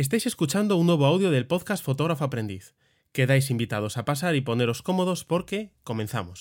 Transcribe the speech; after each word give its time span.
Estáis 0.00 0.24
escuchando 0.24 0.78
un 0.78 0.86
nuevo 0.86 1.04
audio 1.04 1.30
del 1.30 1.46
podcast 1.46 1.84
Fotógrafo 1.84 2.24
Aprendiz. 2.24 2.74
Quedáis 3.12 3.50
invitados 3.50 3.98
a 3.98 4.06
pasar 4.06 4.34
y 4.34 4.40
poneros 4.40 4.80
cómodos 4.80 5.26
porque 5.26 5.74
comenzamos. 5.84 6.40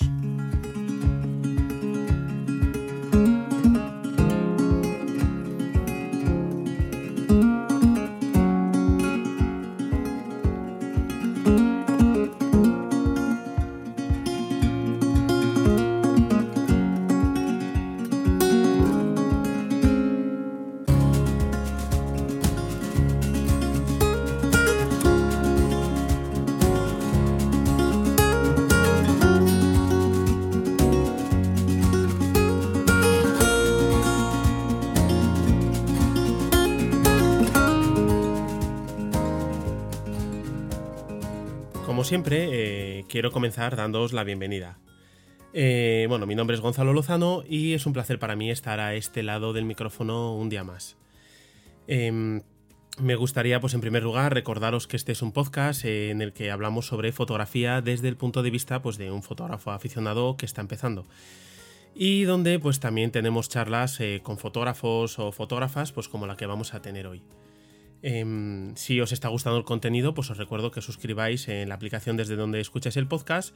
Quiero 43.19 43.33
comenzar 43.33 43.75
dándoos 43.75 44.13
la 44.13 44.23
bienvenida. 44.23 44.79
Eh, 45.51 46.05
bueno, 46.07 46.25
mi 46.25 46.35
nombre 46.35 46.55
es 46.55 46.61
Gonzalo 46.61 46.93
Lozano 46.93 47.43
y 47.45 47.73
es 47.73 47.85
un 47.85 47.91
placer 47.91 48.17
para 48.17 48.37
mí 48.37 48.49
estar 48.49 48.79
a 48.79 48.95
este 48.95 49.23
lado 49.23 49.51
del 49.51 49.65
micrófono 49.65 50.33
un 50.35 50.47
día 50.47 50.63
más. 50.63 50.95
Em, 51.87 52.43
me 52.97 53.15
gustaría, 53.15 53.59
pues 53.59 53.73
en 53.73 53.81
primer 53.81 54.03
lugar, 54.03 54.33
recordaros 54.33 54.87
que 54.87 54.95
este 54.95 55.11
es 55.11 55.21
un 55.21 55.33
podcast 55.33 55.83
eh, 55.83 56.11
en 56.11 56.21
el 56.21 56.31
que 56.31 56.49
hablamos 56.49 56.85
sobre 56.85 57.11
fotografía 57.11 57.81
desde 57.81 58.07
el 58.07 58.15
punto 58.15 58.41
de 58.41 58.51
vista 58.51 58.81
pues, 58.81 58.97
de 58.97 59.11
un 59.11 59.21
fotógrafo 59.21 59.71
aficionado 59.71 60.37
que 60.37 60.45
está 60.45 60.61
empezando. 60.61 61.05
Y 61.93 62.23
donde 62.23 62.57
pues 62.57 62.79
también 62.79 63.11
tenemos 63.11 63.49
charlas 63.49 63.99
con 64.23 64.37
fotógrafos 64.37 65.19
o 65.19 65.33
fotógrafas, 65.33 65.91
pues 65.91 66.07
como 66.07 66.25
la 66.25 66.37
que 66.37 66.45
vamos 66.45 66.73
a 66.73 66.81
tener 66.81 67.05
hoy. 67.05 67.21
Em, 68.01 68.75
si 68.75 69.01
os 69.01 69.11
está 69.11 69.27
gustando 69.27 69.57
el 69.57 69.65
contenido, 69.65 70.13
pues 70.13 70.29
os 70.29 70.37
recuerdo 70.37 70.71
que 70.71 70.81
suscribáis 70.81 71.47
en 71.49 71.67
la 71.69 71.75
aplicación 71.75 72.15
desde 72.15 72.35
donde 72.35 72.61
escucháis 72.61 72.95
el 72.95 73.07
podcast 73.07 73.53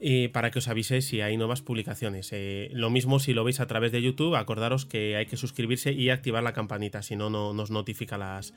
eh, 0.00 0.30
para 0.32 0.50
que 0.50 0.58
os 0.58 0.66
avise 0.68 1.00
si 1.00 1.20
hay 1.20 1.36
nuevas 1.36 1.62
publicaciones. 1.62 2.30
Eh, 2.32 2.70
lo 2.72 2.90
mismo 2.90 3.20
si 3.20 3.34
lo 3.34 3.44
veis 3.44 3.60
a 3.60 3.66
través 3.66 3.92
de 3.92 4.02
YouTube, 4.02 4.34
acordaros 4.34 4.84
que 4.84 5.16
hay 5.16 5.26
que 5.26 5.36
suscribirse 5.36 5.92
y 5.92 6.10
activar 6.10 6.42
la 6.42 6.52
campanita, 6.52 7.02
si 7.02 7.14
no, 7.14 7.30
no 7.30 7.54
nos 7.54 7.70
notifica 7.70 8.18
las, 8.18 8.52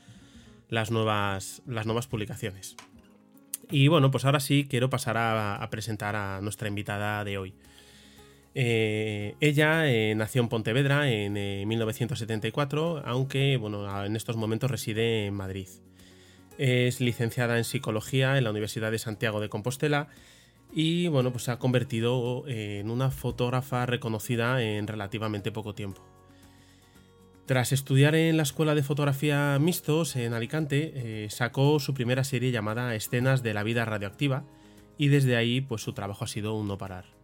nuevas 0.91 1.61
publicaciones. 2.09 2.75
Y 3.69 3.89
bueno, 3.89 4.09
pues 4.09 4.25
ahora 4.25 4.39
sí 4.39 4.65
quiero 4.67 4.89
pasar 4.89 5.17
a 5.17 5.67
presentar 5.69 6.15
a 6.15 6.41
nuestra 6.41 6.67
invitada 6.67 7.23
de 7.23 7.37
hoy. 7.37 7.53
Eh, 8.55 9.35
ella 9.39 9.87
eh, 9.87 10.15
nació 10.15 10.41
en 10.41 10.49
Pontevedra 10.49 11.09
en 11.11 11.33
1974, 11.67 12.99
eh, 12.99 13.01
aunque 13.05 13.57
bueno, 13.57 14.03
en 14.03 14.15
estos 14.15 14.35
momentos 14.35 14.71
reside 14.71 15.27
en 15.27 15.33
Madrid. 15.33 15.67
Es 16.57 16.99
licenciada 16.99 17.57
en 17.57 17.63
psicología 17.63 18.37
en 18.37 18.43
la 18.43 18.49
Universidad 18.49 18.91
de 18.91 18.97
Santiago 18.97 19.39
de 19.39 19.49
Compostela 19.49 20.07
y 20.73 21.07
bueno, 21.07 21.31
pues 21.31 21.43
se 21.43 21.51
ha 21.51 21.59
convertido 21.59 22.45
en 22.47 22.89
una 22.89 23.11
fotógrafa 23.11 23.85
reconocida 23.85 24.61
en 24.63 24.87
relativamente 24.87 25.51
poco 25.51 25.75
tiempo. 25.75 26.01
Tras 27.45 27.71
estudiar 27.71 28.15
en 28.15 28.37
la 28.37 28.43
Escuela 28.43 28.73
de 28.73 28.83
Fotografía 28.83 29.57
Mixtos 29.59 30.15
en 30.15 30.33
Alicante, 30.33 31.27
sacó 31.29 31.79
su 31.79 31.93
primera 31.93 32.23
serie 32.23 32.51
llamada 32.51 32.95
Escenas 32.95 33.43
de 33.43 33.53
la 33.53 33.63
vida 33.63 33.85
radioactiva 33.85 34.43
y 34.97 35.09
desde 35.09 35.37
ahí 35.37 35.61
pues 35.61 35.83
su 35.83 35.93
trabajo 35.93 36.25
ha 36.25 36.27
sido 36.27 36.55
un 36.55 36.67
no 36.67 36.77
parar 36.77 37.16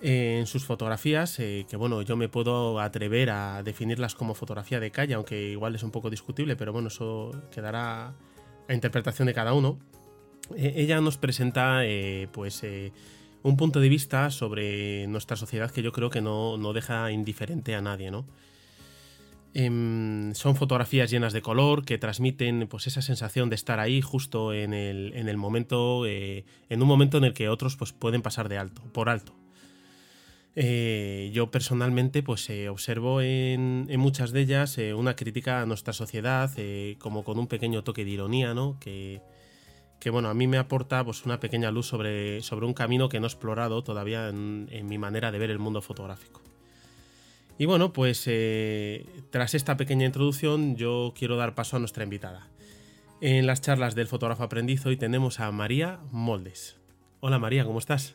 en 0.00 0.46
sus 0.46 0.64
fotografías, 0.64 1.38
eh, 1.38 1.66
que 1.68 1.76
bueno, 1.76 2.02
yo 2.02 2.16
me 2.16 2.28
puedo 2.28 2.80
atrever 2.80 3.30
a 3.30 3.62
definirlas 3.62 4.14
como 4.14 4.34
fotografía 4.34 4.80
de 4.80 4.90
calle, 4.90 5.14
aunque 5.14 5.50
igual 5.50 5.74
es 5.74 5.82
un 5.82 5.90
poco 5.90 6.10
discutible, 6.10 6.56
pero 6.56 6.72
bueno, 6.72 6.88
eso 6.88 7.30
quedará 7.50 8.14
a 8.68 8.74
interpretación 8.74 9.26
de 9.26 9.34
cada 9.34 9.54
uno. 9.54 9.78
Eh, 10.54 10.74
ella 10.76 11.00
nos 11.00 11.16
presenta 11.16 11.84
eh, 11.84 12.28
pues 12.32 12.62
un 13.42 13.56
punto 13.56 13.80
de 13.80 13.88
vista 13.88 14.30
sobre 14.30 15.06
nuestra 15.06 15.36
sociedad 15.36 15.70
que 15.70 15.82
yo 15.82 15.92
creo 15.92 16.10
que 16.10 16.20
no, 16.20 16.72
deja 16.72 17.10
indiferente 17.10 17.74
a 17.74 17.80
nadie, 17.80 18.10
¿no? 18.10 18.26
Em, 19.54 20.34
son 20.34 20.54
fotografías 20.54 21.10
llenas 21.10 21.32
de 21.32 21.40
color 21.40 21.86
que 21.86 21.96
transmiten 21.96 22.66
pues 22.68 22.86
esa 22.86 23.00
sensación 23.00 23.48
de 23.48 23.54
estar 23.54 23.80
ahí 23.80 24.02
justo 24.02 24.52
en 24.52 24.74
el, 24.74 25.14
en 25.14 25.30
el 25.30 25.38
momento, 25.38 26.04
en 26.04 26.44
un 26.82 26.86
momento 26.86 27.16
en 27.16 27.24
el 27.24 27.32
que 27.32 27.48
otros 27.48 27.76
pues 27.76 27.94
pueden 27.94 28.20
pasar 28.20 28.50
de 28.50 28.58
alto, 28.58 28.82
por 28.92 29.08
alto. 29.08 29.35
Eh, 30.58 31.30
yo 31.34 31.50
personalmente 31.50 32.22
pues 32.22 32.48
eh, 32.48 32.70
observo 32.70 33.20
en, 33.20 33.86
muchas 33.98 34.32
de 34.32 34.40
ellas 34.40 34.78
eh, 34.78 34.94
una 34.94 35.14
crítica 35.14 35.60
a 35.60 35.66
nuestra 35.66 35.92
sociedad 35.92 36.50
como 36.98 37.24
con 37.24 37.38
un 37.38 37.46
pequeño 37.46 37.84
toque 37.84 38.06
de 38.06 38.12
ironía 38.12 38.54
¿no? 38.54 38.78
que, 38.80 39.20
bueno 40.10 40.30
a 40.30 40.34
mí 40.34 40.46
me 40.46 40.56
aporta 40.56 41.04
pues 41.04 41.26
una 41.26 41.40
pequeña 41.40 41.70
luz 41.70 41.86
sobre, 41.86 42.40
sobre 42.40 42.64
un 42.64 42.72
camino 42.72 43.10
que 43.10 43.20
no 43.20 43.26
he 43.26 43.28
explorado 43.28 43.84
todavía 43.84 44.30
en, 44.30 44.86
mi 44.86 44.96
manera 44.96 45.30
de 45.30 45.38
ver 45.38 45.50
el 45.50 45.58
mundo 45.58 45.82
fotográfico 45.82 46.40
y 47.58 47.66
bueno 47.66 47.92
pues 47.92 48.22
tras 49.28 49.54
esta 49.54 49.76
pequeña 49.76 50.06
introducción 50.06 50.76
yo 50.76 51.12
quiero 51.14 51.36
dar 51.36 51.54
paso 51.54 51.76
a 51.76 51.80
nuestra 51.80 52.04
invitada 52.04 52.48
en 53.20 53.46
las 53.46 53.60
charlas 53.60 53.94
del 53.94 54.06
fotógrafo 54.06 54.44
aprendiz 54.44 54.86
hoy 54.86 54.96
tenemos 54.96 55.38
a 55.38 55.52
María 55.52 56.00
Moldes 56.12 56.78
hola 57.20 57.38
María 57.38 57.66
¿cómo 57.66 57.78
estás? 57.78 58.14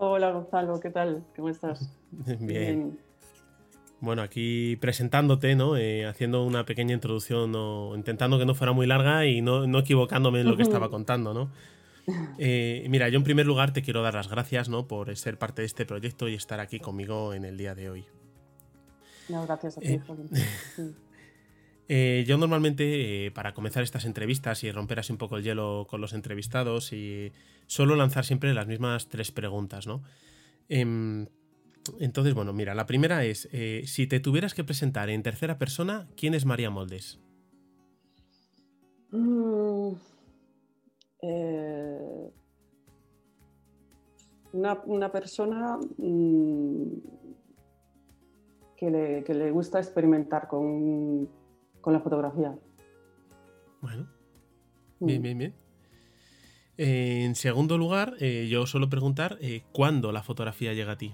Hola 0.00 0.30
Gonzalo, 0.30 0.78
¿qué 0.78 0.90
tal? 0.90 1.24
¿Cómo 1.34 1.48
estás? 1.48 1.90
Bien. 2.40 2.98
Bueno, 4.00 4.22
aquí 4.22 4.76
presentándote, 4.76 5.56
¿no? 5.56 5.76
Eh, 5.76 6.06
haciendo 6.06 6.44
una 6.44 6.64
pequeña 6.64 6.94
introducción, 6.94 7.52
intentando 7.96 8.38
que 8.38 8.46
no 8.46 8.54
fuera 8.54 8.72
muy 8.72 8.86
larga 8.86 9.26
y 9.26 9.42
no, 9.42 9.64
equivocándome 9.76 10.40
en 10.40 10.46
lo 10.46 10.56
que 10.56 10.62
estaba 10.62 10.88
contando, 10.88 11.34
¿no? 11.34 11.50
Eh, 12.38 12.86
mira, 12.88 13.08
yo 13.08 13.18
en 13.18 13.24
primer 13.24 13.44
lugar 13.44 13.72
te 13.72 13.82
quiero 13.82 14.00
dar 14.02 14.14
las 14.14 14.28
gracias, 14.28 14.68
¿no? 14.68 14.86
Por 14.86 15.14
ser 15.16 15.36
parte 15.36 15.62
de 15.62 15.66
este 15.66 15.84
proyecto 15.84 16.28
y 16.28 16.34
estar 16.34 16.60
aquí 16.60 16.78
conmigo 16.78 17.34
en 17.34 17.44
el 17.44 17.58
día 17.58 17.74
de 17.74 17.90
hoy. 17.90 18.06
No, 19.28 19.44
gracias 19.44 19.78
a 19.78 19.80
ti, 19.80 19.94
eh, 19.94 20.00
yo 21.88 22.36
normalmente, 22.36 23.30
para 23.34 23.54
comenzar 23.54 23.82
estas 23.82 24.04
entrevistas 24.04 24.62
y 24.62 24.70
romper 24.70 25.00
así 25.00 25.12
un 25.12 25.18
poco 25.18 25.38
el 25.38 25.42
hielo 25.42 25.86
con 25.88 26.00
los 26.00 26.12
entrevistados 26.12 26.92
y 26.92 27.32
suelo 27.66 27.96
lanzar 27.96 28.24
siempre 28.24 28.52
las 28.52 28.66
mismas 28.66 29.08
tres 29.08 29.32
preguntas, 29.32 29.86
¿no? 29.86 30.02
Em, 30.68 31.26
entonces, 32.00 32.34
bueno, 32.34 32.52
mira, 32.52 32.74
la 32.74 32.86
primera 32.86 33.24
es, 33.24 33.48
eh, 33.52 33.82
si 33.86 34.06
te 34.06 34.20
tuvieras 34.20 34.54
que 34.54 34.64
presentar 34.64 35.08
en 35.10 35.22
tercera 35.22 35.58
persona, 35.58 36.06
¿quién 36.16 36.34
es 36.34 36.44
María 36.44 36.70
Moldes? 36.70 37.18
Mm, 39.10 39.92
eh, 41.22 42.30
una, 44.52 45.10
persona 45.10 45.78
mm, 45.96 46.84
que, 48.76 49.24
le, 49.26 49.50
gusta 49.50 49.78
experimentar 49.78 50.48
con, 50.48 51.28
la 51.92 52.00
fotografía. 52.00 52.56
Bueno, 53.80 54.08
bien, 55.00 55.20
mm. 55.20 55.22
bien, 55.22 55.38
bien 55.38 55.68
en 56.78 57.34
segundo 57.34 57.76
lugar, 57.76 58.14
eh, 58.20 58.46
yo 58.48 58.64
suelo 58.66 58.88
preguntar 58.88 59.36
eh, 59.40 59.64
cuándo 59.72 60.12
la 60.12 60.22
fotografía 60.22 60.72
llega 60.74 60.92
a 60.92 60.96
ti. 60.96 61.12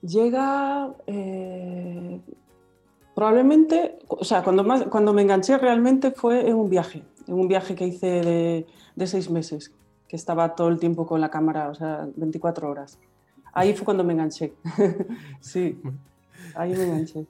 Llega 0.00 0.94
eh, 1.06 2.20
probablemente, 3.14 3.98
o 4.08 4.24
sea, 4.24 4.42
cuando, 4.42 4.64
cuando 4.88 5.12
me 5.12 5.22
enganché 5.22 5.58
realmente 5.58 6.10
fue 6.10 6.48
en 6.48 6.56
un 6.56 6.70
viaje, 6.70 7.02
en 7.26 7.34
un 7.34 7.46
viaje 7.46 7.74
que 7.74 7.86
hice 7.86 8.66
de, 8.96 9.06
seis 9.06 9.30
meses, 9.30 9.74
que 10.08 10.16
estaba 10.16 10.54
todo 10.54 10.68
el 10.68 10.78
tiempo 10.78 11.06
con 11.06 11.20
la 11.20 11.30
cámara, 11.30 11.68
o 11.68 11.74
sea, 11.74 12.08
24 12.16 12.70
horas. 12.70 12.98
Ahí 13.52 13.74
fue 13.74 13.84
cuando 13.84 14.04
me 14.04 14.14
enganché. 14.14 14.54
sí, 15.40 15.78
ahí 16.54 16.72
me 16.72 16.84
enganché. 16.84 17.26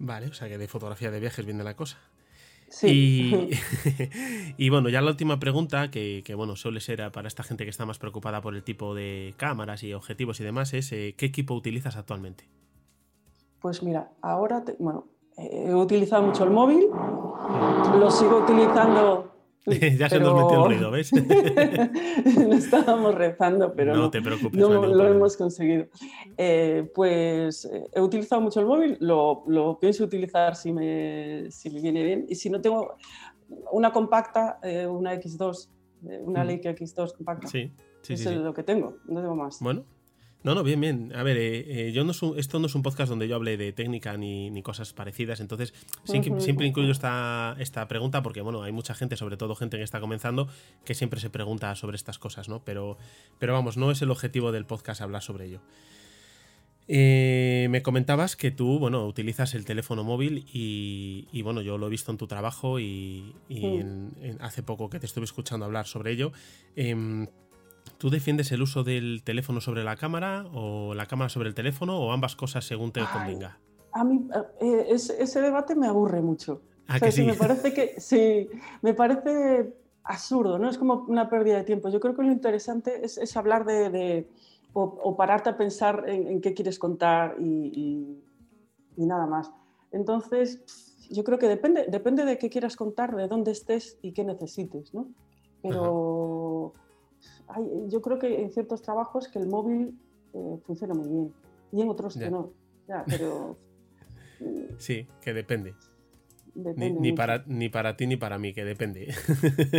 Vale, 0.00 0.28
o 0.28 0.32
sea 0.32 0.48
que 0.48 0.56
de 0.56 0.66
fotografía 0.66 1.10
de 1.10 1.20
viajes 1.20 1.44
viene 1.44 1.62
la 1.62 1.76
cosa. 1.76 1.98
Sí. 2.70 3.52
Y, 4.56 4.70
bueno, 4.70 4.88
ya 4.88 5.02
la 5.02 5.10
última 5.10 5.38
pregunta, 5.38 5.90
que, 5.90 6.24
bueno, 6.34 6.56
suele 6.56 6.80
ser 6.80 7.12
para 7.12 7.28
esta 7.28 7.42
gente 7.42 7.64
que 7.64 7.70
está 7.70 7.84
más 7.84 7.98
preocupada 7.98 8.40
por 8.40 8.54
el 8.54 8.64
tipo 8.64 8.94
de 8.94 9.34
cámaras 9.36 9.82
y 9.82 9.92
objetivos 9.92 10.40
y 10.40 10.44
demás, 10.44 10.72
es 10.72 10.90
eh, 10.92 11.14
¿qué 11.18 11.26
equipo 11.26 11.54
utilizas 11.54 11.96
actualmente? 11.96 12.48
Pues 13.60 13.82
mira, 13.82 14.10
ahora, 14.22 14.64
bueno, 14.78 15.06
he 15.36 15.74
utilizado 15.74 16.22
mucho 16.22 16.44
el 16.44 16.50
móvil, 16.50 16.86
lo 17.98 18.10
sigo 18.10 18.38
utilizando 18.38 19.29
ya 19.98 20.08
se 20.08 20.18
nos 20.18 20.34
metió 20.34 20.64
el 20.64 20.70
ruido, 20.70 20.90
¿ves? 20.90 21.12
no 21.12 22.54
estábamos 22.54 23.14
rezando, 23.14 23.74
pero 23.74 23.94
no, 23.94 24.10
te 24.10 24.22
preocupes, 24.22 24.58
no, 24.58 24.86
lo 24.86 25.06
hemos 25.06 25.36
conseguido. 25.36 25.86
Eh, 26.36 26.90
pues 26.94 27.66
eh, 27.66 27.84
he 27.92 28.00
utilizado 28.00 28.40
mucho 28.40 28.60
el 28.60 28.66
móvil, 28.66 28.96
lo, 29.00 29.44
lo 29.46 29.78
pienso 29.78 30.04
utilizar 30.04 30.56
si 30.56 30.72
me, 30.72 31.50
si 31.50 31.68
me, 31.70 31.80
viene 31.80 32.02
bien. 32.02 32.26
Y 32.28 32.36
si 32.36 32.48
no 32.48 32.60
tengo 32.60 32.96
una 33.70 33.92
compacta, 33.92 34.58
eh, 34.62 34.86
una 34.86 35.14
X2, 35.14 35.68
una 36.22 36.42
Leica 36.42 36.70
X2 36.70 37.16
compacta, 37.16 37.48
sí, 37.48 37.70
sí, 38.00 38.14
es 38.14 38.20
sí, 38.20 38.34
lo 38.34 38.54
que 38.54 38.62
tengo, 38.62 38.96
no 39.04 39.20
tengo 39.20 39.36
más. 39.36 39.58
Bueno, 39.60 39.84
no, 40.42 40.54
no, 40.54 40.62
bien, 40.62 40.80
bien. 40.80 41.12
A 41.14 41.22
ver, 41.22 41.36
eh, 41.36 41.88
eh, 41.88 41.92
yo 41.92 42.04
no 42.04 42.12
esto 42.36 42.58
no 42.58 42.66
es 42.66 42.74
un 42.74 42.82
podcast 42.82 43.10
donde 43.10 43.28
yo 43.28 43.36
hable 43.36 43.58
de 43.58 43.72
técnica 43.72 44.16
ni, 44.16 44.62
cosas 44.62 44.92
parecidas, 44.92 45.40
entonces 45.40 45.74
siempre, 46.04 46.66
incluyo 46.66 46.92
esta, 46.92 47.56
esta 47.58 47.86
pregunta 47.88 48.22
porque, 48.22 48.40
bueno, 48.40 48.62
hay 48.62 48.72
mucha 48.72 48.94
gente, 48.94 49.16
sobre 49.16 49.36
todo 49.36 49.54
gente 49.54 49.76
que 49.76 49.82
está 49.82 50.00
comenzando, 50.00 50.48
que 50.84 50.94
siempre 50.94 51.20
se 51.20 51.28
pregunta 51.28 51.74
sobre 51.76 51.96
estas 51.96 52.18
cosas, 52.18 52.48
¿no? 52.48 52.62
Pero, 52.64 52.96
pero 53.38 53.52
vamos, 53.52 53.76
no 53.76 53.90
es 53.90 54.00
el 54.00 54.10
objetivo 54.10 54.50
del 54.50 54.64
podcast 54.64 55.02
hablar 55.02 55.22
sobre 55.22 55.46
ello. 55.46 55.60
Eh, 56.92 57.68
me 57.70 57.82
comentabas 57.82 58.34
que 58.34 58.50
tú, 58.50 58.80
bueno, 58.80 59.06
utilizas 59.06 59.54
el 59.54 59.64
teléfono 59.64 60.02
móvil 60.02 60.46
y, 60.52 61.42
bueno, 61.42 61.60
yo 61.60 61.78
lo 61.78 61.86
he 61.86 61.90
visto 61.90 62.10
en 62.10 62.18
tu 62.18 62.26
trabajo 62.26 62.80
y, 62.80 63.34
hace 64.40 64.62
poco 64.62 64.88
que 64.90 64.98
te 64.98 65.06
estuve 65.06 65.24
escuchando 65.24 65.66
hablar 65.66 65.86
sobre 65.86 66.12
ello. 66.12 66.32
¿Tú 68.00 68.08
defiendes 68.08 68.50
el 68.50 68.62
uso 68.62 68.82
del 68.82 69.22
teléfono 69.22 69.60
sobre 69.60 69.84
la 69.84 69.94
cámara 69.94 70.46
o 70.54 70.94
la 70.94 71.04
cámara 71.04 71.28
sobre 71.28 71.50
el 71.50 71.54
teléfono 71.54 72.00
o 72.00 72.12
ambas 72.12 72.34
cosas 72.34 72.64
según 72.64 72.92
te 72.92 73.02
convenga? 73.12 73.58
A 73.92 74.04
mí 74.04 74.26
eh, 74.58 74.86
ese, 74.88 75.40
debate 75.42 75.76
me 75.76 75.86
aburre 75.86 76.22
mucho. 76.22 76.62
¿A 76.88 76.98
que 76.98 77.12
sí? 77.12 77.24
Me 77.24 77.34
parece 77.34 77.74
que 77.74 77.96
sí, 78.00 78.48
me 78.80 78.94
parece 78.94 79.74
absurdo, 80.02 80.58
¿no? 80.58 80.70
Es 80.70 80.78
como 80.78 81.04
una 81.08 81.28
pérdida 81.28 81.58
de 81.58 81.64
tiempo. 81.64 81.90
Yo 81.90 82.00
creo 82.00 82.16
que 82.16 82.22
lo 82.22 82.32
interesante 82.32 83.04
es, 83.04 83.36
hablar 83.36 83.66
de, 83.66 84.26
o, 84.72 85.14
pararte 85.14 85.50
a 85.50 85.58
pensar 85.58 86.08
en, 86.08 86.40
qué 86.40 86.54
quieres 86.54 86.78
contar 86.78 87.36
y, 87.38 88.16
nada 88.96 89.26
más. 89.26 89.52
Entonces, 89.92 90.96
yo 91.10 91.22
creo 91.22 91.38
que 91.38 91.48
depende, 91.48 91.84
depende 91.86 92.24
de 92.24 92.38
qué 92.38 92.48
quieras 92.48 92.76
contar, 92.76 93.14
de 93.14 93.28
dónde 93.28 93.50
estés 93.50 93.98
y 94.00 94.12
qué 94.12 94.24
necesites, 94.24 94.94
¿no? 94.94 95.06
Pero 95.60 96.72
yo 97.88 98.00
creo 98.00 98.18
que 98.18 98.42
en 98.42 98.50
ciertos 98.50 98.82
trabajos 98.82 99.28
que 99.28 99.38
el 99.38 99.46
móvil 99.46 99.98
eh, 100.34 100.58
funciona 100.64 100.94
muy 100.94 101.08
bien 101.08 101.32
y 101.72 101.82
en 101.82 101.88
otros 101.88 102.16
que 102.16 102.30
no. 102.30 102.52
pero, 103.06 103.56
sí, 104.78 105.06
que 105.20 105.32
depende. 105.32 105.74
ni, 106.54 107.12
para, 107.12 107.44
ni 107.46 107.68
para 107.68 107.96
ti 107.96 108.06
ni 108.06 108.16
para 108.16 108.38
mí, 108.38 108.52
que 108.52 108.64
depende. 108.64 109.14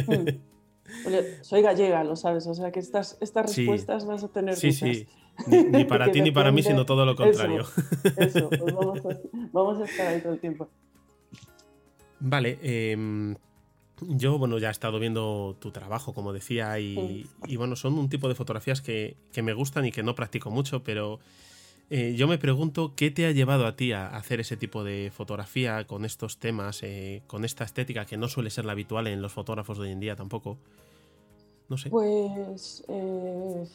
Mm. 0.07 1.41
soy 1.41 1.61
gallega, 1.61 2.03
lo 2.03 2.15
sabes, 2.15 2.47
o 2.47 2.53
sea 2.53 2.71
que 2.71 2.79
estas, 2.79 3.17
estas 3.21 3.55
respuestas 3.55 4.05
vas 4.05 4.23
a 4.23 4.27
tener. 4.29 4.55
Sí, 4.55 4.71
sí. 4.71 5.07
Ni, 5.47 5.85
para 5.85 6.11
ti 6.11 6.21
ni 6.21 6.31
para 6.31 6.51
mí, 6.51 6.63
sino 6.63 6.85
todo 6.85 7.05
lo 7.05 7.15
contrario. 7.15 7.65
Eso, 8.17 8.49
pues 8.49 8.73
vamos, 9.51 9.79
a, 9.79 9.85
estar 9.85 10.07
ahí 10.07 10.21
todo 10.21 10.33
el 10.33 10.39
tiempo. 10.39 10.69
Vale, 12.19 12.59
eh, 12.61 13.35
yo, 14.07 14.37
bueno, 14.37 14.57
ya 14.57 14.69
he 14.69 14.71
estado 14.71 14.99
viendo 14.99 15.55
tu 15.59 15.71
trabajo, 15.71 16.13
como 16.13 16.33
decía, 16.33 16.79
y, 16.79 17.27
bueno, 17.55 17.75
son 17.75 17.97
un 17.97 18.09
tipo 18.09 18.27
de 18.27 18.35
fotografías 18.35 18.81
que, 18.81 19.15
me 19.41 19.53
gustan 19.53 19.85
y 19.85 19.91
que 19.91 20.03
no 20.03 20.15
practico 20.15 20.49
mucho, 20.49 20.83
pero 20.83 21.19
eh, 21.89 22.15
yo 22.15 22.27
me 22.27 22.37
pregunto 22.37 22.93
qué 22.95 23.11
te 23.11 23.25
ha 23.25 23.31
llevado 23.31 23.67
a 23.67 23.75
ti 23.75 23.91
a 23.91 24.07
hacer 24.07 24.39
ese 24.39 24.57
tipo 24.57 24.83
de 24.83 25.11
fotografía 25.13 25.85
con 25.85 26.05
estos 26.05 26.39
temas, 26.39 26.81
eh, 26.83 27.21
con 27.27 27.45
esta 27.45 27.63
estética 27.63 28.05
que 28.05 28.17
no 28.17 28.27
suele 28.27 28.49
ser 28.49 28.65
la 28.65 28.71
habitual 28.71 29.07
en 29.07 29.21
los 29.21 29.31
fotógrafos 29.31 29.77
de 29.77 29.85
hoy 29.85 29.91
en 29.91 29.99
día 29.99 30.15
tampoco. 30.15 30.57
No 31.69 31.77
sé. 31.77 31.89
Pues 31.89 32.83
eh, 32.87 33.67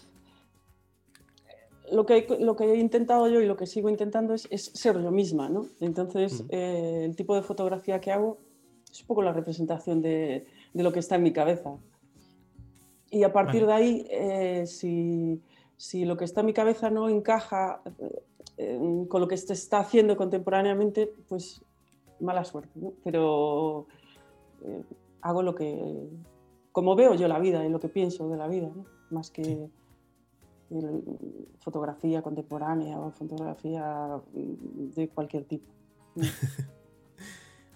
lo, 1.92 2.04
que, 2.04 2.26
lo 2.40 2.56
que 2.56 2.64
he 2.64 2.76
intentado 2.76 3.28
yo 3.28 3.40
y 3.40 3.46
lo 3.46 3.56
que 3.56 3.66
sigo 3.66 3.88
intentando 3.88 4.34
es, 4.34 4.48
ser 4.50 5.00
yo 5.00 5.10
misma, 5.10 5.48
¿no? 5.48 5.66
Entonces, 5.80 6.44
el 6.50 7.14
tipo 7.16 7.34
de 7.36 7.42
fotografía 7.42 8.00
que 8.00 8.10
hago 8.12 8.38
es 8.96 9.02
un 9.02 9.06
poco 9.08 9.22
la 9.22 9.32
representación 9.32 10.00
de, 10.00 10.46
lo 10.72 10.92
que 10.92 11.00
está 11.00 11.16
en 11.16 11.22
mi 11.22 11.32
cabeza. 11.32 11.76
Y 13.10 13.22
a 13.22 13.32
partir 13.32 13.66
de 13.66 13.72
ahí, 13.72 14.06
eh, 14.10 14.66
si, 14.66 16.04
lo 16.04 16.16
que 16.16 16.24
está 16.24 16.40
en 16.40 16.46
mi 16.46 16.52
cabeza 16.54 16.90
no 16.90 17.08
encaja 17.08 17.82
eh, 18.56 18.78
con 19.08 19.20
lo 19.20 19.28
que 19.28 19.36
se 19.36 19.52
está 19.52 19.80
haciendo 19.80 20.16
contemporáneamente, 20.16 21.12
pues 21.28 21.62
mala 22.20 22.44
suerte. 22.44 22.80
Pero 23.04 23.86
eh, 24.64 24.82
hago 25.20 25.42
lo 25.42 25.54
que, 25.54 26.08
como 26.72 26.96
veo 26.96 27.14
yo 27.14 27.28
la 27.28 27.38
vida 27.38 27.64
y 27.64 27.68
lo 27.68 27.80
que 27.80 27.88
pienso 27.88 28.28
de 28.30 28.36
la 28.38 28.48
vida, 28.48 28.70
más 29.10 29.30
que 29.30 29.68
fotografía 31.60 32.22
contemporánea 32.22 32.98
o 32.98 33.12
fotografía 33.12 34.20
de 34.32 35.08
cualquier 35.10 35.44
tipo. 35.44 35.70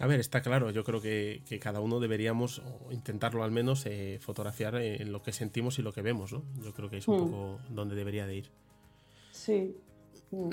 A 0.00 0.06
ver, 0.06 0.19
está 0.19 0.41
claro, 0.41 0.70
yo 0.70 0.82
creo 0.82 1.02
que, 1.02 1.43
cada 1.61 1.81
uno 1.81 2.00
deberíamos, 2.00 2.61
o 2.61 2.91
intentarlo 2.91 3.44
al 3.44 3.50
menos, 3.50 3.85
eh, 3.85 4.19
fotografiar 4.23 4.76
en 4.76 5.02
eh, 5.02 5.05
lo 5.05 5.23
que 5.23 5.31
sentimos 5.31 5.79
y 5.79 5.82
lo 5.82 5.93
que 5.93 6.00
vemos, 6.00 6.32
¿no? 6.32 6.43
Yo 6.64 6.73
creo 6.73 6.88
que 6.88 6.97
es 6.97 7.06
un 7.06 7.17
hmm. 7.17 7.31
poco 7.31 7.61
donde 7.69 7.94
debería 7.94 8.26
de 8.26 8.37
ir. 8.37 8.50
Sí. 9.31 9.76
Hmm. 10.31 10.49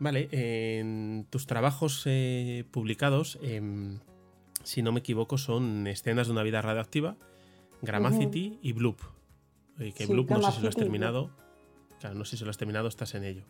Vale, 0.00 0.28
en 0.32 1.24
tus 1.30 1.46
trabajos 1.46 2.02
eh, 2.06 2.64
publicados, 2.72 3.38
em, 3.42 4.00
si 4.64 4.82
no 4.82 4.90
me 4.90 4.98
equivoco, 4.98 5.38
son 5.38 5.86
escenas 5.86 6.26
de 6.26 6.32
una 6.32 6.42
vida 6.42 6.60
radioactiva, 6.62 7.16
Gramacity 7.80 8.58
y 8.60 8.72
Bloop. 8.72 8.98
que 9.78 10.06
Bloop 10.06 10.30
no 10.30 10.42
sé 10.42 10.56
si 10.56 10.62
lo 10.62 10.68
has 10.68 10.74
terminado. 10.74 11.30
Claro, 12.00 12.16
no 12.16 12.24
sé 12.24 12.36
si 12.36 12.42
lo 12.42 12.50
has 12.50 12.58
terminado, 12.58 12.88
estás 12.88 13.14
en 13.14 13.22
ello. 13.22 13.44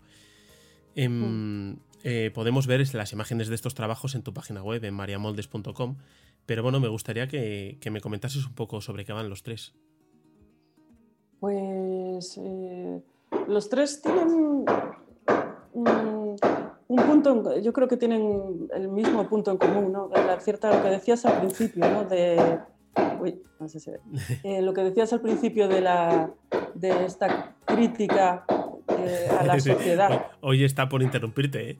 Em, 0.94 1.70
hmm. 1.70 1.78
Eh, 2.06 2.30
podemos 2.34 2.66
ver 2.66 2.84
las 2.94 3.14
imágenes 3.14 3.48
de 3.48 3.54
estos 3.54 3.74
trabajos 3.74 4.14
en 4.14 4.22
tu 4.22 4.34
página 4.34 4.62
web, 4.62 4.84
en 4.84 4.92
mariamoldes.com, 4.92 5.96
pero 6.44 6.62
bueno, 6.62 6.78
me 6.78 6.88
gustaría 6.88 7.26
que, 7.26 7.78
me 7.90 8.02
comentases 8.02 8.46
un 8.46 8.54
poco 8.54 8.82
sobre 8.82 9.06
qué 9.06 9.14
van 9.14 9.30
los 9.30 9.42
tres. 9.42 9.74
Pues 11.40 12.38
eh, 12.44 13.00
los 13.48 13.70
tres 13.70 14.02
tienen 14.02 14.28
un, 15.72 16.36
punto, 16.86 17.58
yo 17.58 17.72
creo 17.72 17.88
que 17.88 17.96
tienen 17.96 18.68
el 18.74 18.88
mismo 18.88 19.26
punto 19.26 19.50
en 19.50 19.56
común, 19.56 19.90
¿no? 19.90 20.10
La 20.12 20.38
cierta, 20.40 20.76
lo 20.76 20.82
que 20.82 20.90
decías 20.90 21.24
al 21.24 21.40
principio, 21.40 21.88
¿no? 21.90 22.04
De, 22.04 22.58
uy, 23.18 23.42
no 23.58 23.66
sé 23.66 23.80
si 23.80 23.90
eh, 24.44 24.60
lo 24.60 24.74
que 24.74 24.82
decías 24.82 25.10
al 25.14 25.22
principio 25.22 25.68
de, 25.68 25.80
la, 25.80 26.30
de 26.74 27.06
esta 27.06 27.54
crítica 27.64 28.44
a 28.46 29.44
la 29.44 29.58
sociedad. 29.58 30.26
Hoy 30.42 30.64
está 30.64 30.86
por 30.90 31.02
interrumpirte, 31.02 31.70
¿eh? 31.70 31.78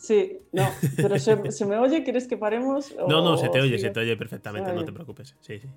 Sí, 0.00 0.38
no, 0.52 0.66
pero 0.96 1.18
se, 1.18 1.66
me 1.66 1.76
oye, 1.76 2.02
¿quieres 2.02 2.26
que 2.26 2.38
paremos? 2.38 2.96
no, 3.08 3.22
no, 3.22 3.36
se 3.36 3.50
te 3.50 3.60
oye, 3.60 3.78
se 3.78 3.90
te 3.90 4.00
oye 4.00 4.16
perfectamente, 4.16 4.72
no 4.72 4.82
te 4.82 4.92
preocupes. 4.92 5.36
Sí, 5.40 5.58
sí. 5.58 5.68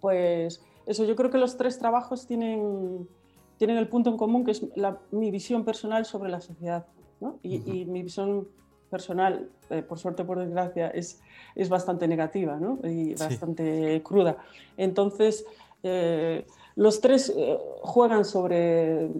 Pues 0.00 0.62
eso, 0.86 1.04
yo 1.04 1.16
creo 1.16 1.28
que 1.28 1.38
los 1.38 1.56
tres 1.56 1.76
trabajos 1.76 2.24
tienen, 2.24 3.08
tienen 3.56 3.76
el 3.76 3.88
punto 3.88 4.10
en 4.10 4.16
común 4.16 4.44
que 4.44 4.52
es 4.52 4.64
mi 5.10 5.32
visión 5.32 5.64
personal 5.64 6.04
sobre 6.04 6.30
la 6.30 6.40
sociedad. 6.40 6.86
¿no? 7.20 7.40
Y, 7.42 7.84
mi 7.86 8.04
visión 8.04 8.46
personal, 8.90 9.50
eh, 9.70 9.82
por 9.82 9.98
suerte 9.98 10.22
o 10.22 10.26
por 10.26 10.38
desgracia, 10.38 10.88
es, 10.90 11.20
es 11.56 11.68
bastante 11.68 12.06
negativa 12.06 12.58
¿no? 12.60 12.78
y 12.84 13.14
bastante 13.14 14.00
cruda. 14.04 14.36
Entonces, 14.76 15.44
eh, 15.82 16.46
los 16.76 17.00
tres 17.00 17.34
eh, 17.36 17.58
juegan 17.82 18.24
sobre 18.24 19.10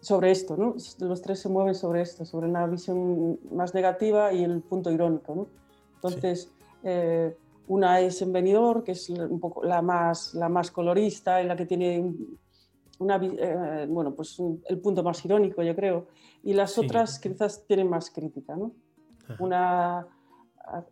sobre 0.00 0.30
esto, 0.30 0.56
¿no? 0.56 0.76
Los 1.00 1.22
tres 1.22 1.40
se 1.40 1.48
mueven 1.48 1.74
sobre 1.74 2.02
esto, 2.02 2.24
sobre 2.24 2.48
una 2.48 2.66
visión 2.66 3.38
más 3.50 3.74
negativa 3.74 4.32
y 4.32 4.44
el 4.44 4.60
punto 4.60 4.90
irónico, 4.90 5.34
¿no? 5.34 5.46
Entonces, 5.94 6.52
eh, 6.82 7.36
una 7.68 8.00
es 8.00 8.22
en 8.22 8.32
venidor, 8.32 8.84
que 8.84 8.92
es 8.92 9.08
un 9.10 9.40
poco 9.40 9.64
la 9.64 9.82
más, 9.82 10.34
la 10.34 10.48
más 10.48 10.70
colorista 10.70 11.42
y 11.42 11.46
la 11.46 11.56
que 11.56 11.66
tiene 11.66 12.14
una, 12.98 13.16
eh, 13.16 13.86
bueno, 13.88 14.14
pues 14.14 14.40
el 14.68 14.78
punto 14.78 15.02
más 15.02 15.24
irónico, 15.24 15.62
yo 15.62 15.74
creo, 15.74 16.06
y 16.42 16.52
las 16.52 16.78
otras 16.78 17.18
quizás 17.18 17.64
tienen 17.66 17.88
más 17.88 18.10
crítica, 18.10 18.54
¿no? 18.54 18.72
Una 19.40 20.06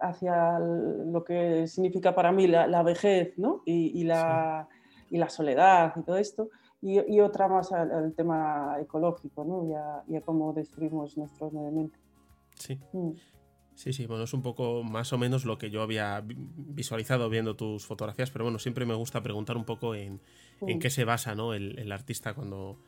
hacia 0.00 0.58
lo 0.58 1.24
que 1.24 1.66
significa 1.66 2.14
para 2.14 2.32
mí 2.32 2.46
la, 2.46 2.82
vejez, 2.82 3.38
¿no? 3.38 3.62
Y, 3.64 4.04
la, 4.04 4.68
y 5.10 5.18
la 5.18 5.28
soledad 5.28 5.92
y 5.96 6.02
todo 6.02 6.16
esto 6.16 6.48
y, 6.84 7.20
otra 7.20 7.48
más 7.48 7.72
al, 7.72 8.12
tema 8.12 8.76
ecológico, 8.78 9.42
¿no? 9.44 9.66
Y 10.08 10.16
a, 10.16 10.20
cómo 10.20 10.52
destruimos 10.52 11.16
nuestro 11.16 11.50
medio 11.50 11.68
ambiente. 11.68 11.98
Sí. 12.54 12.78
Mm. 12.92 13.12
Sí, 13.74 13.92
sí, 13.92 14.06
bueno, 14.06 14.24
es 14.24 14.32
un 14.32 14.42
poco 14.42 14.84
más 14.84 15.12
o 15.12 15.18
menos 15.18 15.44
lo 15.44 15.58
que 15.58 15.68
yo 15.68 15.82
había 15.82 16.22
visualizado 16.24 17.28
viendo 17.28 17.56
tus 17.56 17.84
fotografías, 17.84 18.30
pero 18.30 18.44
bueno, 18.44 18.60
siempre 18.60 18.86
me 18.86 18.94
gusta 18.94 19.20
preguntar 19.22 19.56
un 19.56 19.64
poco 19.64 19.96
en, 19.96 20.20
en 20.60 20.78
qué 20.78 20.90
se 20.90 21.04
basa 21.04 21.34
¿no? 21.34 21.54
el, 21.54 21.76
el, 21.80 21.90
artista 21.90 22.34
cuando, 22.34 22.78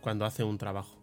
cuando 0.00 0.26
hace 0.26 0.44
un 0.44 0.56
trabajo. 0.56 0.96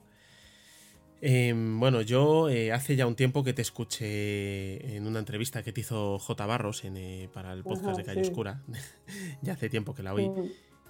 Em, 1.22 1.80
bueno, 1.80 2.02
yo 2.02 2.50
eh, 2.50 2.72
hace 2.72 2.96
ya 2.96 3.08
un 3.08 3.16
tiempo 3.16 3.44
que 3.44 3.54
te 3.54 3.62
escuché 3.62 4.96
en 4.96 5.08
una 5.08 5.20
entrevista 5.20 5.64
que 5.64 5.74
te 5.74 5.82
hizo 5.82 6.20
J. 6.20 6.46
Barros 6.46 6.84
eh, 6.86 7.30
para 7.34 7.52
el 7.54 7.64
podcast 7.64 7.98
de 7.98 8.04
Calle 8.04 8.22
Oscura. 8.22 8.62
ya 9.42 9.54
hace 9.54 9.70
tiempo 9.70 9.96
que 9.96 10.04
la 10.04 10.14
oí. 10.14 10.30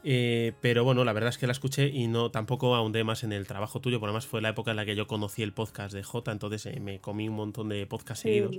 Eh, 0.07 0.53
pero 0.61 0.83
bueno, 0.83 1.03
la 1.03 1.13
verdad 1.13 1.29
es 1.29 1.39
que 1.39 1.47
la 1.47 1.51
escuché 1.51 1.87
y 1.87 2.05
no 2.05 2.29
tampoco 2.29 2.75
ahondé 2.75 3.03
más 3.03 3.23
en 3.23 3.33
el 3.33 3.47
trabajo 3.47 3.81
tuyo, 3.81 3.99
por 3.99 4.07
además 4.09 4.27
fue 4.27 4.39
la 4.39 4.49
época 4.49 4.69
en 4.69 4.77
la 4.77 4.85
que 4.85 4.95
yo 4.95 5.07
conocí 5.07 5.41
el 5.41 5.51
podcast 5.51 5.95
de 5.95 6.03
J, 6.03 6.31
entonces 6.31 6.79
me 6.79 7.01
comí 7.01 7.27
un 7.27 7.35
montón 7.35 7.69
de 7.69 7.87
podcasts 7.87 8.21
seguidos. 8.21 8.55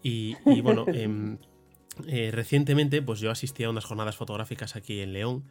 Y, 0.00 0.36
bueno, 0.60 0.84
em, 0.94 1.38
recientemente 2.30 3.02
pues 3.02 3.18
yo 3.18 3.32
asistí 3.32 3.64
a 3.64 3.70
unas 3.70 3.84
jornadas 3.84 4.16
fotográficas 4.16 4.76
aquí 4.76 5.00
en 5.00 5.12
León 5.12 5.44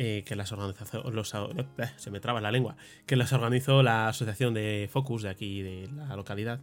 eh, 0.00 0.22
que 0.24 0.36
las 0.36 0.52
organizó, 0.52 1.10
los, 1.10 1.34
eh, 1.34 1.66
se 1.96 2.12
me 2.12 2.20
traba 2.20 2.40
la 2.40 2.52
lengua, 2.52 2.76
que 3.06 3.16
las 3.16 3.32
organizó 3.32 3.82
la 3.82 4.06
asociación 4.06 4.54
de 4.54 4.88
Focus 4.88 5.22
de 5.22 5.30
aquí, 5.30 5.62
de 5.62 5.88
la 5.88 6.14
localidad. 6.14 6.60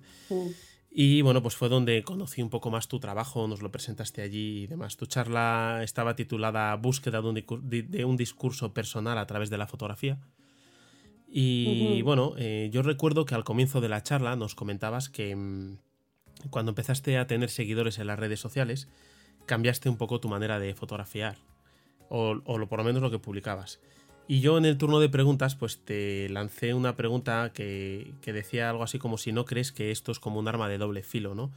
Y 0.97 1.21
bueno, 1.23 1.41
pues 1.41 1.57
fue 1.57 1.67
donde 1.67 2.03
conocí 2.03 2.41
un 2.41 2.49
poco 2.49 2.71
más 2.71 2.87
tu 2.87 3.01
trabajo, 3.01 3.49
nos 3.49 3.61
lo 3.61 3.69
presentaste 3.69 4.21
allí 4.21 4.63
y 4.63 4.67
demás. 4.67 4.95
Tu 4.95 5.05
charla 5.07 5.81
estaba 5.83 6.15
titulada 6.15 6.73
Búsqueda 6.77 7.21
de 7.21 8.05
un, 8.05 8.15
discurso 8.15 8.73
personal 8.73 9.17
a 9.17 9.27
través 9.27 9.49
de 9.49 9.57
la 9.57 9.67
fotografía. 9.67 10.19
Y 11.27 12.01
bueno, 12.03 12.35
eh, 12.37 12.69
yo 12.71 12.81
recuerdo 12.81 13.25
que 13.25 13.35
al 13.35 13.43
comienzo 13.43 13.81
de 13.81 13.89
la 13.89 14.03
charla 14.03 14.37
nos 14.37 14.55
comentabas 14.55 15.09
que 15.09 15.35
mm, 15.35 15.79
cuando 16.49 16.71
empezaste 16.71 17.17
a 17.17 17.27
tener 17.27 17.49
seguidores 17.49 17.99
en 17.99 18.07
las 18.07 18.17
redes 18.17 18.39
sociales, 18.39 18.87
cambiaste 19.45 19.89
un 19.89 19.97
poco 19.97 20.21
tu 20.21 20.29
manera 20.29 20.59
de 20.59 20.75
fotografiar 20.75 21.35
o, 22.07 22.41
por 22.45 22.79
lo 22.79 22.85
menos 22.85 23.01
lo 23.01 23.11
que 23.11 23.19
publicabas. 23.19 23.81
Y 24.27 24.39
yo 24.39 24.57
en 24.57 24.65
el 24.65 24.77
turno 24.77 24.99
de 24.99 25.07
preguntas, 25.07 25.55
pues 25.55 25.77
te 25.77 26.29
lancé 26.29 26.73
una 26.73 26.95
pregunta 26.95 27.51
que, 27.53 28.13
decía 28.25 28.69
algo 28.71 28.83
así 28.83 28.97
como 28.97 29.19
si 29.19 29.31
no 29.31 29.45
crees 29.45 29.71
que 29.71 29.91
esto 29.91 30.11
es 30.11 30.19
como 30.19 30.39
un 30.39 30.47
arma 30.47 30.67
de 30.67 30.79
doble 30.79 31.03
filo, 31.03 31.35
¿no? 31.35 31.51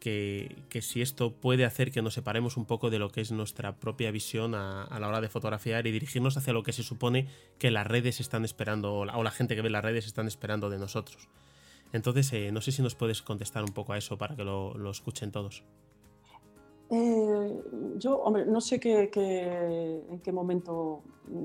Que, 0.00 0.54
si 0.82 1.00
esto 1.00 1.32
puede 1.32 1.64
hacer 1.64 1.90
que 1.90 2.02
nos 2.02 2.14
separemos 2.14 2.58
un 2.58 2.66
poco 2.66 2.90
de 2.90 2.98
lo 2.98 3.10
que 3.10 3.22
es 3.22 3.32
nuestra 3.32 3.76
propia 3.76 4.10
visión 4.10 4.54
a, 4.54 4.86
la 4.98 5.08
hora 5.08 5.20
de 5.22 5.28
fotografiar 5.28 5.86
y 5.86 5.92
dirigirnos 5.92 6.36
hacia 6.36 6.52
lo 6.52 6.62
que 6.62 6.72
se 6.72 6.82
supone 6.82 7.26
que 7.58 7.70
las 7.70 7.86
redes 7.86 8.20
están 8.20 8.44
esperando, 8.44 8.94
o 8.94 9.04
la, 9.04 9.30
gente 9.30 9.56
que 9.56 9.62
ve 9.62 9.70
las 9.70 9.84
redes 9.84 10.06
están 10.06 10.26
esperando 10.26 10.68
de 10.68 10.78
nosotros. 10.78 11.28
Entonces, 11.92 12.32
eh, 12.34 12.52
no 12.52 12.60
sé 12.60 12.72
si 12.72 12.82
nos 12.82 12.94
puedes 12.94 13.22
contestar 13.22 13.64
un 13.64 13.72
poco 13.72 13.94
a 13.94 13.98
eso 13.98 14.18
para 14.18 14.36
que 14.36 14.44
lo 14.44 14.90
escuchen 14.90 15.32
todos. 15.32 15.64
Eh, 16.92 17.62
yo, 17.98 18.16
hombre, 18.18 18.44
no 18.46 18.60
sé 18.60 18.80
qué, 18.80 19.10
en 20.10 20.18
qué 20.20 20.32
momento 20.32 21.02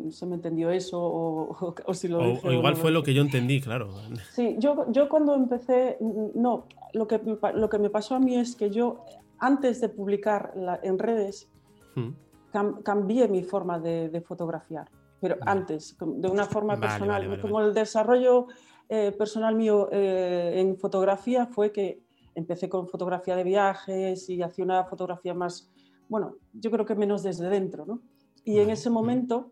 se 0.09 0.25
me 0.25 0.35
entendió 0.35 0.71
eso 0.71 0.99
o, 0.99 1.93
si 1.93 2.07
lo 2.07 2.19
o, 2.19 2.51
igual 2.51 2.75
fue 2.75 2.91
lo 2.91 3.03
que 3.03 3.13
yo 3.13 3.21
entendí, 3.21 3.61
claro. 3.61 3.89
Sí, 4.31 4.55
yo, 4.57 4.91
yo 4.91 5.07
cuando 5.07 5.35
empecé, 5.35 5.97
no, 6.33 6.65
lo 6.93 7.07
que, 7.07 7.21
lo 7.53 7.69
que 7.69 7.77
me 7.77 7.91
pasó 7.91 8.15
a 8.15 8.19
mí 8.19 8.35
es 8.35 8.55
que 8.55 8.71
yo, 8.71 9.03
antes 9.37 9.81
de 9.81 9.89
publicar 9.89 10.53
en 10.81 10.97
redes, 10.97 11.47
hmm. 11.93 12.81
cambié 12.83 13.27
mi 13.27 13.43
forma 13.43 13.79
de, 13.79 14.21
fotografiar, 14.21 14.89
pero 15.21 15.37
antes, 15.41 15.95
de 15.99 16.27
una 16.27 16.45
forma 16.45 16.79
personal, 16.79 17.39
como 17.39 17.61
el 17.61 17.73
desarrollo 17.73 18.47
eh, 18.89 19.11
personal 19.11 19.55
mío 19.55 19.89
eh, 19.91 20.53
en 20.55 20.77
fotografía 20.77 21.45
fue 21.45 21.71
que 21.71 21.99
empecé 22.35 22.69
con 22.69 22.87
fotografía 22.87 23.35
de 23.35 23.43
viajes 23.43 24.29
y 24.29 24.41
hacía 24.41 24.63
una 24.65 24.83
fotografía 24.83 25.33
más, 25.33 25.71
bueno, 26.09 26.35
yo 26.53 26.69
creo 26.69 26.85
que 26.85 26.95
menos 26.95 27.23
desde 27.23 27.49
dentro, 27.49 27.85
¿no? 27.85 28.01
Y 28.43 28.59
en 28.59 28.69
ese 28.69 28.89
momento 28.89 29.51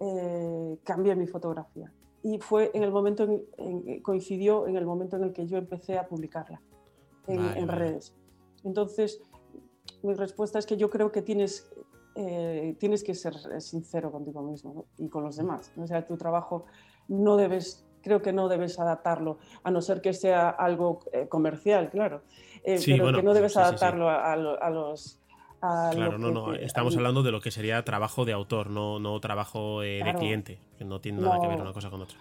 eh, 0.00 0.78
cambié 0.84 1.14
mi 1.14 1.26
fotografía. 1.26 1.92
Y 2.22 2.38
fue 2.38 2.70
en 2.72 2.84
el 2.84 2.92
momento, 2.92 3.24
en, 3.58 4.00
coincidió 4.00 4.66
en 4.66 4.76
el 4.76 4.86
momento 4.86 5.16
en 5.16 5.24
el 5.24 5.32
que 5.32 5.46
yo 5.46 5.58
empecé 5.58 5.98
a 5.98 6.06
publicarla 6.06 6.62
en, 7.26 7.68
redes. 7.68 8.14
Entonces, 8.64 9.20
mi 10.02 10.14
respuesta 10.14 10.58
es 10.58 10.66
que 10.66 10.76
yo 10.76 10.88
creo 10.88 11.10
que 11.10 11.22
tienes, 11.22 11.68
eh, 12.14 12.76
tienes 12.78 13.02
que 13.02 13.14
ser 13.14 13.34
sincero 13.60 14.10
contigo 14.12 14.42
mismo 14.42 14.86
y 14.96 15.08
con 15.08 15.24
los 15.24 15.36
demás. 15.36 15.72
O 15.76 15.86
sea, 15.86 16.06
tu 16.06 16.16
trabajo 16.16 16.64
no 17.08 17.36
debes 17.36 17.84
creo 18.02 18.22
que 18.22 18.32
no 18.32 18.48
debes 18.48 18.78
adaptarlo, 18.78 19.38
a 19.62 19.70
no 19.70 19.80
ser 19.80 20.00
que 20.00 20.12
sea 20.12 20.50
algo 20.50 21.00
eh, 21.12 21.26
comercial, 21.28 21.90
claro. 21.90 22.22
Eh, 22.64 22.80
pero 22.84 23.12
que 23.12 23.22
no 23.22 23.34
debes 23.34 23.56
adaptarlo 23.56 24.08
a, 24.08 24.36
los... 24.36 25.18
claro, 25.60 26.18
no, 26.18 26.30
no, 26.30 26.54
estamos 26.54 26.96
hablando 26.96 27.22
de 27.22 27.32
lo 27.32 27.40
que 27.40 27.50
sería 27.50 27.84
trabajo 27.84 28.24
de 28.24 28.32
autor, 28.32 28.70
no, 28.70 28.98
no 28.98 29.18
trabajo 29.20 29.82
eh, 29.82 30.02
de 30.04 30.14
cliente, 30.14 30.58
que 30.78 30.84
no 30.84 31.00
tiene 31.00 31.20
nada 31.20 31.40
que 31.40 31.48
ver 31.48 31.60
una 31.60 31.72
cosa 31.72 31.90
con 31.90 32.02
otra. 32.02 32.18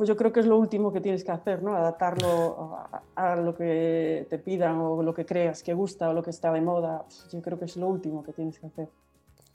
Pues 0.00 0.08
yo 0.08 0.16
creo 0.16 0.32
que 0.32 0.40
es 0.40 0.46
lo 0.46 0.56
último 0.56 0.90
que 0.90 1.02
tienes 1.02 1.22
que 1.22 1.30
hacer, 1.30 1.62
¿no? 1.62 1.76
Adaptarlo 1.76 2.78
a, 3.14 3.36
lo 3.36 3.54
que 3.54 4.26
te 4.30 4.38
pidan 4.38 4.78
o 4.78 5.02
lo 5.02 5.12
que 5.12 5.26
creas 5.26 5.62
que 5.62 5.74
gusta 5.74 6.08
o 6.08 6.14
lo 6.14 6.22
que 6.22 6.30
está 6.30 6.50
de 6.52 6.62
moda. 6.62 7.04
Yo 7.30 7.42
creo 7.42 7.58
que 7.58 7.66
es 7.66 7.76
lo 7.76 7.86
último 7.86 8.22
que 8.22 8.32
tienes 8.32 8.58
que 8.58 8.66
hacer. 8.66 8.88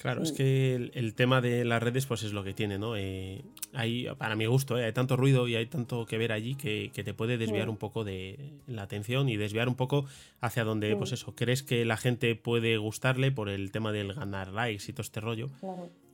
Claro, 0.05 0.21
es 0.21 0.33
que 0.33 0.91
el, 0.93 1.15
tema 1.15 1.41
de 1.41 1.65
las 1.65 1.81
redes 1.81 2.05
pues 2.05 2.21
es 2.21 2.31
lo 2.31 2.43
que 2.43 2.53
tiene, 2.53 2.77
¿no? 2.77 2.95
Eh, 2.95 3.43
hay, 3.73 4.05
para 4.19 4.35
mi 4.35 4.45
gusto, 4.45 4.77
eh, 4.77 4.85
hay 4.85 4.93
tanto 4.93 5.17
ruido 5.17 5.47
y 5.47 5.55
hay 5.55 5.65
tanto 5.65 6.05
que 6.05 6.19
ver 6.19 6.31
allí 6.31 6.53
que, 6.53 6.91
te 6.93 7.13
puede 7.15 7.39
desviar 7.39 7.69
un 7.69 7.77
poco 7.77 8.03
de 8.03 8.51
la 8.67 8.83
atención 8.83 9.29
y 9.29 9.35
desviar 9.35 9.67
un 9.67 9.73
poco 9.73 10.05
hacia 10.41 10.63
donde, 10.63 10.95
pues 10.95 11.11
eso, 11.11 11.33
crees 11.33 11.63
que 11.63 11.85
la 11.85 11.97
gente 11.97 12.35
puede 12.35 12.77
gustarle 12.77 13.31
por 13.31 13.49
el 13.49 13.71
tema 13.71 13.91
del 13.91 14.13
ganar 14.13 14.49
likes 14.49 14.83
y 14.87 14.93
todo 14.93 15.01
este 15.01 15.21
rollo. 15.21 15.49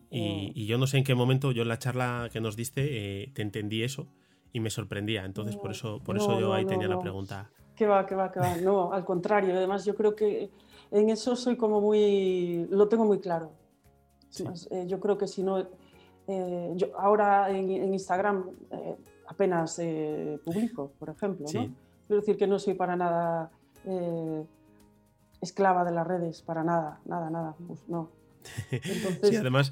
Y, 0.09 0.65
yo 0.65 0.77
no 0.77 0.87
sé 0.87 0.97
en 0.99 1.03
qué 1.03 1.13
momento, 1.13 1.51
yo 1.51 1.63
en 1.63 1.67
la 1.67 1.77
charla 1.77 2.29
que 2.31 2.39
nos 2.39 2.55
diste, 2.55 3.23
eh, 3.23 3.31
te 3.33 3.41
entendí 3.41 3.83
eso 3.83 4.07
y 4.53 4.61
me 4.61 4.69
sorprendía. 4.69 5.25
Entonces, 5.25 5.57
por 5.57 5.71
eso, 5.71 5.99
por 6.01 6.15
eso 6.15 6.39
yo 6.39 6.53
ahí 6.53 6.63
tenía 6.63 6.87
la 6.87 7.01
pregunta. 7.01 7.51
Que 7.75 7.87
va, 7.87 8.05
que 8.05 8.15
va, 8.15 8.31
que 8.31 8.39
va. 8.39 8.55
No, 8.55 8.93
al 8.93 9.03
contrario. 9.03 9.53
Además, 9.53 9.83
yo 9.83 9.95
creo 9.95 10.15
que 10.15 10.49
en 10.91 11.09
eso 11.09 11.35
soy 11.35 11.57
como 11.57 11.81
muy. 11.81 12.67
Lo 12.69 12.87
tengo 12.87 13.03
muy 13.03 13.19
claro. 13.19 13.59
Eh, 14.39 14.85
yo 14.87 14.99
creo 14.99 15.17
que 15.17 15.27
si 15.27 15.43
no, 15.43 15.59
eh, 16.27 16.71
yo 16.75 16.97
ahora 16.97 17.49
en, 17.49 17.93
Instagram 17.93 18.49
eh, 18.71 18.95
apenas 19.27 19.81
publico, 20.43 20.93
por 20.99 21.09
ejemplo. 21.09 21.45
¿no? 21.53 21.69
Quiero 22.07 22.21
decir 22.21 22.37
que 22.37 22.47
no 22.47 22.59
soy 22.59 22.73
para 22.73 22.95
nada 22.95 23.51
esclava 25.41 25.83
de 25.83 25.91
las 25.91 26.05
redes, 26.05 26.41
para 26.41 26.63
nada, 26.63 26.99
nada, 27.05 27.29
nada. 27.29 27.55
Pues 27.67 27.87
no. 27.87 28.09
sí, 29.23 29.35
además 29.35 29.71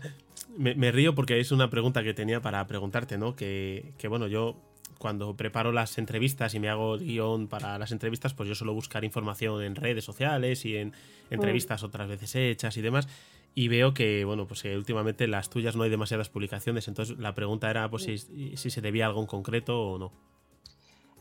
me, 0.57 0.91
río 0.91 1.15
porque 1.15 1.39
es 1.39 1.51
una 1.51 1.69
pregunta 1.69 2.03
que 2.03 2.13
tenía 2.13 2.41
para 2.41 2.65
preguntarte, 2.67 3.17
¿no? 3.17 3.35
Que, 3.35 3.93
que 3.97 4.07
bueno, 4.07 4.27
yo 4.27 4.55
cuando 4.97 5.35
preparo 5.35 5.71
las 5.71 5.97
entrevistas 5.97 6.53
y 6.55 6.59
me 6.59 6.69
hago 6.69 6.97
guion 6.97 7.47
para 7.47 7.77
las 7.77 7.91
entrevistas, 7.91 8.33
pues 8.33 8.49
yo 8.49 8.55
suelo 8.55 8.73
buscar 8.73 9.03
información 9.05 9.61
en 9.63 9.75
redes 9.75 10.03
sociales 10.03 10.65
y 10.65 10.75
en 10.75 10.89
mm. 10.89 11.33
entrevistas 11.33 11.83
otras 11.83 12.07
veces 12.07 12.35
hechas 12.35 12.75
y 12.77 12.81
demás 12.81 13.07
y 13.55 13.67
veo 13.67 13.93
que, 13.93 14.25
bueno, 14.25 14.47
pues 14.47 14.61
que 14.61 14.75
últimamente 14.77 15.27
las 15.27 15.49
tuyas 15.49 15.75
no 15.75 15.83
hay 15.83 15.89
demasiadas 15.89 16.29
publicaciones, 16.29 16.87
entonces 16.87 17.17
la 17.17 17.35
pregunta 17.35 17.69
era 17.69 17.89
pues, 17.89 18.03
si, 18.03 18.17
si 18.17 18.69
se 18.69 18.81
debía 18.81 19.05
a 19.05 19.07
algo 19.09 19.21
en 19.21 19.27
concreto 19.27 19.91
o 19.91 19.97
no. 19.97 20.11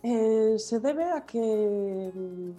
Eh, 0.03 0.55
se 0.59 0.79
debe 0.79 1.05
a 1.05 1.27
que 1.27 2.13
mm, 2.15 2.51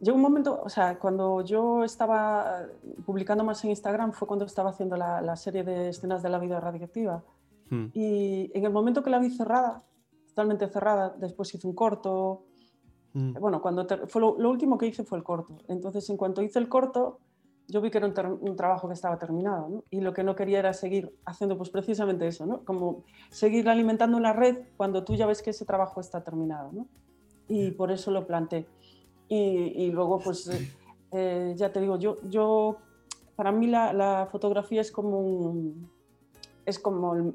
llegó 0.00 0.16
un 0.16 0.22
momento, 0.22 0.60
o 0.62 0.68
sea, 0.68 0.98
cuando 0.98 1.44
yo 1.44 1.84
estaba 1.84 2.66
publicando 3.04 3.44
más 3.44 3.62
en 3.64 3.70
Instagram 3.70 4.12
fue 4.12 4.26
cuando 4.26 4.46
estaba 4.46 4.70
haciendo 4.70 4.96
la, 4.96 5.20
la 5.20 5.36
serie 5.36 5.64
de 5.64 5.90
escenas 5.90 6.22
de 6.22 6.30
la 6.30 6.38
vida 6.38 6.60
radiactiva. 6.60 7.22
Hmm. 7.70 7.86
Y 7.92 8.50
en 8.54 8.64
el 8.64 8.72
momento 8.72 9.02
que 9.02 9.10
la 9.10 9.18
vi 9.18 9.30
cerrada, 9.30 9.82
totalmente 10.28 10.68
cerrada, 10.68 11.14
después 11.18 11.54
hice 11.54 11.66
un 11.66 11.74
corto. 11.74 12.44
Hmm. 13.12 13.34
Bueno, 13.34 13.60
cuando 13.60 13.86
fue 14.08 14.20
lo, 14.20 14.38
lo, 14.38 14.50
último 14.50 14.78
que 14.78 14.86
hice 14.86 15.04
fue 15.04 15.18
el 15.18 15.24
corto. 15.24 15.58
Entonces, 15.68 16.08
en 16.08 16.16
cuanto 16.16 16.42
hice 16.42 16.58
el 16.58 16.68
corto, 16.68 17.18
yo 17.72 17.80
vi 17.80 17.90
que 17.90 17.96
era 17.96 18.06
un, 18.06 18.54
trabajo 18.54 18.86
que 18.86 18.92
estaba 18.92 19.18
terminado 19.18 19.68
¿no? 19.70 19.84
y 19.88 20.02
lo 20.02 20.12
que 20.12 20.22
no 20.22 20.36
quería 20.36 20.58
era 20.58 20.74
seguir 20.74 21.16
haciendo 21.24 21.56
pues 21.56 21.70
precisamente 21.70 22.26
eso, 22.26 22.44
¿no? 22.44 22.64
como 22.66 23.02
seguir 23.30 23.66
alimentando 23.66 24.18
una 24.18 24.34
red 24.34 24.58
cuando 24.76 25.04
tú 25.04 25.14
ya 25.14 25.24
ves 25.24 25.40
que 25.40 25.50
ese 25.50 25.64
trabajo 25.64 25.98
está 25.98 26.22
terminado. 26.22 26.70
¿no? 26.70 26.86
Y 27.48 27.70
por 27.70 27.90
eso 27.90 28.10
lo 28.10 28.26
planteé. 28.26 28.66
Y, 29.26 29.38
y 29.84 29.90
luego, 29.90 30.18
pues, 30.18 30.48
eh, 30.48 30.70
eh, 31.12 31.54
ya 31.56 31.72
te 31.72 31.80
digo, 31.80 31.98
yo, 31.98 32.16
yo 32.28 32.76
para 33.36 33.52
mí 33.52 33.66
la, 33.66 33.94
la 33.94 34.28
fotografía 34.30 34.82
es 34.82 34.92
como 34.92 35.18
un, 35.20 35.90
es 36.66 36.78
como 36.78 37.14
el 37.14 37.32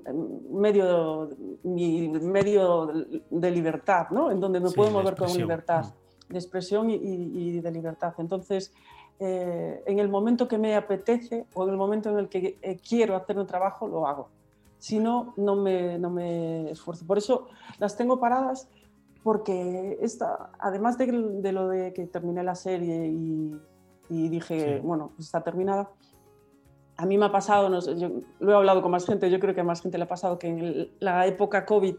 medio, 0.51 1.29
mi 1.63 2.09
medio 2.09 2.91
de 3.31 3.51
libertad, 3.51 4.09
¿no? 4.11 4.29
En 4.29 4.39
donde 4.39 4.59
me 4.59 4.69
puedo 4.69 4.91
mover 4.91 5.15
con 5.15 5.35
libertad 5.35 5.85
mm. 5.85 6.33
de 6.33 6.39
expresión 6.39 6.91
y, 6.91 6.95
y, 6.95 7.59
de 7.59 7.71
libertad. 7.71 8.13
Entonces, 8.19 8.73
eh, 9.19 9.83
en 9.85 9.99
el 9.99 10.09
momento 10.09 10.47
que 10.47 10.57
me 10.57 10.75
apetece 10.75 11.45
o 11.53 11.63
en 11.63 11.69
el 11.71 11.77
momento 11.77 12.09
en 12.09 12.19
el 12.19 12.29
que 12.29 12.57
eh, 12.61 12.79
quiero 12.87 13.15
hacer 13.15 13.37
un 13.37 13.47
trabajo, 13.47 13.87
lo 13.87 14.07
hago. 14.07 14.29
Si 14.79 14.99
no, 14.99 15.33
no 15.37 15.55
me, 15.55 15.97
no 15.97 16.09
me 16.09 16.69
esfuerzo. 16.71 17.05
Por 17.05 17.17
eso 17.17 17.47
las 17.79 17.97
tengo 17.97 18.19
paradas, 18.19 18.69
porque 19.23 19.97
esta, 20.01 20.51
además 20.59 20.97
de, 20.97 21.07
de 21.07 21.51
lo 21.51 21.67
de 21.67 21.93
que 21.93 22.05
terminé 22.05 22.43
la 22.43 22.55
serie 22.55 23.07
y, 23.07 23.59
y 24.09 24.29
dije, 24.29 24.79
bueno, 24.83 25.11
pues 25.15 25.25
está 25.27 25.41
terminada, 25.41 25.89
a 26.97 27.05
mí 27.05 27.17
me 27.17 27.25
ha 27.25 27.31
pasado, 27.31 27.69
no 27.69 27.79
sé, 27.81 27.97
yo 27.97 28.09
lo 28.39 28.51
he 28.51 28.55
hablado 28.55 28.81
con 28.81 28.91
más 28.91 29.05
gente, 29.05 29.29
yo 29.29 29.39
creo 29.39 29.53
que 29.53 29.61
a 29.61 29.63
más 29.63 29.81
gente 29.81 29.97
le 29.97 30.05
ha 30.05 30.07
pasado 30.07 30.39
que 30.39 30.47
en 30.47 30.89
la 30.99 31.27
época 31.27 31.65
COVID 31.65 31.95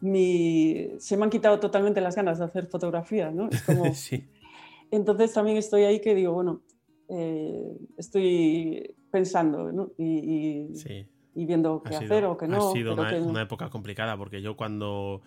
mi, 0.00 0.92
se 0.98 1.16
me 1.16 1.24
han 1.24 1.30
quitado 1.30 1.58
totalmente 1.60 2.00
las 2.00 2.16
ganas 2.16 2.38
de 2.38 2.44
hacer 2.44 2.66
fotografía, 2.66 3.30
¿no? 3.30 3.48
Es 3.48 3.62
como, 3.62 3.84
sí. 3.94 4.28
Entonces 4.90 5.32
también 5.32 5.56
estoy 5.56 5.82
ahí 5.82 6.00
que 6.00 6.14
digo, 6.14 6.32
bueno, 6.32 6.62
eh, 7.08 7.76
estoy 7.96 8.94
pensando 9.10 9.72
¿no? 9.72 9.90
y, 9.98 10.04
y, 10.70 10.76
Sí. 10.76 11.06
y 11.34 11.44
viendo 11.46 11.82
qué 11.82 11.94
hacer 11.96 12.24
o 12.24 12.36
qué 12.36 12.46
no. 12.48 12.68
Ha 12.70 12.72
sido 12.72 12.94
una, 12.94 13.10
que- 13.10 13.20
una 13.20 13.42
época 13.42 13.70
complicada 13.70 14.16
porque 14.16 14.42
yo 14.42 14.56
cuando 14.56 15.22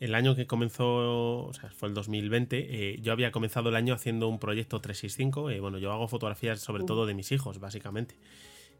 el 0.00 0.14
año 0.14 0.34
que 0.34 0.46
comenzó, 0.46 1.44
o 1.46 1.52
sea, 1.52 1.70
fue 1.70 1.88
el 1.88 1.94
2020, 1.94 2.92
eh, 2.94 2.98
yo 3.02 3.12
había 3.12 3.30
comenzado 3.32 3.68
el 3.68 3.76
año 3.76 3.94
haciendo 3.94 4.28
un 4.28 4.38
proyecto 4.38 4.80
365. 4.80 5.50
eh, 5.50 5.60
bueno, 5.60 5.78
yo 5.78 5.92
hago 5.92 6.08
fotografías 6.08 6.60
sobre 6.60 6.84
todo 6.84 7.04
de 7.06 7.14
mis 7.14 7.32
hijos, 7.32 7.60
básicamente. 7.60 8.14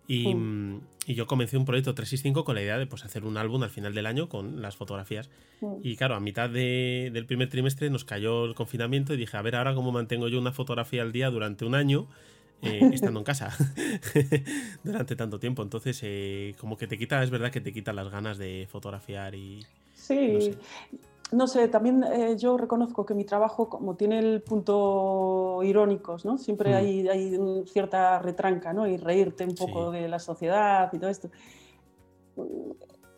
Y, 0.08 0.34
Mm. 0.34 0.80
y 1.06 1.14
yo 1.14 1.26
comencé 1.26 1.56
un 1.56 1.64
proyecto 1.64 1.94
365 1.94 2.44
con 2.44 2.54
la 2.56 2.62
idea 2.62 2.78
de 2.78 2.86
pues, 2.86 3.04
hacer 3.04 3.24
un 3.24 3.36
álbum 3.36 3.62
al 3.62 3.70
final 3.70 3.94
del 3.94 4.06
año 4.06 4.28
con 4.28 4.60
las 4.60 4.76
fotografías. 4.76 5.30
Mm. 5.60 5.74
Y 5.82 5.96
claro, 5.96 6.14
a 6.16 6.20
mitad 6.20 6.50
de- 6.50 7.10
del 7.12 7.26
primer 7.26 7.48
trimestre 7.48 7.90
nos 7.90 8.04
cayó 8.04 8.44
el 8.44 8.54
confinamiento 8.54 9.14
y 9.14 9.16
dije, 9.16 9.36
a 9.36 9.42
ver 9.42 9.56
ahora 9.56 9.74
cómo 9.74 9.92
mantengo 9.92 10.28
yo 10.28 10.38
una 10.40 10.52
fotografía 10.52 11.02
al 11.02 11.12
día 11.12 11.30
durante 11.30 11.64
un 11.64 11.74
año 11.74 12.06
eh, 12.62 12.80
estando 12.92 13.20
en 13.20 13.24
casa 13.24 13.56
durante 14.84 15.16
tanto 15.16 15.38
tiempo. 15.38 15.62
Entonces, 15.62 16.00
eh, 16.02 16.54
como 16.58 16.76
que 16.76 16.86
te 16.86 16.98
quita, 16.98 17.22
es 17.22 17.30
verdad 17.30 17.50
que 17.52 17.60
te 17.60 17.72
quita 17.72 17.92
las 17.92 18.08
ganas 18.10 18.36
de 18.38 18.66
fotografiar 18.70 19.34
y... 19.34 19.64
Sí, 19.94 20.28
no 20.32 20.40
sé. 20.40 20.54
No 21.32 21.46
sé, 21.46 21.68
también 21.68 22.02
eh, 22.04 22.36
yo 22.36 22.56
reconozco 22.56 23.06
que 23.06 23.14
mi 23.14 23.24
trabajo, 23.24 23.68
como 23.68 23.94
tiene 23.96 24.18
el 24.18 24.42
punto 24.42 25.60
irónicos, 25.62 26.24
¿no? 26.24 26.38
Siempre 26.38 26.70
Mm. 26.72 26.74
hay, 26.76 27.08
hay 27.08 27.38
cierta 27.66 28.18
retranca, 28.18 28.72
¿no? 28.72 28.86
Y 28.86 28.96
reírte 28.96 29.44
un 29.44 29.54
poco 29.54 29.92
Sí. 29.92 29.98
de 29.98 30.08
la 30.08 30.18
sociedad 30.18 30.90
y 30.92 30.98
todo 30.98 31.10
esto. 31.10 31.30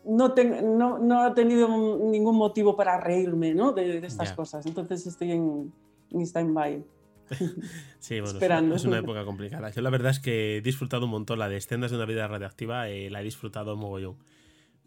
No, 0.05 0.33
ten- 0.33 0.77
no, 0.77 0.99
no 0.99 1.27
he 1.29 1.31
tenido 1.33 1.69
ningún 1.69 2.37
motivo 2.37 2.77
para 2.77 2.99
reírme, 3.01 3.55
¿no? 3.55 3.73
De, 3.73 4.01
de 4.01 4.07
estas 4.07 4.31
Ya. 4.31 4.37
cosas. 4.37 4.67
Entonces 4.67 5.07
estoy 5.07 5.31
en, 5.33 5.73
en 6.11 6.21
stand-by. 6.23 6.85
Sí, 8.01 8.15
bueno, 8.21 8.25
es 8.27 8.31
una- 8.31 8.39
Esperando. 8.39 8.75
Es, 8.75 8.85
una, 8.85 8.99
época 8.99 9.25
complicada. 9.25 9.71
Yo 9.71 9.81
la 9.81 9.91
verdad 9.91 10.11
es 10.11 10.19
que 10.19 10.57
he 10.57 10.61
disfrutado 10.61 11.05
un 11.05 11.13
montón 11.13 11.39
la 11.39 11.49
de 11.49 11.57
escenas 11.57 11.93
de 11.93 11.97
una 11.97 12.07
vida 12.07 12.27
radioactiva, 12.27 12.89
eh, 12.89 13.11
la 13.11 13.21
he 13.21 13.25
disfrutado 13.25 13.77
mogollón. 13.77 14.17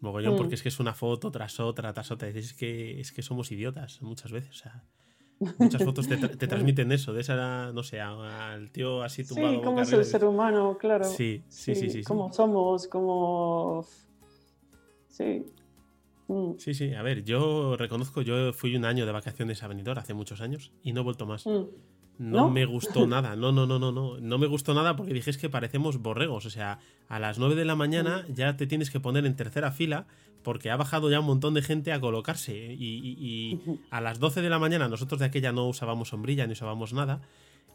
Mogollón 0.00 0.34
Mm. 0.34 0.36
porque 0.36 0.54
es 0.56 0.62
que 0.62 0.68
es 0.68 0.78
una 0.80 0.92
foto 0.94 1.30
tras 1.30 1.58
otra, 1.60 1.92
tras 1.92 2.10
otra. 2.10 2.28
Es 2.28 2.52
que, 2.54 3.00
es 3.00 3.12
que 3.12 3.22
somos 3.22 3.50
idiotas 3.52 4.02
muchas 4.02 4.30
veces. 4.32 4.50
O 4.50 4.58
sea, 4.58 4.84
muchas 5.58 5.82
fotos 5.84 6.06
te, 6.08 6.18
tra- 6.18 6.36
te 6.36 6.46
transmiten 6.48 6.92
eso, 6.92 7.12
de 7.12 7.20
esa, 7.22 7.72
no 7.72 7.82
sé, 7.82 8.00
al 8.00 8.70
tío 8.72 9.02
así 9.02 9.24
tumbado. 9.26 9.54
Sí, 9.54 9.60
cómo 9.64 9.80
es 9.80 9.92
el 9.92 10.04
ser 10.04 10.24
humano, 10.24 10.76
claro. 10.78 11.04
Sí, 11.04 11.42
sí, 11.48 11.74
sí, 11.74 11.80
sí, 11.82 11.90
sí. 11.98 12.02
Cómo 12.04 12.32
somos, 12.32 12.86
cómo... 12.88 13.86
Sí. 15.08 15.44
Mm, 16.28 16.52
Sí, 16.58 16.74
sí, 16.74 16.92
a 16.92 17.02
ver, 17.02 17.22
yo 17.24 17.76
reconozco, 17.76 18.20
yo 18.20 18.52
fui 18.52 18.74
un 18.76 18.84
año 18.84 19.06
de 19.06 19.12
vacaciones 19.12 19.62
a 19.62 19.68
Benidorm 19.68 19.98
hace 19.98 20.12
muchos 20.12 20.40
años 20.40 20.72
y 20.82 20.92
no 20.92 21.00
he 21.00 21.04
vuelto 21.04 21.24
más. 21.26 21.46
mm. 21.46 21.64
No, 22.18 22.38
¿No? 22.42 22.50
me 22.50 22.64
gustó 22.64 23.06
nada, 23.06 23.36
no, 23.36 23.52
no, 23.52 23.66
no, 23.66 23.78
no, 23.78 23.92
no. 23.92 24.18
No 24.20 24.38
me 24.38 24.46
gustó 24.46 24.72
nada 24.74 24.96
porque 24.96 25.12
dije 25.12 25.30
es 25.30 25.36
que 25.38 25.50
parecemos 25.50 25.98
borregos. 25.98 26.46
O 26.46 26.50
sea, 26.50 26.78
a 27.08 27.18
las 27.18 27.38
9 27.38 27.54
de 27.54 27.64
la 27.66 27.76
mañana 27.76 28.24
ya 28.32 28.56
te 28.56 28.66
tienes 28.66 28.90
que 28.90 29.00
poner 29.00 29.26
en 29.26 29.36
tercera 29.36 29.70
fila 29.70 30.06
porque 30.42 30.70
ha 30.70 30.76
bajado 30.76 31.10
ya 31.10 31.20
un 31.20 31.26
montón 31.26 31.54
de 31.54 31.60
gente 31.62 31.92
a 31.92 32.00
colocarse. 32.00 32.56
Y, 32.74 32.84
y- 32.84 33.16
y 33.20 33.60
a 33.90 34.00
las 34.00 34.18
12 34.18 34.40
de 34.40 34.48
la 34.48 34.58
mañana 34.58 34.88
nosotros 34.88 35.18
de 35.20 35.26
aquella 35.26 35.52
no 35.52 35.66
usábamos 35.68 36.08
sombrilla 36.08 36.46
ni 36.46 36.52
usábamos 36.52 36.92
nada. 36.92 37.20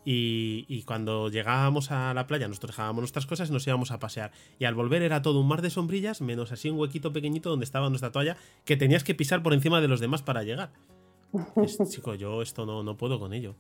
Y, 0.04 0.66
y 0.68 0.82
cuando 0.82 1.30
llegábamos 1.30 1.92
a 1.92 2.12
la 2.16 2.26
playa, 2.26 2.48
nosotros 2.48 2.72
dejábamos 2.72 3.02
nuestras 3.02 3.28
cosas 3.28 3.50
y 3.50 3.54
nos 3.54 3.68
íbamos 3.68 3.92
a 3.92 4.00
pasear. 4.00 4.32
Y 4.58 4.66
al 4.66 4.74
volver 4.74 5.04
era 5.04 5.22
todo 5.22 5.40
un 5.40 5.48
mar 5.48 5.62
de 5.62 5.70
sombrillas, 5.70 6.22
menos 6.22 6.52
así 6.52 6.70
un 6.72 6.80
huequito 6.80 7.14
pequeñito 7.14 7.52
donde 7.52 7.66
estaba 7.66 7.88
nuestra 7.90 8.12
toalla, 8.12 8.36
que 8.66 8.78
tenías 8.78 9.04
que 9.04 9.14
pisar 9.14 9.44
por 9.44 9.54
encima 9.54 9.80
de 9.82 9.88
los 9.88 10.00
demás 10.00 10.24
para 10.24 10.42
llegar. 10.42 10.72
Es- 11.64 11.78
chico, 11.90 12.16
yo 12.16 12.42
esto 12.42 12.66
no, 12.66 12.82
no 12.82 12.98
puedo 12.98 13.20
con 13.20 13.34
ello. 13.34 13.54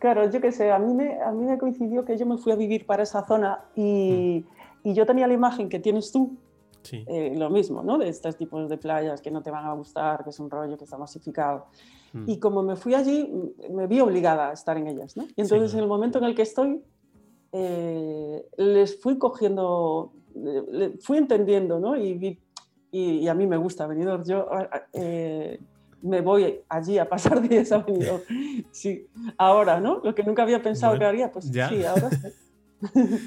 Claro, 0.00 0.28
yo 0.30 0.40
qué 0.40 0.50
sé, 0.50 0.72
a 0.72 0.78
mí, 0.80 0.92
me, 0.94 1.20
a 1.22 1.30
mí 1.30 1.44
me 1.44 1.56
coincidió 1.58 2.04
que 2.04 2.16
yo 2.16 2.26
me 2.26 2.36
fui 2.38 2.50
a 2.52 2.56
vivir 2.56 2.86
para 2.86 3.02
esa 3.04 3.24
zona 3.26 3.60
y, 3.76 4.44
y 4.82 4.94
yo 4.94 5.06
tenía 5.06 5.26
la 5.28 5.34
imagen 5.34 5.68
que 5.68 5.78
tienes 5.78 6.10
tú, 6.10 6.36
Sí. 6.82 7.04
eh, 7.06 7.34
lo 7.36 7.50
mismo, 7.50 7.82
¿no? 7.82 7.98
De 7.98 8.08
estos 8.08 8.36
tipos 8.36 8.66
de 8.70 8.78
playas 8.78 9.20
que 9.20 9.30
no 9.30 9.42
te 9.42 9.50
van 9.50 9.66
a 9.66 9.74
gustar, 9.74 10.24
que 10.24 10.30
es 10.30 10.40
un 10.40 10.48
rollo 10.50 10.78
que 10.78 10.84
está 10.84 10.96
masificado. 10.96 11.66
Mm. 12.14 12.24
Y 12.30 12.38
como 12.38 12.62
me 12.62 12.74
fui 12.76 12.94
allí, 12.94 13.30
me 13.70 13.86
vi 13.86 14.00
obligada 14.00 14.48
a 14.48 14.52
estar 14.54 14.78
en 14.78 14.86
ellas, 14.86 15.14
¿no? 15.14 15.24
Y 15.24 15.42
entonces 15.42 15.72
claro. 15.72 15.72
en 15.74 15.78
el 15.80 15.86
momento 15.88 16.16
en 16.18 16.24
el 16.24 16.34
que 16.34 16.40
estoy, 16.42 16.80
eh, 17.52 18.46
les 18.56 18.98
fui 19.02 19.18
cogiendo, 19.18 20.12
le- 20.34 20.92
fui 21.00 21.18
entendiendo, 21.18 21.78
¿no? 21.80 21.96
Y, 21.98 22.38
y, 22.90 23.00
y 23.18 23.28
a 23.28 23.34
mí 23.34 23.46
me 23.46 23.58
gusta 23.58 23.86
Benidorm. 23.86 24.24
Yo 24.24 24.46
eh, 24.94 25.60
me 26.02 26.20
voy 26.20 26.60
allí 26.68 26.98
a 26.98 27.08
pasar 27.08 27.40
días 27.48 27.72
a 27.72 27.78
Benidorm. 27.78 28.22
Sí, 28.72 29.06
ahora, 29.36 29.80
¿no? 29.80 30.00
Lo 30.04 30.14
que 30.14 30.22
nunca 30.22 30.42
había 30.42 30.62
pensado 30.62 30.92
Bueno, 30.92 31.00
que 31.00 31.06
haría, 31.06 31.32
pues 31.32 31.50
ya. 31.50 31.68
sí, 31.68 31.84
ahora 31.84 32.10
sí. 32.10 32.28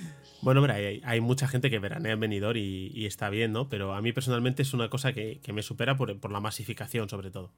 Bueno, 0.42 0.60
hombre, 0.60 0.74
hay, 0.74 1.02
hay 1.06 1.22
mucha 1.22 1.48
gente 1.48 1.70
que 1.70 1.80
veranea 1.80 2.14
en 2.14 2.20
Benidorm 2.20 2.58
y, 2.58 2.88
y 2.94 3.06
está 3.06 3.30
bien, 3.30 3.54
¿no? 3.54 3.70
Pero 3.70 3.94
a 3.94 4.02
mí 4.02 4.12
personalmente 4.12 4.62
es 4.62 4.74
una 4.74 4.90
cosa 4.90 5.14
que, 5.14 5.40
que 5.42 5.54
me 5.54 5.62
supera 5.62 5.96
por, 5.96 6.20
por 6.20 6.32
la 6.34 6.42
masificación, 6.42 7.08
sobre 7.08 7.32
todo. 7.32 7.52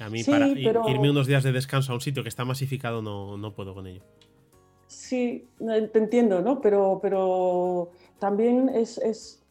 A 0.00 0.10
mí, 0.10 0.22
Sí, 0.22 0.30
para 0.30 0.48
irme 0.48 1.10
unos 1.10 1.26
días 1.26 1.44
de 1.44 1.52
descanso 1.52 1.92
a 1.92 1.94
un 1.94 2.00
sitio 2.00 2.22
que 2.22 2.28
está 2.28 2.44
masificado, 2.44 3.02
no, 3.02 3.36
no 3.38 3.54
puedo 3.54 3.72
con 3.72 3.86
ello. 3.86 4.02
Sí, 4.88 5.48
te 5.58 5.98
entiendo, 5.98 6.42
¿no? 6.42 6.60
Pero, 6.60 6.98
pero 7.00 7.92
también 8.18 8.68
es, 8.68 8.98
es... 8.98 9.42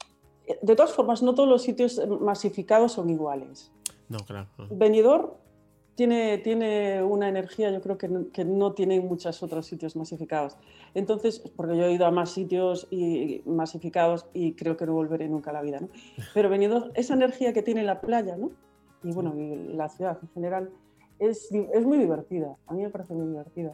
De 0.61 0.75
todas 0.75 0.91
formas, 0.91 1.23
no 1.23 1.33
todos 1.33 1.49
los 1.49 1.63
sitios 1.63 1.99
masificados 2.21 2.91
son 2.93 3.09
iguales. 3.09 3.71
No, 4.09 4.19
claro. 4.19 4.47
no. 4.57 5.45
Tiene, 5.95 6.39
tiene 6.39 7.01
una 7.03 7.29
energía, 7.29 7.71
yo 7.71 7.79
creo 7.79 7.97
que 7.97 8.09
no, 8.09 8.29
que 8.29 8.43
no 8.43 8.73
tienen 8.73 9.07
muchos 9.07 9.41
otros 9.41 9.65
sitios 9.65 9.95
masificados. 9.95 10.57
Entonces, 10.93 11.39
porque 11.55 11.77
yo 11.77 11.85
he 11.85 11.93
ido 11.93 12.05
a 12.05 12.11
más 12.11 12.31
sitios 12.31 12.85
y, 12.91 13.41
masificados 13.45 14.25
y 14.33 14.55
creo 14.55 14.75
que 14.75 14.85
no 14.85 14.93
volveré 14.93 15.29
nunca 15.29 15.51
a 15.51 15.53
la 15.53 15.61
vida, 15.61 15.79
¿no? 15.79 15.87
Pero 16.33 16.49
Benidorm, 16.49 16.91
esa 16.95 17.13
energía 17.13 17.53
que 17.53 17.63
tiene 17.63 17.83
la 17.83 18.01
playa, 18.01 18.35
¿no? 18.35 18.51
Y 19.03 19.13
bueno, 19.13 19.33
y 19.37 19.73
la 19.73 19.87
ciudad 19.87 20.17
en 20.21 20.29
general, 20.29 20.69
es, 21.17 21.49
es 21.51 21.85
muy 21.85 21.97
divertida. 21.97 22.57
A 22.67 22.73
mí 22.73 22.83
me 22.83 22.89
parece 22.89 23.13
muy 23.13 23.27
divertida. 23.27 23.73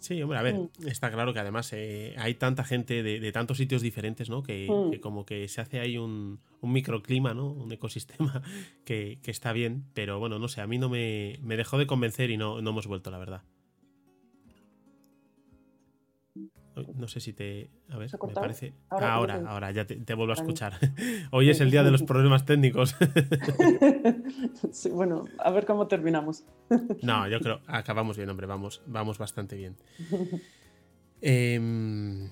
Sí, 0.00 0.22
hombre, 0.22 0.38
a 0.38 0.42
ver, 0.42 0.54
Mm. 0.54 0.86
está 0.88 1.10
claro 1.10 1.32
que 1.32 1.40
además 1.40 1.70
eh, 1.72 2.14
hay 2.18 2.34
tanta 2.34 2.62
gente 2.64 3.02
de, 3.02 3.18
de 3.20 3.32
tantos 3.32 3.56
sitios 3.58 3.82
diferentes, 3.82 4.30
¿no? 4.30 4.42
Que, 4.42 4.68
Mm. 4.70 4.90
que 4.92 5.00
como 5.00 5.24
que 5.26 5.48
se 5.48 5.60
hace 5.60 5.80
ahí 5.80 5.98
un, 5.98 6.38
un 6.60 6.72
microclima, 6.72 7.34
¿no? 7.34 7.48
Un 7.50 7.72
ecosistema 7.72 8.42
que, 8.84 9.18
que 9.22 9.30
está 9.30 9.52
bien, 9.52 9.84
pero 9.94 10.18
bueno, 10.18 10.38
no 10.38 10.48
sé, 10.48 10.60
a 10.60 10.66
mí 10.66 10.78
no 10.78 10.88
me, 10.88 11.38
me 11.42 11.56
dejó 11.56 11.78
de 11.78 11.86
convencer 11.86 12.30
y 12.30 12.36
no, 12.36 12.62
no 12.62 12.70
hemos 12.70 12.86
vuelto, 12.86 13.10
la 13.10 13.18
verdad. 13.18 13.42
No 16.96 17.08
sé 17.08 17.20
si 17.20 17.32
te. 17.32 17.68
A 17.90 17.96
ver, 17.98 18.08
¿Se 18.10 18.16
ha 18.16 18.26
me 18.26 18.32
parece. 18.32 18.72
Ahora, 18.88 19.14
Ahora, 19.14 19.42
ahora 19.46 19.70
ya 19.72 19.86
te, 19.86 19.96
te 19.96 20.14
vuelvo 20.14 20.32
a 20.32 20.36
escuchar. 20.36 20.74
Hoy 21.32 21.50
es 21.50 21.60
el 21.60 21.70
día 21.70 21.82
de 21.82 21.90
los 21.90 22.02
problemas 22.02 22.44
técnicos. 22.44 22.94
Sí, 24.72 24.90
bueno, 24.90 25.24
a 25.38 25.50
ver 25.50 25.64
cómo 25.66 25.86
terminamos. 25.86 26.44
No, 27.02 27.26
yo 27.28 27.40
creo. 27.40 27.60
Acabamos 27.66 28.16
bien, 28.16 28.28
hombre, 28.28 28.46
vamos, 28.46 28.82
vamos 28.86 29.18
bastante 29.18 29.56
bien. 29.56 29.76
Em, 31.20 32.30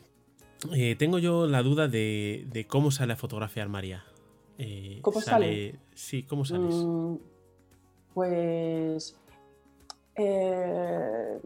eh, 0.72 0.94
tengo 0.96 1.18
yo 1.18 1.46
la 1.48 1.62
duda 1.64 1.88
de, 1.88 2.46
de 2.52 2.66
cómo 2.66 2.90
sale 2.92 3.14
a 3.14 3.16
fotografiar 3.16 3.68
María. 3.68 4.04
Eh, 4.58 5.00
¿Cómo 5.02 5.20
sale? 5.20 5.74
Sí, 5.94 6.22
¿cómo 6.22 6.44
sales? 6.44 6.74
Mm, 6.74 7.16
Pues 8.14 9.16
eh, 10.14 11.38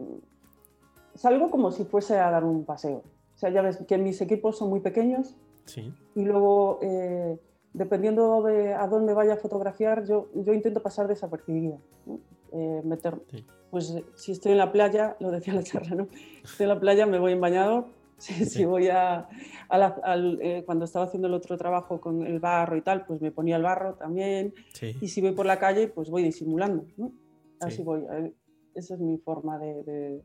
salgo 1.15 1.49
como 1.49 1.71
si 1.71 1.83
fuese 1.85 2.17
a 2.17 2.29
dar 2.31 2.43
un 2.43 2.65
paseo. 2.65 3.03
O 3.35 3.37
sea, 3.37 3.49
ya 3.49 3.61
ves 3.61 3.77
que 3.87 3.97
mis 3.97 4.21
equipos 4.21 4.57
son 4.57 4.69
muy 4.69 4.79
pequeños 4.81 5.35
Sí, 5.65 5.93
y 6.15 6.25
luego, 6.25 6.79
eh, 6.81 7.39
dependiendo 7.73 8.41
de 8.43 8.73
a 8.73 8.87
dónde 8.87 9.13
vaya 9.13 9.33
a 9.33 9.37
fotografiar, 9.37 10.05
yo, 10.05 10.27
yo 10.35 10.53
intento 10.53 10.81
pasar 10.81 11.07
desapercibida. 11.07 11.77
¿no? 12.05 12.19
Eh, 12.51 12.81
meter, 12.83 13.21
Sí. 13.29 13.45
pues 13.69 13.95
si 14.15 14.31
estoy 14.33 14.51
en 14.53 14.57
la 14.57 14.71
playa, 14.71 15.15
lo 15.19 15.31
decía 15.31 15.53
la 15.53 15.63
charla, 15.63 15.95
¿no? 15.95 16.07
Estoy 16.43 16.65
en 16.65 16.69
la 16.69 16.79
playa, 16.79 17.05
me 17.05 17.19
voy 17.19 17.31
en 17.33 17.41
bañador. 17.41 17.85
Si, 18.21 18.33
si 18.33 18.45
Sí. 18.45 18.65
voy 18.65 18.87
a, 18.89 19.27
a 19.67 19.77
la- 19.79 19.99
al, 20.03 20.37
eh, 20.43 20.61
cuando 20.63 20.85
estaba 20.85 21.05
haciendo 21.05 21.27
el 21.27 21.33
otro 21.33 21.57
trabajo 21.57 21.99
con 21.99 22.21
el 22.27 22.39
barro 22.39 22.77
y 22.77 22.81
tal, 22.83 23.03
pues 23.05 23.19
me 23.19 23.31
ponía 23.31 23.55
el 23.55 23.63
barro 23.63 23.95
también. 23.95 24.53
Y 25.01 25.07
si 25.07 25.21
voy 25.21 25.31
por 25.31 25.47
la 25.47 25.57
calle, 25.57 25.87
pues 25.87 26.11
voy 26.11 26.21
disimulando. 26.21 26.85
¿no? 26.97 27.11
Así 27.59 27.77
Sí. 27.77 27.83
voy. 27.83 28.01
eh, 28.11 28.31
Esa 28.75 28.93
es 28.93 28.99
mi 28.99 29.17
forma 29.17 29.57
de, 29.57 29.81
de- 29.83 30.21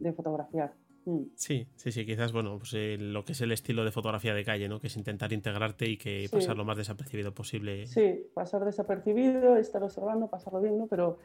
de 0.00 0.12
fotografiar. 0.12 0.72
Mm. 1.06 1.22
Sí, 1.34 1.66
sí, 1.76 1.92
sí, 1.92 2.04
quizás, 2.04 2.32
bueno, 2.32 2.58
pues 2.58 2.72
eh, 2.74 2.96
lo 2.98 3.24
que 3.24 3.32
es 3.32 3.40
el 3.40 3.52
estilo 3.52 3.84
de 3.84 3.90
fotografía 3.90 4.34
de 4.34 4.44
calle, 4.44 4.68
¿no? 4.68 4.80
Que 4.80 4.88
es 4.88 4.96
intentar 4.96 5.32
integrarte 5.32 5.88
y 5.88 5.96
que 5.96 6.26
Sí. 6.28 6.34
pasar 6.36 6.56
lo 6.56 6.64
más 6.64 6.76
desapercibido 6.76 7.32
posible. 7.32 7.86
Sí, 7.86 8.26
pasar 8.34 8.64
desapercibido, 8.64 9.56
estar 9.56 9.82
observando, 9.82 10.26
pasarlo 10.28 10.60
bien, 10.60 10.76
¿no? 10.78 10.86
Pero 10.88 11.18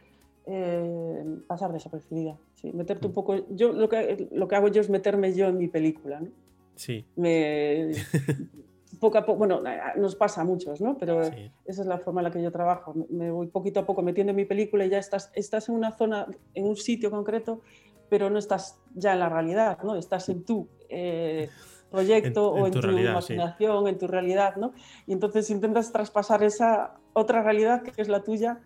eh, 0.48 1.24
pasar 1.48 1.74
desapercibida. 1.74 2.38
Sí, 2.54 2.72
meterte 2.72 3.08
un 3.08 3.12
Mm. 3.12 3.16
poco. 3.16 3.36
Yo 3.50 3.74
lo 3.74 3.90
que, 3.90 4.28
lo 4.32 4.48
que 4.48 4.56
hago 4.56 4.68
yo 4.68 4.80
es 4.80 4.90
meterme 4.92 5.34
yo 5.34 5.48
en 5.48 5.58
mi 5.58 5.68
película, 5.68 6.20
¿no? 6.20 6.28
Sí, 6.76 7.04
Me, 7.16 7.92
poco 9.00 9.18
a 9.18 9.26
poco, 9.26 9.40
bueno, 9.40 9.62
nos 9.98 10.16
pasa 10.16 10.42
a 10.42 10.44
muchos, 10.44 10.82
¿no? 10.82 10.98
Pero 10.98 11.22
esa 11.22 11.82
es 11.82 11.86
la 11.88 11.98
forma 11.98 12.22
en 12.22 12.26
la 12.26 12.32
que 12.32 12.42
yo 12.42 12.52
trabajo. 12.52 12.94
Me 13.10 13.32
voy 13.32 13.48
poquito 13.48 13.80
a 13.80 13.86
poco 13.86 14.02
metiendo 14.04 14.32
en 14.32 14.36
mi 14.38 14.46
película 14.46 14.86
y 14.86 14.90
ya 14.90 15.00
estás, 15.00 15.32
estás 15.34 15.68
en 15.70 15.76
una 15.76 15.92
zona, 15.92 16.28
en 16.54 16.66
un 16.66 16.76
sitio 16.78 17.10
concreto, 17.12 17.62
pero 18.10 18.30
no 18.30 18.40
estás 18.40 18.80
ya 18.94 19.14
en 19.14 19.20
la 19.20 19.30
realidad, 19.30 19.80
¿no? 19.84 19.96
Estás 19.96 20.30
en 20.30 20.44
tu 20.44 20.68
eh, 20.90 21.50
proyecto 21.90 22.52
o 22.52 22.68
en 22.68 22.74
tu, 22.74 22.80
imaginación, 22.80 23.88
en 23.88 23.98
tu 23.98 24.08
realidad, 24.08 24.56
¿no? 24.58 24.74
Y 25.08 25.14
entonces 25.14 25.50
intentas 25.50 25.92
traspasar 25.92 26.44
esa 26.44 26.96
otra 27.14 27.42
realidad 27.44 27.84
que 27.84 28.02
es 28.02 28.08
la 28.08 28.24
tuya 28.24 28.62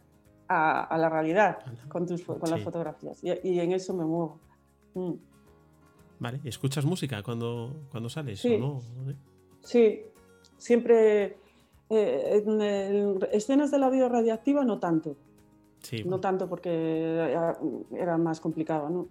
a, 0.47 0.97
la 0.97 1.10
realidad 1.10 1.60
con, 1.89 2.08
tus, 2.08 2.23
con 2.23 2.49
las 2.49 2.62
fotografías. 2.63 3.23
Y, 3.23 3.60
en 3.60 3.71
eso 3.71 3.93
me 3.93 4.04
muevo. 4.04 4.39
Mm. 4.95 5.13
Vale, 6.19 6.41
¿escuchas 6.43 6.86
música 6.86 7.21
cuando, 7.23 7.86
cuando 7.91 8.10
sales 8.10 8.39
sí. 8.39 8.56
o 8.56 8.60
no? 8.60 8.82
Sí, 9.62 10.02
siempre 10.58 11.38
eh, 11.89 12.43
en 12.45 13.19
escenas 13.32 13.71
de 13.71 13.80
la 13.80 13.89
vida 13.89 14.10
radiactiva 14.10 14.65
no 14.65 14.80
tanto. 14.80 15.15
Sí. 15.82 16.04
No 16.04 16.20
tanto 16.20 16.50
porque 16.50 16.70
era, 17.92 18.18
más 18.18 18.39
complicado, 18.39 18.89
¿no? 18.89 19.08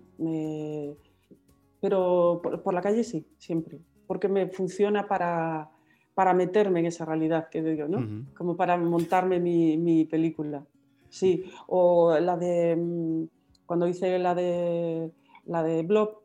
pero 1.81 2.41
por, 2.43 2.75
la 2.75 2.81
calle 2.81 3.05
sí, 3.05 3.27
siempre. 3.39 3.81
Porque 4.07 4.29
me 4.29 4.49
funciona 4.49 5.07
para, 5.07 5.71
para 6.15 6.35
meterme 6.35 6.81
en 6.81 6.87
esa 6.87 7.05
realidad 7.05 7.49
que 7.49 7.63
digo, 7.63 7.87
¿no? 7.89 8.27
Como 8.37 8.57
para 8.57 8.77
montarme 8.77 9.39
mi, 9.39 9.77
mi, 9.77 10.05
película. 10.05 10.67
Sí, 11.09 11.45
o 11.69 12.19
la 12.19 12.37
de. 12.37 12.77
Mm, 12.77 13.25
cuando 13.67 13.87
hice 13.87 14.19
la 14.19 14.35
de. 14.35 15.11
La 15.47 15.63
de 15.63 15.83
Blob, 15.83 16.19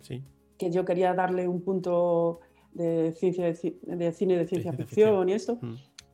sí. 0.00 0.22
que 0.58 0.70
yo 0.70 0.84
quería 0.84 1.14
darle 1.14 1.48
un 1.48 1.62
punto 1.62 2.40
de, 2.72 3.12
ciencia 3.12 3.44
de, 3.46 3.54
cine 4.12 4.36
de 4.36 4.46
ciencia, 4.46 4.72
ficción, 4.72 5.28
y 5.28 5.32
esto. 5.32 5.58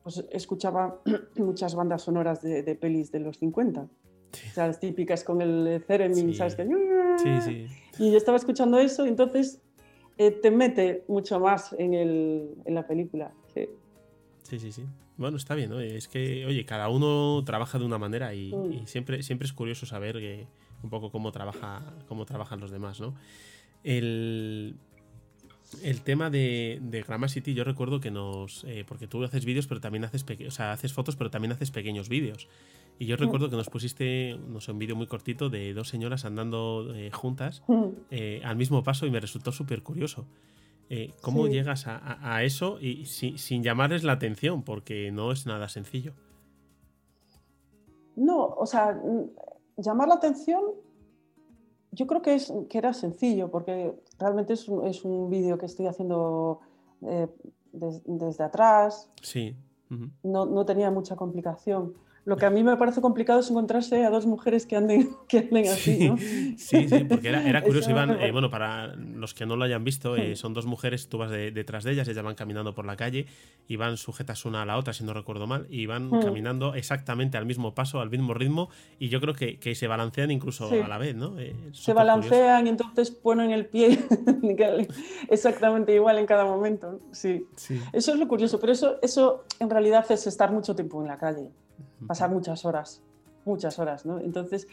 Pues 0.07 0.23
escuchaba 0.31 1.01
muchas 1.35 1.75
bandas 1.75 2.03
sonoras 2.03 2.41
de, 2.41 2.75
pelis 2.75 3.11
de 3.11 3.19
los 3.19 3.39
50. 3.39 3.81
O 3.81 3.89
sea, 4.53 4.67
las 4.67 4.79
típicas 4.79 5.25
con 5.25 5.41
el 5.41 5.83
Theremin, 5.85 6.33
¿sabes? 6.33 6.55
Sí, 7.21 7.41
sí. 7.41 7.67
Y 7.99 8.11
yo 8.11 8.17
estaba 8.17 8.37
escuchando 8.37 8.79
eso, 8.79 9.05
y 9.05 9.09
entonces 9.09 9.61
eh, 10.17 10.31
te 10.31 10.49
mete 10.49 11.03
mucho 11.09 11.41
más 11.41 11.75
en, 11.77 11.93
el, 11.93 12.55
en 12.63 12.73
la 12.73 12.87
película. 12.87 13.33
Sí. 13.53 13.67
sí, 14.43 14.59
sí, 14.59 14.71
sí. 14.71 14.85
Bueno, 15.17 15.35
está 15.35 15.55
bien, 15.55 15.71
¿no? 15.71 15.81
Es 15.81 16.07
que, 16.07 16.45
oye, 16.45 16.65
cada 16.65 16.87
uno 16.87 17.43
trabaja 17.43 17.77
de 17.77 17.83
una 17.83 17.97
manera 17.97 18.33
y, 18.33 18.53
mm. 18.53 18.85
siempre, 18.85 19.23
siempre 19.23 19.45
es 19.45 19.51
curioso 19.51 19.85
saber 19.85 20.19
que, 20.19 20.47
un 20.83 20.89
poco 20.89 21.11
cómo, 21.11 21.33
trabaja, 21.33 21.81
cómo 22.07 22.25
trabajan 22.25 22.61
los 22.61 22.71
demás, 22.71 23.01
¿no? 23.01 23.13
El, 23.83 24.77
el 25.83 26.01
tema 26.01 26.29
de, 26.29 26.79
de 26.81 27.27
City, 27.27 27.53
yo 27.53 27.63
recuerdo 27.63 27.99
que 27.99 28.11
nos. 28.11 28.63
Eh, 28.65 28.85
porque 28.87 29.07
tú 29.07 29.23
haces 29.23 29.45
vídeos, 29.45 29.67
pero 29.67 29.81
también 29.81 30.05
haces. 30.05 30.25
O 30.47 30.51
sea, 30.51 30.71
haces 30.71 30.93
fotos, 30.93 31.15
pero 31.15 31.29
también 31.29 31.51
haces 31.51 31.71
pequeños 31.71 32.09
vídeos. 32.09 32.47
Y 32.99 33.05
yo 33.05 33.15
recuerdo 33.15 33.49
que 33.49 33.55
nos 33.55 33.69
pusiste, 33.69 34.39
no 34.47 34.59
sé, 34.59 34.71
un 34.71 34.79
vídeo 34.79 34.95
muy 34.95 35.07
cortito 35.07 35.49
de 35.49 35.73
dos 35.73 35.87
señoras 35.87 36.25
andando 36.25 36.93
eh, 36.95 37.11
juntas 37.11 37.61
eh, 38.09 38.41
al 38.43 38.55
mismo 38.55 38.83
paso 38.83 39.05
y 39.05 39.11
me 39.11 39.19
resultó 39.19 39.51
súper 39.51 39.83
curioso. 39.83 40.25
¿Cómo 41.21 41.47
llegas 41.47 41.83
a, 41.85 42.43
eso 42.43 42.79
y 42.79 43.05
sin 43.05 43.61
llamarles 43.61 44.05
la 44.05 44.13
atención? 44.13 44.63
Porque 44.63 45.11
no 45.11 45.33
es 45.33 45.45
nada 45.45 45.67
sencillo. 45.67 46.13
No, 48.15 48.45
o 48.45 48.65
sea, 48.65 48.97
llamar 49.75 50.07
la 50.07 50.15
atención 50.15 50.61
yo 51.91 52.05
creo 52.05 52.21
que, 52.21 52.35
es, 52.35 52.53
que 52.69 52.77
era 52.77 52.93
sencillo, 52.93 53.49
porque 53.49 53.93
realmente 54.19 54.53
es 54.53 54.67
un, 54.67 54.85
es 54.85 55.03
un 55.03 55.29
vídeo 55.29 55.57
que 55.57 55.65
estoy 55.65 55.87
haciendo 55.87 56.59
eh, 57.01 57.27
desde 57.71 58.43
atrás. 58.43 59.09
Sí. 59.21 59.55
no, 60.23 60.45
no, 60.45 60.65
tenía 60.65 60.91
mucha 60.91 61.15
complicación. 61.15 61.93
Lo 62.27 62.35
que 62.35 62.45
a 62.45 62.49
mí 62.49 62.61
me 62.61 62.75
parece 62.75 62.99
complicado 62.99 63.39
es 63.39 63.49
encontrarse 63.49 64.03
a 64.03 64.09
dos 64.09 64.25
mujeres 64.25 64.65
que 64.65 64.75
anden, 64.75 65.11
que 65.29 65.37
anden 65.37 65.69
así, 65.69 66.09
¿no? 66.09 66.17
Sí, 66.17 66.89
sí, 66.89 67.05
porque 67.07 67.29
era, 67.29 67.61
curioso. 67.63 67.89
Iban, 67.89 68.21
eh, 68.21 68.33
bueno, 68.33 68.49
para 68.49 68.87
los 68.97 69.33
que 69.33 69.45
no 69.45 69.55
lo 69.55 69.63
hayan 69.63 69.85
visto, 69.85 70.17
eh, 70.17 70.35
son 70.35 70.53
dos 70.53 70.65
mujeres, 70.65 71.07
tú 71.07 71.17
vas 71.19 71.31
detrás 71.31 71.85
de 71.85 71.93
ellas, 71.93 72.05
ellas 72.09 72.25
van 72.25 72.35
caminando 72.35 72.75
por 72.75 72.85
la 72.85 72.97
calle 72.97 73.27
y 73.65 73.77
van 73.77 73.95
sujetas 73.95 74.43
una 74.43 74.63
a 74.63 74.65
la 74.65 74.77
otra, 74.77 74.91
si 74.91 75.05
no 75.05 75.13
recuerdo 75.13 75.47
mal, 75.47 75.67
y 75.69 75.85
van 75.85 76.09
hmm. 76.09 76.19
caminando 76.19 76.75
exactamente 76.75 77.37
al 77.37 77.45
mismo 77.45 77.73
paso, 77.73 78.01
al 78.01 78.09
mismo 78.09 78.33
ritmo, 78.33 78.67
y 78.99 79.07
yo 79.07 79.21
creo 79.21 79.33
que, 79.33 79.57
que 79.57 79.73
se 79.73 79.87
balancean 79.87 80.29
incluso 80.29 80.69
a 80.69 80.85
la 80.89 80.97
vez, 80.97 81.15
¿no? 81.15 81.39
Eh, 81.39 81.55
se 81.71 81.93
balancean 81.93 82.67
y 82.67 82.71
entonces 82.71 83.09
ponen 83.09 83.51
el 83.51 83.67
pie 83.67 83.99
exactamente 85.29 85.95
igual 85.95 86.17
en 86.17 86.25
cada 86.25 86.43
momento. 86.43 86.99
Sí. 87.13 87.47
sí. 87.55 87.81
Eso 87.93 88.11
es 88.11 88.19
lo 88.19 88.27
curioso, 88.27 88.59
pero 88.59 88.73
eso, 88.73 88.97
eso 89.01 89.45
en 89.61 89.69
realidad 89.69 90.05
es 90.09 90.27
estar 90.27 90.51
mucho 90.51 90.75
tiempo 90.75 91.01
en 91.01 91.07
la 91.07 91.17
calle 91.17 91.51
pasar 92.07 92.29
muchas 92.29 92.65
horas, 92.65 93.01
muchas 93.45 93.79
horas, 93.79 94.05
¿no? 94.05 94.19
Entonces, 94.19 94.67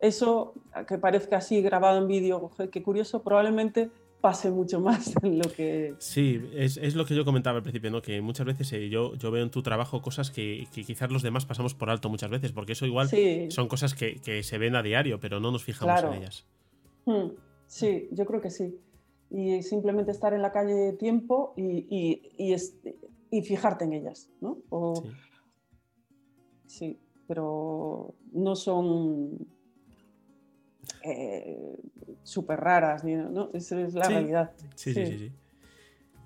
eso 0.00 0.54
que 0.86 0.98
parezca 0.98 1.38
así 1.38 1.60
grabado 1.60 1.98
en 1.98 2.06
vídeo, 2.06 2.50
qué 2.70 2.82
curioso, 2.82 3.22
probablemente 3.22 3.90
pase 4.20 4.50
mucho 4.50 4.80
más 4.80 5.14
en 5.22 5.38
lo 5.38 5.50
que... 5.50 5.94
Sí, 5.98 6.40
es, 6.54 6.76
es, 6.76 6.94
lo 6.94 7.04
que 7.04 7.14
yo 7.14 7.24
comentaba 7.24 7.58
al 7.58 7.62
principio, 7.62 7.90
¿no? 7.90 8.02
Que 8.02 8.20
muchas 8.20 8.46
veces 8.46 8.72
eh, 8.72 8.88
yo, 8.88 9.14
yo 9.14 9.30
veo 9.30 9.42
en 9.42 9.50
tu 9.50 9.62
trabajo 9.62 10.02
cosas 10.02 10.30
que, 10.30 10.66
que, 10.72 10.84
quizás 10.84 11.10
los 11.10 11.22
demás 11.22 11.46
pasamos 11.46 11.74
por 11.74 11.90
alto 11.90 12.08
muchas 12.08 12.30
veces, 12.30 12.52
porque 12.52 12.72
eso 12.72 12.86
igual 12.86 13.08
son 13.50 13.68
cosas 13.68 13.94
que, 13.94 14.16
que, 14.16 14.42
se 14.42 14.58
ven 14.58 14.76
a 14.76 14.82
diario, 14.82 15.18
pero 15.20 15.40
no 15.40 15.50
nos 15.50 15.64
fijamos 15.64 16.02
en 16.02 16.12
ellas. 16.14 16.46
Hmm, 17.04 17.30
sí, 17.66 18.08
yo 18.12 18.26
creo 18.26 18.40
que 18.40 18.50
sí. 18.50 18.78
Y 19.30 19.62
simplemente 19.62 20.10
estar 20.10 20.32
en 20.32 20.42
la 20.42 20.52
calle 20.52 20.94
tiempo 20.94 21.52
y, 21.56 21.86
y, 21.90 22.22
y, 22.38 22.56
y 23.30 23.42
fijarte 23.42 23.84
en 23.84 23.92
ellas, 23.92 24.30
¿no? 24.40 24.58
O, 24.70 25.02
sí, 25.02 25.08
pero 27.26 28.14
no 28.32 28.56
son 28.56 29.46
eh, 31.04 31.76
súper 32.22 32.60
raras, 32.60 33.04
¿no? 33.04 33.50
Esa 33.52 33.80
es 33.80 33.94
la 33.94 34.08
realidad. 34.08 34.52
Sí, 34.74 34.94
sí, 34.94 35.06
sí. 35.06 35.32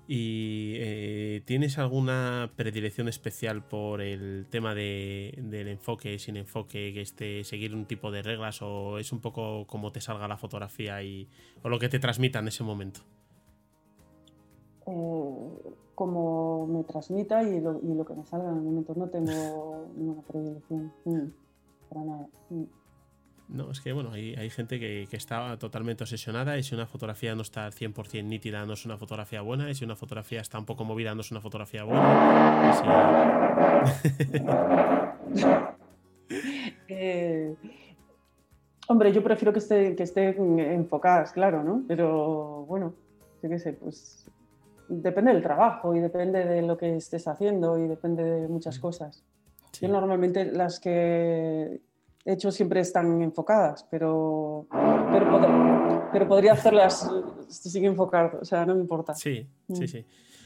¿Y 0.05 0.73
eh, 0.79 1.41
tienes 1.45 1.77
alguna 1.77 2.51
predilección 2.57 3.07
especial 3.07 3.65
por 3.65 4.01
el 4.01 4.47
tema 4.49 4.75
del 4.75 5.67
enfoque, 5.69 6.19
sin 6.19 6.35
enfoque, 6.35 6.91
que 6.93 7.01
esté 7.01 7.43
seguir 7.45 7.73
un 7.73 7.85
tipo 7.85 8.11
de 8.11 8.21
reglas 8.21 8.61
o 8.61 8.99
es 8.99 9.13
un 9.13 9.21
poco 9.21 9.65
como 9.65 9.93
te 9.93 10.01
salga 10.01 10.27
la 10.27 10.35
fotografía 10.35 11.01
y, 11.03 11.29
o 11.61 11.69
lo 11.69 11.79
que 11.79 11.87
te 11.87 11.99
transmita 11.99 12.39
en 12.39 12.49
ese 12.49 12.63
momento? 12.63 12.99
Eh, 14.87 15.73
como 16.03 16.67
me 16.67 16.83
transmita 16.83 17.41
y 17.43 17.61
lo, 17.61 17.79
y 17.81 17.93
lo, 17.93 18.03
que 18.03 18.13
me 18.13 18.25
salga 18.25 18.49
en 18.49 18.57
el 18.57 18.61
momento. 18.61 18.93
No 18.93 19.07
tengo 19.07 19.87
ninguna 19.95 20.21
predilección, 20.23 20.91
mm, 21.05 21.27
para 21.89 22.03
nada. 22.03 22.27
Mm. 22.49 22.63
No, 23.47 23.71
es 23.71 23.79
que 23.79 23.93
bueno, 23.93 24.11
hay, 24.11 24.35
hay 24.35 24.49
gente 24.49 24.81
que, 24.81 25.07
que, 25.09 25.15
está 25.15 25.57
totalmente 25.57 26.03
obsesionada 26.03 26.57
y 26.57 26.63
si 26.63 26.75
una 26.75 26.87
fotografía 26.87 27.35
no 27.35 27.41
está 27.41 27.69
100% 27.69 28.25
nítida 28.25 28.65
no 28.65 28.73
es 28.73 28.85
una 28.85 28.97
fotografía 28.97 29.41
buena 29.41 29.69
y 29.69 29.75
si 29.75 29.85
una 29.85 29.95
fotografía 29.95 30.41
está 30.41 30.59
un 30.59 30.65
poco 30.65 30.83
movida 30.83 31.15
no 31.15 31.21
es 31.21 31.31
una 31.31 31.39
fotografía 31.39 31.85
buena. 31.85 32.35
eh, 36.89 37.55
hombre, 38.87 39.13
yo 39.13 39.23
prefiero 39.23 39.53
que 39.53 39.59
esté, 39.59 39.95
que 39.95 40.03
esté 40.03 40.35
enfocadas, 40.73 41.31
claro, 41.31 41.63
¿no? 41.63 41.83
Pero 41.87 42.65
bueno, 42.65 42.93
yo 43.41 43.49
qué 43.49 43.59
sé, 43.59 43.73
pues 43.73 44.23
depende 44.87 45.33
del 45.33 45.41
trabajo 45.41 45.95
y 45.95 45.99
depende 45.99 46.45
de 46.45 46.61
lo 46.61 46.77
que 46.77 46.95
estés 46.95 47.27
haciendo 47.27 47.77
y 47.77 47.87
depende 47.87 48.23
de 48.23 48.47
muchas 48.47 48.79
cosas. 48.79 49.23
Yo 49.81 49.87
normalmente 49.87 50.45
las 50.45 50.79
que 50.79 51.81
he 52.25 52.33
hecho 52.33 52.51
siempre 52.51 52.79
están 52.79 53.21
enfocadas, 53.21 53.85
pero, 53.89 54.67
pero, 55.11 56.09
pero 56.11 56.27
podría 56.27 56.53
hacerlas 56.53 57.09
sin 57.49 57.85
enfocar, 57.85 58.37
o 58.41 58.45
sea, 58.45 58.65
no 58.65 58.75
me 58.75 58.81
importa. 58.81 59.13
Sí, 59.15 59.47
sí, 59.73 59.83
mm. 59.83 59.87
sí. 59.87 60.05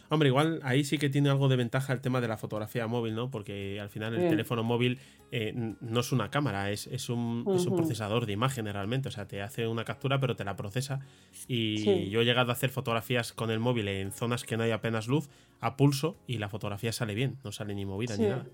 Hombre, 0.10 0.30
igual 0.30 0.60
ahí 0.64 0.84
sí 0.84 0.98
que 0.98 1.10
tiene 1.10 1.30
algo 1.30 1.50
de 1.50 1.58
ventaja 1.58 1.92
el 1.92 2.00
tema 2.00 2.22
de 2.22 2.28
la 2.28 2.38
fotografía 2.38 2.88
móvil, 2.88 3.14
¿no? 3.16 3.30
Porque 3.30 3.80
al 3.82 3.90
final 3.90 4.16
el 4.16 4.30
teléfono 4.30 4.64
móvil 4.64 5.00
eh, 5.32 5.54
no 5.82 6.00
es 6.00 6.12
una 6.14 6.32
cámara, 6.32 6.72
es, 6.72 6.88
es, 6.88 7.10
un, 7.10 7.44
procesador 7.76 8.26
de 8.26 8.34
imagen 8.34 8.66
realmente. 8.66 9.10
O 9.10 9.12
sea, 9.12 9.28
te 9.28 9.42
hace 9.42 9.68
una 9.68 9.84
captura, 9.84 10.20
pero 10.20 10.36
te 10.36 10.46
la 10.46 10.56
procesa. 10.56 11.02
Y 11.48 12.10
yo 12.10 12.22
he 12.22 12.26
llegado 12.26 12.52
a 12.52 12.54
hacer 12.54 12.70
fotografías 12.70 13.34
con 13.34 13.52
el 13.52 13.60
móvil 13.60 13.90
en 13.90 14.12
zonas 14.12 14.46
que 14.46 14.56
no 14.56 14.64
hay 14.64 14.72
apenas 14.72 15.08
luz, 15.08 15.30
a 15.60 15.76
pulso, 15.76 16.18
y 16.26 16.38
la 16.38 16.48
fotografía 16.48 16.94
sale 16.94 17.14
bien, 17.14 17.38
no 17.44 17.52
sale 17.52 17.76
ni 17.76 17.86
movida 17.86 18.16
ni 18.16 18.28
nada. 18.28 18.46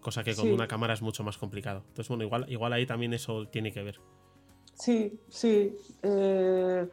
Cosa 0.00 0.24
que 0.24 0.34
con 0.34 0.50
una 0.50 0.66
cámara 0.66 0.94
es 0.94 1.02
mucho 1.02 1.22
más 1.24 1.36
complicado. 1.36 1.84
Entonces, 1.88 2.08
bueno, 2.08 2.24
igual, 2.24 2.46
igual 2.48 2.72
ahí 2.72 2.86
también 2.86 3.12
eso 3.12 3.46
tiene 3.48 3.70
que 3.70 3.82
ver. 3.82 4.00
Sí, 4.74 5.20
sí. 5.28 5.76
Eh 6.02 6.86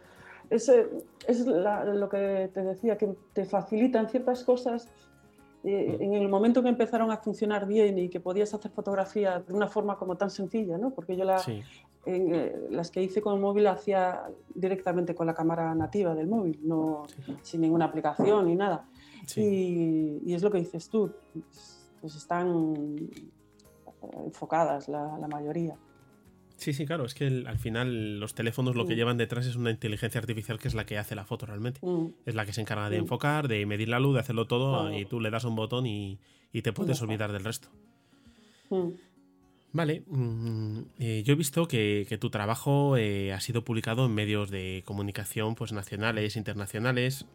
es, 0.49 1.45
lo 1.45 2.09
que 2.09 2.49
te 2.53 2.61
decía, 2.63 2.97
que 2.97 3.15
te 3.33 3.45
facilitan 3.45 4.09
ciertas 4.09 4.43
cosas 4.43 4.87
eh, 5.63 5.97
en 5.99 6.13
el 6.13 6.27
momento 6.29 6.63
que 6.63 6.69
empezaron 6.69 7.11
a 7.11 7.17
funcionar 7.17 7.67
bien 7.67 7.97
y 7.99 8.09
que 8.09 8.19
podías 8.19 8.53
hacer 8.53 8.71
fotografía 8.71 9.39
de 9.39 9.53
una 9.53 9.67
forma 9.67 9.97
como 9.97 10.15
tan 10.15 10.29
sencilla, 10.29 10.77
¿no? 10.77 10.91
Porque 10.91 11.15
yo 11.15 11.25
la, 11.25 11.41
eh, 12.05 12.67
las 12.71 12.89
que 12.89 13.03
hice 13.03 13.21
con 13.21 13.35
el 13.35 13.41
móvil 13.41 13.67
hacía 13.67 14.23
directamente 14.55 15.13
con 15.13 15.27
la 15.27 15.33
cámara 15.33 15.75
nativa 15.75 16.15
del 16.15 16.27
móvil, 16.27 16.59
no 16.63 17.05
sin 17.41 17.61
ninguna 17.61 17.85
aplicación 17.85 18.47
ni 18.47 18.55
nada. 18.55 18.85
Y, 19.35 20.33
es 20.33 20.41
lo 20.41 20.49
que 20.49 20.59
dices 20.59 20.89
tú, 20.89 21.11
pues 22.01 22.15
están 22.15 23.09
enfocadas 24.25 24.87
la 24.87 25.27
mayoría. 25.29 25.77
Sí, 26.59 26.73
sí, 26.73 26.85
claro, 26.85 27.05
es 27.05 27.13
que 27.13 27.25
al 27.25 27.57
final 27.57 28.19
los 28.19 28.35
teléfonos 28.35 28.75
lo 28.75 28.85
que 28.85 28.93
mm. 28.93 28.97
llevan 28.97 29.17
detrás 29.17 29.45
es 29.45 29.55
una 29.55 29.71
inteligencia 29.71 30.19
artificial 30.19 30.59
que 30.59 30.67
es 30.67 30.73
la 30.73 30.85
que 30.85 30.97
hace 30.97 31.15
la 31.15 31.23
foto 31.23 31.45
realmente. 31.45 31.79
Mm. 31.81 32.07
Es 32.25 32.35
la 32.35 32.45
que 32.45 32.51
se 32.51 32.59
encarga 32.59 32.89
de 32.89 32.97
mm. 32.97 33.01
enfocar, 33.01 33.47
de 33.47 33.65
medir 33.65 33.87
la 33.87 33.99
luz, 33.99 34.15
de 34.15 34.19
hacerlo 34.19 34.45
todo 34.45 34.93
y 34.93 35.05
tú 35.05 35.21
le 35.21 35.31
das 35.31 35.45
un 35.45 35.55
botón 35.55 35.85
y, 35.85 36.19
te 36.51 36.73
puedes 36.73 37.01
olvidar 37.01 37.31
del 37.31 37.45
resto. 37.45 37.69
Vale, 39.71 40.03
eh, 40.99 41.23
yo 41.23 41.33
he 41.33 41.35
visto 41.35 41.67
que, 41.67 42.17
tu 42.19 42.29
trabajo 42.29 42.97
eh, 42.97 43.31
ha 43.31 43.39
sido 43.39 43.63
publicado 43.63 44.05
en 44.05 44.13
medios 44.13 44.51
de 44.51 44.83
comunicación 44.85 45.55
pues, 45.55 45.71
nacionales, 45.71 46.35
internacionales, 46.35 47.25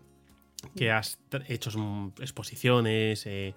que 0.77 0.91
has 0.91 1.19
hecho 1.49 1.71
exposiciones, 2.21 3.27
eh, 3.27 3.55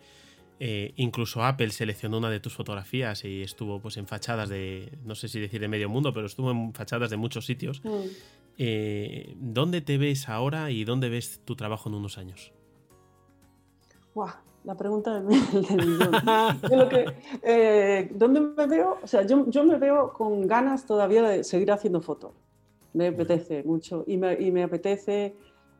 eh, 0.60 0.93
incluso 0.96 1.43
Apple 1.43 1.70
seleccionó 1.70 2.17
una 2.17 2.32
de 2.32 2.39
tus 2.39 2.54
fotografías 2.54 3.24
y 3.24 3.43
estuvo 3.43 3.80
pues 3.80 3.98
en 3.98 4.08
fachadas 4.08 4.50
de, 4.50 4.98
no 5.04 5.13
sé 5.13 5.28
si 5.28 5.39
decir 5.39 5.62
de 5.62 5.67
medio 5.67 5.88
mundo, 5.88 6.13
pero 6.13 6.26
estuvo 6.26 6.50
en 6.50 6.74
fachadas 6.74 7.10
de 7.12 7.17
muchos 7.17 7.46
sitios. 7.46 7.84
Mm. 7.84 7.89
Eh, 8.58 9.36
¿Dónde 9.38 9.82
te 9.82 10.00
ves 10.00 10.30
ahora 10.30 10.72
y 10.72 10.84
dónde 10.84 11.10
ves 11.10 11.41
tu 11.46 11.56
trabajo 11.56 11.89
en 11.89 11.96
unos 11.96 12.17
años? 12.17 12.54
la 14.63 14.76
pregunta 14.76 15.13
del, 15.13 15.26
millón. 15.26 16.12
Eh, 17.43 18.10
¿Dónde 18.15 18.41
me 18.41 18.65
veo? 18.65 18.98
O 19.04 19.06
sea, 19.06 19.22
yo, 19.28 19.63
me 19.63 19.78
veo 19.78 20.12
con 20.12 20.48
ganas 20.48 20.88
todavía 20.88 21.22
de 21.22 21.43
seguir 21.43 21.72
haciendo 21.72 22.02
fotos. 22.02 22.32
Me 22.93 23.10
apetece 23.10 23.63
mucho 23.63 24.04
y 24.08 24.17
me, 24.17 24.34
y 24.34 24.52
me 24.52 24.63
apetece 24.63 25.36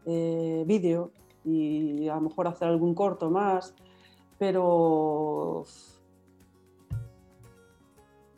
vídeo 0.06 1.12
y 1.44 2.08
a 2.08 2.16
lo 2.16 2.22
mejor 2.22 2.48
hacer 2.48 2.68
algún 2.68 2.94
corto 2.94 3.30
más 3.30 3.74
pero 4.38 5.65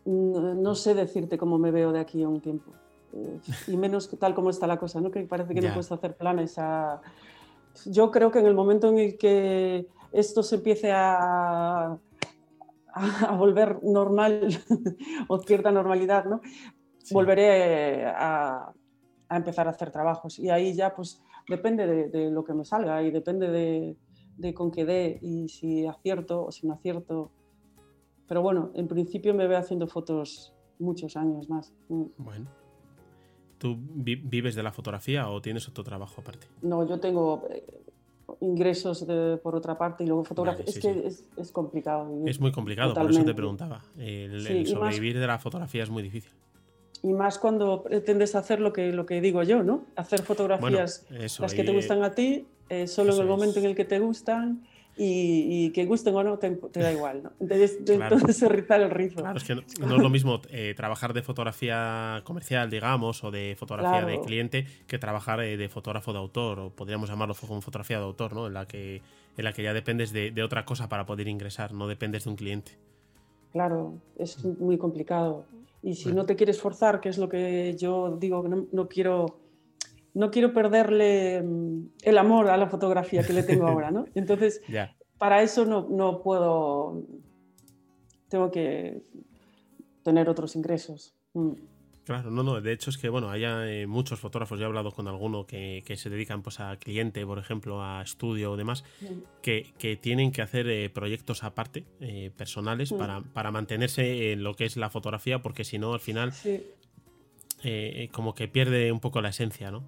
no, 0.05 0.75
sé 0.75 0.93
decirte 0.93 1.38
cómo 1.38 1.57
me 1.57 1.71
veo 1.71 1.91
de 1.91 1.99
aquí 1.99 2.23
a 2.23 2.29
un 2.29 2.41
tiempo. 2.41 2.71
Eh, 3.13 3.39
y 3.67 3.77
menos 3.77 4.09
tal 4.19 4.33
como 4.33 4.49
está 4.49 4.67
la 4.67 4.77
cosa, 4.77 5.01
¿no? 5.01 5.12
Que 5.12 5.21
parece 5.21 5.53
que 5.53 5.62
no 5.62 5.73
puedes 5.73 5.91
hacer 5.91 6.15
planes 6.15 6.57
a... 6.57 7.01
Yo 7.85 8.12
creo 8.12 8.31
que 8.31 8.39
en 8.39 8.47
el 8.47 8.55
momento 8.55 8.89
en 8.89 8.99
el 8.99 9.17
que 9.17 9.88
esto 10.12 10.41
se 10.41 10.55
empiece 10.55 10.91
a, 10.91 11.97
a, 12.93 13.35
volver 13.38 13.83
normal 13.83 14.49
o 15.27 15.39
cierta 15.39 15.71
normalidad, 15.71 16.25
¿no? 16.25 16.41
Volveré 17.12 18.05
a, 18.05 18.71
a, 19.29 19.38
empezar 19.38 19.67
a 19.67 19.71
hacer 19.71 19.91
trabajos 19.91 20.39
y 20.39 20.49
ahí 20.49 20.73
ya 20.73 20.95
pues 20.95 21.21
depende 21.47 22.09
de 22.09 22.31
lo 22.31 22.43
que 22.43 22.53
me 22.53 22.65
salga 22.65 23.01
y 23.01 23.12
depende 23.12 23.49
de, 23.49 23.95
de 24.39 24.54
con 24.54 24.71
qué 24.71 24.86
dé 24.86 25.19
y 25.21 25.49
si 25.49 25.86
acierto 25.86 26.45
o 26.45 26.52
si 26.52 26.65
no 26.65 26.73
acierto. 26.73 27.32
Pero 28.28 28.41
bueno, 28.41 28.71
en 28.73 28.88
principio 28.88 29.34
me 29.34 29.47
veo 29.47 29.60
haciendo 29.60 29.88
fotos 29.88 30.54
muchos 30.80 31.15
años 31.17 31.49
más. 31.49 31.73
Mm. 31.89 32.06
Bueno. 32.17 32.49
¿Tú 33.58 33.78
vives 33.78 34.56
de 34.56 34.63
la 34.63 34.71
fotografía 34.71 35.30
o 35.30 35.41
tienes 35.41 35.67
otro 35.67 35.84
trabajo 35.84 36.21
aparte? 36.21 36.47
No, 36.62 36.88
yo 36.88 36.97
tengo 36.97 37.43
eh, 37.49 37.62
ingresos 38.39 39.06
por 39.43 39.54
otra 39.54 39.78
parte 39.78 40.06
y 40.06 40.08
luego 40.08 40.23
fotografía. 40.23 40.63
es 40.65 40.80
que 40.80 41.12
Es, 41.41 41.52
complicado. 41.52 42.10
Es 42.25 42.39
muy 42.39 42.54
complicado, 42.54 42.93
por 42.93 43.12
eso 43.12 43.25
te 43.25 43.34
preguntaba. 43.34 43.84
El, 43.97 44.65
sobrevivir 44.65 45.19
de 45.19 45.28
la 45.28 45.39
fotografía 45.39 45.84
es 45.84 45.89
muy 45.89 46.02
difícil. 46.02 46.32
Y 47.01 47.13
más 47.13 47.39
cuando 47.39 47.83
pretendes 47.83 48.35
hacer 48.35 48.59
lo 48.59 48.73
que, 48.73 48.91
lo 48.91 49.05
que 49.05 49.21
digo 49.21 49.43
yo, 49.43 49.63
¿no? 49.63 49.85
Hacer 49.95 50.21
fotografías 50.21 51.05
las 51.39 51.53
que 51.53 51.63
te 51.63 51.71
gustan 51.71 52.03
a 52.03 52.13
ti 52.13 52.45
eh, 52.69 52.88
solo 52.88 53.15
en 53.15 53.21
el 53.21 53.27
momento 53.27 53.59
en 53.59 53.65
el 53.65 53.75
que 53.75 53.85
te 53.85 53.99
gustan 53.99 54.62
y, 55.01 55.71
que 55.71 55.85
gusten 55.85 56.13
o 56.13 56.23
no 56.23 56.38
te, 56.38 56.57
da 56.73 56.91
igual, 56.91 57.23
¿no? 57.23 57.31
Entonces, 57.39 57.79
entonces 57.88 58.38
se 58.38 58.49
rizar 58.49 58.81
el 58.81 58.89
rizo. 58.89 59.21
Claro, 59.21 59.38
es 59.38 59.43
que 59.45 59.55
no, 59.55 59.62
es 59.62 60.01
lo 60.01 60.09
mismo 60.09 60.41
eh, 60.49 60.73
trabajar 60.75 61.13
de 61.13 61.21
fotografía 61.21 62.21
comercial, 62.25 62.69
digamos, 62.69 63.23
o 63.23 63.31
de 63.31 63.55
fotografía 63.57 64.05
de 64.05 64.19
cliente, 64.19 64.67
que 64.88 64.99
trabajar 64.99 65.39
eh, 65.41 65.55
de 65.55 65.69
fotógrafo 65.69 66.12
de 66.12 66.19
autor, 66.19 66.59
o 66.59 66.69
podríamos 66.71 67.09
llamarlo 67.09 67.33
como 67.33 67.62
fotografía 67.62 67.97
de 67.97 68.03
autor, 68.03 68.33
¿no? 68.33 68.47
En 68.47 68.53
la 68.53 68.67
que, 68.67 69.01
en 69.38 69.45
la 69.45 69.53
que 69.53 69.63
ya 69.63 69.73
dependes 69.73 70.12
de, 70.12 70.31
de 70.31 70.43
otra 70.43 70.65
cosa 70.65 70.89
para 70.89 71.05
poder 71.05 71.29
ingresar, 71.29 71.71
no 71.71 71.88
dependes 71.88 72.25
de 72.25 72.29
un 72.31 72.35
cliente. 72.35 72.73
Claro, 73.51 73.93
es 74.17 74.43
muy 74.43 74.77
complicado. 74.77 75.45
Y 75.81 75.95
si 75.95 76.12
no 76.12 76.25
te 76.25 76.35
quieres 76.35 76.59
forzar, 76.59 76.99
que 76.99 77.09
es 77.09 77.17
lo 77.17 77.29
que 77.29 77.75
yo 77.77 78.17
digo, 78.17 78.47
no, 78.47 78.67
no 78.71 78.88
quiero 78.88 79.39
no 80.13 80.31
quiero 80.31 80.53
perderle 80.53 81.41
mm, 81.41 81.91
el 82.03 82.17
amor 82.17 82.49
a 82.49 82.57
la 82.57 82.67
fotografía 82.67 83.23
que 83.23 83.33
le 83.33 83.43
tengo 83.43 83.67
ahora, 83.67 83.91
¿no? 83.91 84.05
Entonces, 84.15 84.62
para 85.17 85.41
eso 85.41 85.65
no, 85.65 86.21
puedo, 86.21 87.03
tengo 88.27 88.51
que 88.51 89.01
tener 90.03 90.29
otros 90.29 90.55
ingresos. 90.55 91.15
Mm. 91.33 91.51
Claro, 92.10 92.32
no, 92.32 92.41
no, 92.41 92.60
de 92.60 92.72
hecho 92.74 92.89
es 92.89 92.98
que, 92.98 93.08
bueno, 93.08 93.30
hay 93.30 93.43
eh, 93.45 93.86
muchos 93.86 94.19
fotógrafos, 94.19 94.58
yo 94.58 94.65
he 94.65 94.67
hablado 94.67 94.91
con 94.91 95.08
alguno 95.08 95.45
que, 95.45 95.84
se 95.95 96.10
dedican 96.10 96.41
pues 96.41 96.60
a 96.60 96.76
cliente, 96.78 97.24
por 97.24 97.38
ejemplo, 97.38 97.84
a 97.84 98.02
estudio 98.02 98.52
o 98.52 98.58
demás, 98.58 98.84
mm. 99.00 99.41
que, 99.43 100.00
tienen 100.02 100.32
que 100.32 100.41
hacer 100.41 100.67
eh, 100.69 100.89
proyectos 100.89 101.43
aparte, 101.43 101.86
eh, 102.00 102.32
personales, 102.36 102.91
para, 102.93 103.52
mantenerse 103.52 104.32
en 104.32 104.41
lo 104.41 104.56
que 104.56 104.65
es 104.65 104.76
la 104.76 104.89
fotografía, 104.89 105.43
porque 105.43 105.63
si 105.63 105.78
no, 105.78 105.93
al 105.93 106.00
final, 106.00 106.34
como 108.12 108.34
que 108.34 108.48
pierde 108.48 108.91
un 108.91 109.02
poco 109.02 109.22
la 109.22 109.30
esencia, 109.30 109.69
¿no? 109.69 109.84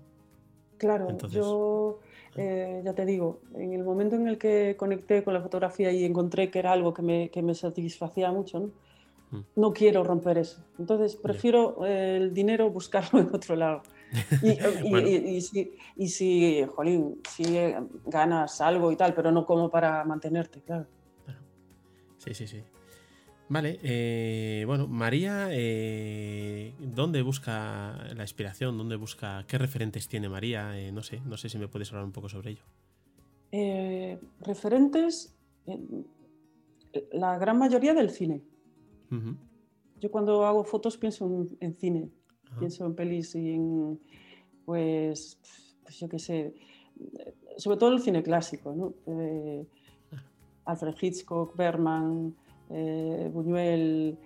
Claro, 0.77 1.17
yo 1.27 2.01
eh, 2.35 2.83
ya 2.85 2.93
te 2.93 3.03
digo, 3.03 3.39
en 3.55 3.73
el 3.73 3.83
momento 3.83 4.15
en 4.15 4.27
el 4.27 4.37
que 4.37 4.75
conecté 4.77 5.23
con 5.23 5.33
la 5.33 5.41
fotografía 5.41 5.91
y 5.91 6.05
encontré 6.05 6.51
que 6.51 6.59
era 6.59 6.71
algo 6.71 6.93
que 6.93 7.01
me, 7.01 7.29
que 7.29 7.41
me 7.41 7.55
satisfacía 7.55 8.31
mucho, 8.31 8.59
¿no? 8.59 8.69
No 9.55 9.71
quiero 9.71 10.03
romper 10.03 10.37
eso. 10.39 10.63
Entonces 10.77 11.15
prefiero 11.15 11.85
el 11.85 12.33
dinero 12.33 12.69
buscarlo 12.69 13.19
en 13.21 13.33
otro 13.33 13.55
lado. 13.55 13.83
Y, 14.43 15.39
si, 15.41 15.71
y, 15.95 16.09
si, 16.09 16.65
jolín, 16.65 17.21
si 17.29 17.45
ganas 18.05 18.59
algo 18.59 18.91
y 18.91 18.97
tal, 18.97 19.13
pero 19.13 19.31
no 19.31 19.45
como 19.45 19.69
para 19.69 20.03
mantenerte, 20.03 20.61
claro. 20.61 20.85
Sí, 22.17 22.33
sí, 22.33 22.45
sí. 22.45 22.61
Vale, 23.51 23.79
eh, 23.83 24.63
bueno, 24.65 24.87
María, 24.87 25.49
eh, 25.51 26.73
¿dónde 26.79 27.21
busca 27.21 27.97
la 28.15 28.23
inspiración? 28.23 28.77
¿Dónde 28.77 28.95
busca 28.95 29.43
qué 29.45 29.57
referentes 29.57 30.07
tiene 30.07 30.29
María? 30.29 30.79
Eh, 30.79 30.93
no 30.93 31.03
sé, 31.03 31.19
no 31.25 31.35
sé 31.35 31.49
si 31.49 31.57
me 31.57 31.67
puedes 31.67 31.91
hablar 31.91 32.05
un 32.05 32.13
poco 32.13 32.29
sobre 32.29 32.51
ello. 32.51 32.63
referentes, 34.39 35.35
la 37.11 37.37
gran 37.37 37.57
mayoría 37.57 37.93
del 37.93 38.09
cine. 38.11 38.41
Yo 39.99 40.09
cuando 40.09 40.45
hago 40.45 40.63
fotos 40.63 40.97
pienso 40.97 41.47
en, 41.59 41.75
cine, 41.75 42.09
pienso 42.57 42.85
en 42.85 42.95
pelis 42.95 43.35
y 43.35 43.51
en, 43.51 43.99
pues, 44.65 45.37
pues 45.83 45.99
yo 45.99 46.09
qué 46.09 46.17
sé, 46.17 46.55
sobre 47.57 47.77
todo 47.77 47.93
el 47.93 47.99
cine 47.99 48.23
clásico, 48.23 48.73
¿no? 48.73 48.93
Alfred 50.65 50.95
Hitchcock, 50.99 51.55
Berman 51.55 52.35
eh, 52.69 53.29
Buñuel, 53.31 54.17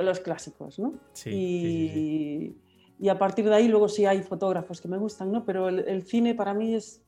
los 0.00 0.20
clásicos, 0.20 0.78
¿no? 0.78 0.94
y, 1.26 2.54
y, 2.98 3.08
a 3.08 3.18
partir 3.18 3.44
de 3.44 3.54
ahí 3.54 3.68
luego 3.68 3.88
sí 3.88 4.06
hay 4.06 4.22
fotógrafos 4.22 4.80
que 4.80 4.88
me 4.88 4.98
gustan, 4.98 5.30
¿no? 5.32 5.44
Pero 5.44 5.68
el, 5.68 6.02
cine 6.04 6.34
para 6.34 6.54
mí 6.54 6.74
es, 6.74 7.02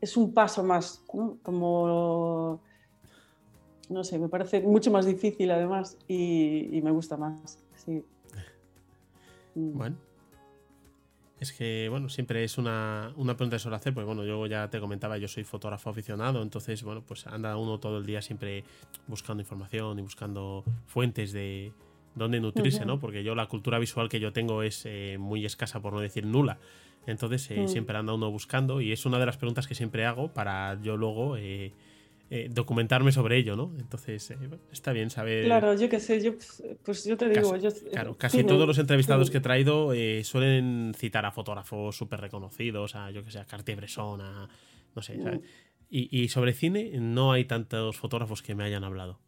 es 0.00 0.16
un 0.16 0.32
paso 0.32 0.64
más, 0.64 1.04
¿no? 1.12 1.38
Como, 1.42 2.60
no 3.88 4.04
sé, 4.04 4.18
me 4.18 4.28
parece 4.28 4.60
mucho 4.60 4.90
más 4.90 5.06
difícil 5.06 5.50
además 5.50 5.96
y, 6.06 6.76
y 6.76 6.82
me 6.82 6.90
gusta 6.90 7.16
más, 7.16 7.58
sí. 7.74 8.04
Bueno, 9.54 9.96
es 11.40 11.52
que, 11.52 11.88
bueno, 11.88 12.08
siempre 12.08 12.42
es 12.42 12.58
una, 12.58 13.12
una 13.16 13.36
pregunta 13.36 13.56
que 13.56 13.60
suelo 13.60 13.76
hacer, 13.76 13.94
porque 13.94 14.06
bueno, 14.06 14.24
yo 14.24 14.46
ya 14.46 14.68
te 14.70 14.80
comentaba, 14.80 15.18
yo 15.18 15.28
soy 15.28 15.44
fotógrafo 15.44 15.90
aficionado, 15.90 16.42
entonces, 16.42 16.82
bueno, 16.82 17.02
pues 17.06 17.26
anda 17.28 17.56
uno 17.56 17.78
todo 17.78 17.98
el 17.98 18.06
día 18.06 18.20
siempre 18.22 18.64
buscando 19.06 19.40
información 19.40 19.98
y 20.00 20.02
buscando 20.02 20.64
fuentes 20.86 21.32
de 21.32 21.72
dónde 22.16 22.40
nutrirse, 22.40 22.84
¿no? 22.84 22.98
Porque 22.98 23.22
yo 23.22 23.36
la 23.36 23.46
cultura 23.46 23.78
visual 23.78 24.08
que 24.08 24.18
yo 24.18 24.32
tengo 24.32 24.64
es 24.64 24.82
eh, 24.84 25.16
muy 25.18 25.44
escasa, 25.44 25.80
por 25.80 25.92
no 25.92 26.00
decir 26.00 26.26
nula. 26.26 26.58
Entonces, 27.06 27.48
eh, 27.52 27.60
mm. 27.62 27.68
siempre 27.68 27.96
anda 27.96 28.12
uno 28.12 28.30
buscando 28.30 28.80
y 28.80 28.90
es 28.90 29.06
una 29.06 29.20
de 29.20 29.26
las 29.26 29.36
preguntas 29.36 29.68
que 29.68 29.76
siempre 29.76 30.06
hago 30.06 30.32
para 30.32 30.80
yo 30.82 30.96
luego... 30.96 31.36
Eh, 31.36 31.72
eh, 32.30 32.48
documentarme 32.50 33.10
sobre 33.10 33.38
ello, 33.38 33.56
¿no? 33.56 33.72
Entonces, 33.78 34.30
eh, 34.30 34.36
está 34.70 34.92
bien 34.92 35.08
saber. 35.08 35.46
Claro, 35.46 35.74
yo 35.74 35.88
qué 35.88 35.98
sé, 35.98 36.20
yo, 36.20 36.32
pues 36.84 37.04
yo 37.04 37.16
te 37.16 37.26
digo. 37.28 37.52
Casi, 37.52 37.86
claro, 37.86 38.18
casi 38.18 38.44
todos 38.44 38.66
los 38.66 38.78
entrevistados 38.78 39.30
que 39.30 39.38
he 39.38 39.40
traído 39.40 39.94
eh, 39.94 40.22
suelen 40.24 40.92
citar 40.94 41.24
a 41.24 41.32
fotógrafos 41.32 41.96
súper 41.96 42.20
reconocidos, 42.20 42.94
a 42.96 43.10
yo 43.10 43.24
que 43.24 43.30
sé, 43.30 43.38
a 43.38 43.46
Cartier-Bresson, 43.46 44.20
a. 44.20 44.48
No 44.94 45.02
sé, 45.02 45.18
Y, 45.88 46.28
sobre 46.28 46.52
cine 46.52 46.90
no 46.98 47.32
hay 47.32 47.44
tantos 47.44 47.96
fotógrafos 47.96 48.42
que 48.42 48.54
me 48.54 48.64
hayan 48.64 48.84
hablado. 48.84 49.20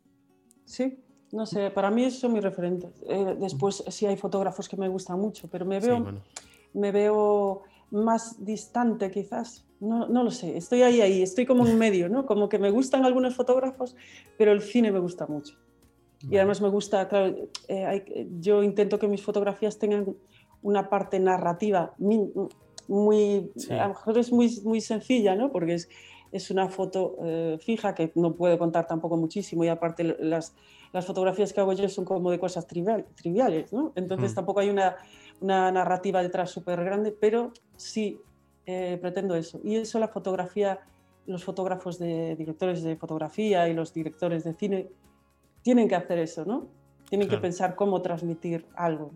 Sí, 0.66 0.98
no 1.32 1.46
sé, 1.46 1.70
para 1.70 1.90
mí 1.90 2.04
eso 2.04 2.20
son 2.20 2.34
mis 2.34 2.42
referentes. 2.42 2.90
Eh, 3.08 3.36
después 3.38 3.82
sí 3.88 4.04
hay 4.04 4.16
fotógrafos 4.16 4.68
que 4.68 4.76
me 4.76 4.88
gustan 4.88 5.18
mucho, 5.18 5.48
pero 5.48 5.64
me 5.64 5.80
veo, 5.80 6.22
me 6.74 6.92
veo 6.92 7.62
más 7.90 8.44
distante 8.44 9.10
quizás. 9.10 9.66
No, 9.80 10.08
no, 10.08 10.22
lo 10.22 10.30
sé, 10.30 10.56
estoy 10.56 10.82
ahí, 10.82 11.00
ahí, 11.00 11.22
estoy 11.22 11.46
como 11.46 11.66
en 11.66 11.78
medio, 11.78 12.10
¿no? 12.10 12.26
Como 12.26 12.50
que 12.50 12.58
me 12.58 12.70
gustan 12.70 13.06
algunos 13.06 13.34
fotógrafos, 13.34 13.96
pero 14.36 14.52
el 14.52 14.60
cine 14.60 14.92
me 14.92 14.98
gusta 14.98 15.26
mucho. 15.26 15.56
Y 16.28 16.36
además 16.36 16.60
me 16.60 16.68
gusta, 16.68 17.08
claro, 17.08 17.34
eh, 17.68 18.28
yo 18.40 18.62
intento 18.62 18.98
que 18.98 19.08
mis 19.08 19.22
fotografías 19.22 19.78
tengan 19.78 20.14
una 20.60 20.90
parte 20.90 21.18
narrativa 21.18 21.94
muy, 21.96 23.50
a 23.70 23.82
lo 23.84 23.88
mejor 23.88 24.18
es 24.18 24.30
muy, 24.30 24.60
muy 24.64 24.82
sencilla, 24.82 25.34
¿no? 25.34 25.50
Porque 25.50 25.74
es, 25.74 25.88
es 26.32 26.50
una 26.50 26.68
foto 26.68 27.16
eh, 27.24 27.58
fija 27.60 27.94
que 27.94 28.12
no 28.14 28.34
puede 28.34 28.58
contar 28.58 28.86
tampoco 28.86 29.16
muchísimo 29.16 29.64
y 29.64 29.68
aparte 29.68 30.04
las, 30.18 30.54
las 30.92 31.06
fotografías 31.06 31.52
que 31.52 31.60
hago 31.60 31.72
yo 31.72 31.88
son 31.88 32.04
como 32.04 32.30
de 32.30 32.38
cosas 32.38 32.66
trivial, 32.66 33.06
triviales, 33.14 33.72
¿no? 33.72 33.92
Entonces 33.94 34.32
mm. 34.32 34.34
tampoco 34.34 34.60
hay 34.60 34.70
una, 34.70 34.96
una 35.40 35.70
narrativa 35.72 36.22
detrás 36.22 36.50
súper 36.50 36.84
grande, 36.84 37.12
pero 37.12 37.52
sí 37.76 38.20
eh, 38.66 38.98
pretendo 39.00 39.34
eso. 39.34 39.60
Y 39.64 39.76
eso 39.76 39.98
la 39.98 40.08
fotografía, 40.08 40.80
los 41.26 41.44
fotógrafos 41.44 41.98
de 41.98 42.36
directores 42.36 42.82
de 42.82 42.96
fotografía 42.96 43.68
y 43.68 43.74
los 43.74 43.92
directores 43.92 44.44
de 44.44 44.54
cine 44.54 44.90
tienen 45.62 45.88
que 45.88 45.94
hacer 45.94 46.18
eso, 46.18 46.44
¿no? 46.44 46.68
Tienen 47.08 47.28
que 47.28 47.38
pensar 47.38 47.74
cómo 47.74 48.02
transmitir 48.02 48.66
algo. 48.76 49.10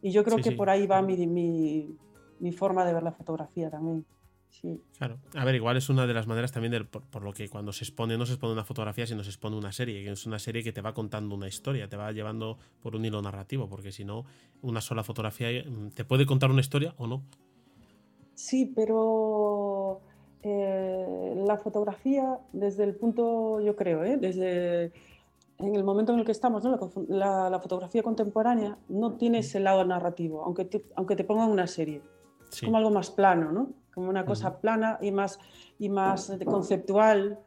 Y 0.00 0.12
yo 0.12 0.24
creo 0.24 0.38
que 0.38 0.52
por 0.52 0.70
ahí 0.70 0.86
va 0.86 1.02
mi, 1.02 1.26
mi, 1.26 1.96
mi, 2.38 2.52
forma 2.52 2.84
de 2.84 2.92
ver 2.92 3.02
la 3.02 3.12
fotografía 3.12 3.70
también. 3.70 4.04
Sí. 4.52 4.80
Claro. 4.98 5.18
A 5.34 5.44
ver, 5.46 5.54
igual 5.54 5.78
es 5.78 5.88
una 5.88 6.06
de 6.06 6.12
las 6.12 6.26
maneras 6.26 6.52
también 6.52 6.72
de, 6.72 6.84
por, 6.84 7.22
lo 7.22 7.32
que 7.32 7.48
cuando 7.48 7.72
se 7.72 7.84
expone, 7.84 8.18
no 8.18 8.26
se 8.26 8.34
expone 8.34 8.52
una 8.52 8.64
fotografía, 8.64 9.06
sino 9.06 9.24
se 9.24 9.30
expone 9.30 9.56
una 9.56 9.72
serie, 9.72 10.04
que 10.04 10.10
es 10.10 10.26
una 10.26 10.38
serie 10.38 10.62
que 10.62 10.72
te 10.72 10.82
va 10.82 10.92
contando 10.92 11.34
una 11.34 11.48
historia, 11.48 11.88
te 11.88 11.96
va 11.96 12.12
llevando 12.12 12.58
por 12.82 12.94
un 12.94 13.04
hilo 13.04 13.22
narrativo, 13.22 13.68
porque 13.68 13.92
si 13.92 14.04
no, 14.04 14.26
una 14.60 14.82
sola 14.82 15.02
fotografía 15.04 15.48
mm, 15.64 15.92
te 15.92 16.04
puede 16.04 16.26
contar 16.26 16.50
una 16.50 16.60
historia 16.60 16.94
o 16.98 17.06
no. 17.06 17.22
Sí, 18.34 18.70
pero 18.76 20.02
eh, 20.42 21.34
la 21.46 21.56
fotografía, 21.56 22.38
desde 22.52 22.84
el 22.84 22.94
punto, 22.94 23.60
yo 23.62 23.74
creo, 23.74 24.04
¿eh? 24.04 24.18
desde 24.18 24.92
en 25.58 25.76
el 25.76 25.84
momento 25.84 26.12
en 26.12 26.18
el 26.18 26.24
que 26.26 26.32
estamos, 26.32 26.62
¿no? 26.62 26.78
la, 27.08 27.58
fotografía 27.60 28.02
contemporánea 28.02 28.76
no 28.88 29.12
tiene 29.12 29.38
ese 29.38 29.60
lado 29.60 29.84
narrativo, 29.84 30.44
aunque 30.44 30.64
te, 30.64 30.84
aunque 30.94 31.16
te 31.16 31.24
pongan 31.24 31.50
una 31.50 31.66
serie. 31.66 32.02
Es 32.50 32.60
como 32.60 32.76
algo 32.76 32.90
más 32.90 33.10
plano, 33.10 33.50
¿no? 33.50 33.81
Como 33.94 34.08
una 34.08 34.24
cosa 34.24 34.60
plana 34.60 34.98
y 35.00 35.10
más, 35.10 35.38
y 35.78 35.88
más 35.88 36.32
conceptual. 36.44 37.38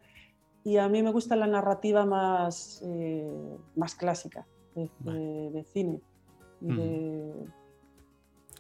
Y 0.63 0.77
a 0.77 0.87
mí 0.89 1.03
me 1.03 1.11
gusta 1.11 1.35
la 1.35 1.47
narrativa 1.47 2.05
más, 2.05 2.81
eh, 2.85 3.57
más 3.75 3.95
clásica 3.95 4.47
de, 4.73 5.63
cine. 5.71 6.01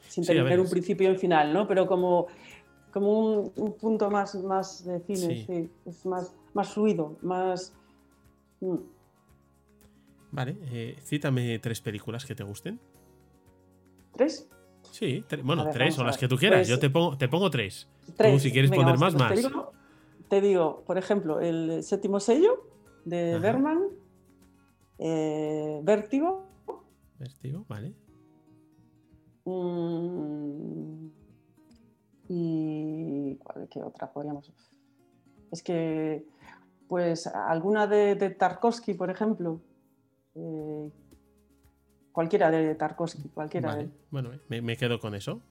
Sin 0.07 0.25
tener 0.25 0.59
un 0.59 0.69
principio 0.69 1.09
y 1.09 1.11
un 1.11 1.19
final, 1.19 1.51
¿no? 1.53 1.67
Pero 1.67 1.87
como, 1.87 2.27
como 2.91 3.49
un, 3.55 3.73
punto 3.73 4.09
más, 4.09 4.35
más 4.35 4.85
de 4.85 4.99
cine, 5.01 5.45
sí. 5.45 5.69
Es 5.85 6.05
más, 6.05 6.35
más 6.53 6.73
fluido, 6.73 7.17
más... 7.21 7.73
Mm. 8.61 8.75
Vale, 10.31 10.57
eh, 10.71 10.97
cítame 11.01 11.59
tres 11.59 11.81
películas 11.81 12.25
que 12.25 12.35
te 12.35 12.43
gusten. 12.43 12.79
¿Tres? 14.13 14.49
Sí, 14.95 15.25
bueno, 15.43 15.69
tres 15.73 15.99
o 15.99 16.05
las 16.05 16.17
que 16.17 16.29
tú 16.29 16.37
quieras. 16.37 16.59
Pues 16.59 16.69
Yo 16.69 16.79
te 16.79 16.89
pongo, 16.89 17.17
te 17.17 17.27
pongo 17.27 17.49
tres. 17.49 17.85
Tú, 18.17 18.39
si 18.39 18.49
quieres 18.49 18.71
poner 18.71 18.97
más, 18.97 19.13
más. 19.13 19.33
Te 20.29 20.39
digo, 20.39 20.85
por 20.87 20.97
ejemplo, 20.97 21.41
el 21.41 21.83
séptimo 21.83 22.21
sello 22.21 22.63
de 23.03 23.37
Berman, 23.37 23.89
eh, 24.97 25.81
Vértigo. 25.83 26.47
Vértigo, 27.19 27.65
vale. 27.67 27.93
Mm, 29.43 31.07
y 32.29 33.35
¿cuál, 33.35 33.67
¿qué 33.69 33.83
otra 33.83 34.09
podríamos? 34.13 34.49
Es 35.51 35.61
que, 35.61 36.25
pues, 36.87 37.27
alguna 37.27 37.85
de, 37.85 38.15
de 38.15 38.29
Tarkovsky, 38.29 38.93
por 38.93 39.09
ejemplo. 39.09 39.59
Eh, 40.35 40.89
cualquiera 42.15 42.49
de 42.49 42.75
Tarkovsky, 42.75 43.27
cualquiera 43.33 43.75
de 43.75 43.89
Bueno, 44.09 44.29
me, 44.47 44.77
quedo 44.77 44.99
con 44.99 45.13
eso. 45.13 45.41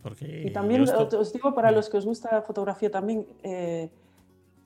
Porque 0.00 0.44
y 0.46 0.52
también 0.52 0.82
os 0.82 1.32
digo, 1.32 1.52
para 1.52 1.72
los 1.72 1.88
que 1.88 1.96
os 1.96 2.06
gusta 2.06 2.30
la 2.30 2.42
fotografía 2.42 2.88
también, 2.88 3.26
eh, 3.42 3.90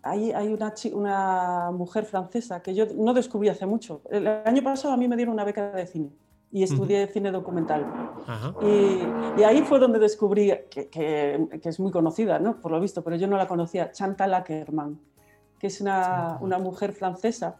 hay, 0.03 0.31
hay 0.33 0.49
una, 0.49 0.75
una, 0.93 1.71
mujer 1.73 2.05
francesa 2.05 2.63
que 2.63 2.75
yo 2.75 2.85
no 2.95 3.15
descubrí 3.15 3.49
hace 3.49 3.65
mucho. 3.65 4.03
El 4.11 4.29
año 4.29 4.63
pasado 4.63 4.93
a 4.93 4.99
mí 4.99 5.09
me 5.09 5.17
dieron 5.17 5.33
una 5.33 5.45
beca 5.45 5.73
de 5.73 5.87
cine 5.87 6.11
y 6.51 6.63
estudié 6.63 7.07
cine 7.07 7.31
documental. 7.31 7.87
Y, 8.61 9.41
y, 9.41 9.45
ahí 9.45 9.63
fue 9.63 9.79
donde 9.79 9.99
descubrí, 9.99 10.53
que, 10.71 10.91
que, 10.91 11.49
es 11.63 11.81
muy 11.81 11.91
conocida, 11.91 12.39
¿no? 12.39 12.61
por 12.61 12.71
lo 12.71 12.79
visto, 12.79 13.03
pero 13.03 13.17
yo 13.17 13.27
no 13.27 13.39
la 13.39 13.49
conocía, 13.49 13.91
Chantal 13.91 14.35
Ackerman, 14.35 15.01
que 15.59 15.69
es 15.69 15.81
una, 15.81 16.37
una 16.43 16.59
mujer 16.59 16.93
francesa 16.93 17.57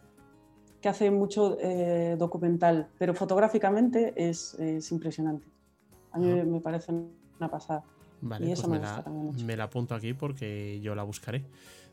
que 0.83 0.89
hace 0.89 1.11
mucho 1.11 1.57
eh, 1.61 2.17
documental, 2.19 2.89
pero 2.99 3.15
fotográficamente 3.15 4.13
es, 4.17 4.57
impresionante. 4.91 5.47
A 6.11 6.19
mí 6.19 6.27
me 6.27 6.61
parece 6.61 6.93
una 6.93 7.49
pasada. 7.49 7.85
Vale, 8.21 8.47
y 8.47 8.53
eso 8.53 8.69
pues 8.69 8.81
me, 8.81 8.87
la, 8.87 9.05
me 9.45 9.57
la 9.57 9.65
apunto 9.65 9.95
aquí 9.95 10.13
porque 10.13 10.81
yo 10.81 10.95
la 10.95 11.03
buscaré. 11.03 11.45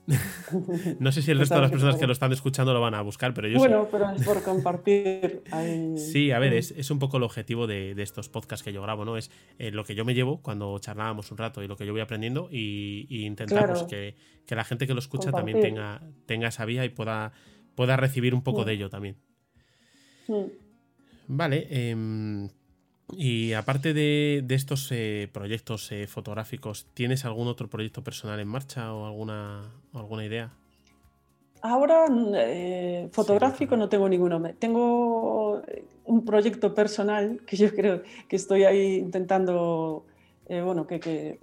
no 1.00 1.12
sé 1.12 1.22
si 1.22 1.32
el 1.32 1.40
resto 1.40 1.56
de 1.56 1.62
las 1.62 1.72
personas 1.72 1.96
que 1.98 2.08
lo 2.08 2.14
están 2.14 2.32
escuchando 2.32 2.74
lo 2.74 2.82
van 2.82 2.96
a 2.96 3.02
buscar, 3.02 3.34
pero 3.34 3.48
yo 3.48 3.60
Bueno, 3.60 3.88
pero 3.92 4.10
es 4.10 4.24
por 4.24 4.42
compartir. 4.42 5.44
Sí, 5.98 6.32
a 6.32 6.40
ver, 6.40 6.54
es, 6.54 6.72
es, 6.72 6.90
un 6.90 7.00
poco 7.00 7.18
el 7.18 7.24
objetivo 7.24 7.68
de, 7.68 7.94
de, 7.94 8.04
estos 8.04 8.30
podcasts 8.30 8.64
que 8.64 8.74
yo 8.74 8.82
grabo, 8.82 9.06
¿no? 9.06 9.18
Es 9.18 9.30
eh, 9.60 9.72
lo 9.72 9.84
que 9.84 9.94
yo 9.94 10.06
me 10.06 10.14
llevo 10.14 10.42
cuando 10.42 10.78
charlábamos 10.80 11.32
un 11.32 11.38
rato 11.38 11.62
y 11.62 11.68
lo 11.68 11.76
que 11.76 11.86
yo 11.86 11.92
voy 11.92 12.02
aprendiendo 12.02 12.50
y, 12.52 13.06
y 13.10 13.26
intentamos 13.26 13.84
que, 13.84 14.16
que, 14.46 14.56
la 14.56 14.64
gente 14.64 14.88
que 14.88 14.94
lo 14.94 15.00
escucha 15.00 15.32
también 15.32 15.62
tenga, 15.62 16.02
tenga 16.26 16.48
esa 16.48 16.66
vía 16.66 16.86
y 16.86 16.90
pueda 16.90 17.34
pueda 17.80 17.96
recibir 17.96 18.36
un 18.36 18.42
poco 18.42 18.66
de 18.66 18.74
ello 18.74 18.90
también. 18.90 19.16
Vale. 21.30 21.66
Em, 21.70 22.50
y 23.14 23.54
aparte 23.54 23.94
de, 23.94 24.44
estos 24.50 24.92
eh, 24.92 25.30
proyectos 25.32 25.90
eh, 25.94 26.06
fotográficos, 26.06 26.88
¿tienes 26.94 27.24
algún 27.24 27.48
otro 27.48 27.70
proyecto 27.70 28.04
personal 28.04 28.38
en 28.42 28.50
marcha 28.50 28.94
o 28.94 29.06
alguna, 29.06 29.62
alguna 29.94 30.26
idea? 30.26 30.52
Ahora, 31.62 32.08
eh, 32.36 33.08
fotográfico 33.14 33.78
no 33.78 33.88
tengo 33.88 34.10
ninguno. 34.10 34.42
Tengo 34.60 35.62
un 36.04 36.26
proyecto 36.26 36.76
personal 36.76 37.40
que 37.48 37.56
yo 37.56 37.74
creo 37.74 38.04
que 38.28 38.36
estoy 38.36 38.66
ahí 38.66 38.96
intentando, 38.98 40.04
bueno, 40.50 40.86
que, 40.86 41.40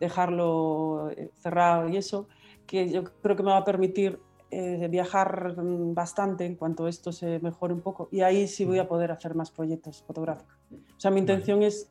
dejarlo 0.00 1.12
cerrado 1.36 1.88
y 1.88 1.96
eso, 1.96 2.26
que 2.66 2.90
yo 2.90 3.04
creo 3.04 3.36
que 3.36 3.44
me 3.44 3.50
va 3.50 3.58
a 3.58 3.64
permitir 3.64 4.18
eh, 4.54 4.86
viajar 4.90 5.54
bastante 5.56 6.44
en 6.44 6.56
cuanto 6.56 6.86
esto 6.86 7.10
se 7.10 7.40
mejore 7.40 7.72
un 7.72 7.80
poco 7.80 8.10
y 8.12 8.20
ahí 8.20 8.46
sí 8.46 8.66
voy 8.66 8.78
a 8.78 8.86
poder 8.86 9.10
hacer 9.10 9.34
más 9.34 9.50
proyectos 9.50 10.04
fotográficos. 10.06 10.54
O 10.70 11.00
sea, 11.00 11.10
mi 11.10 11.20
intención 11.20 11.62
es 11.62 11.90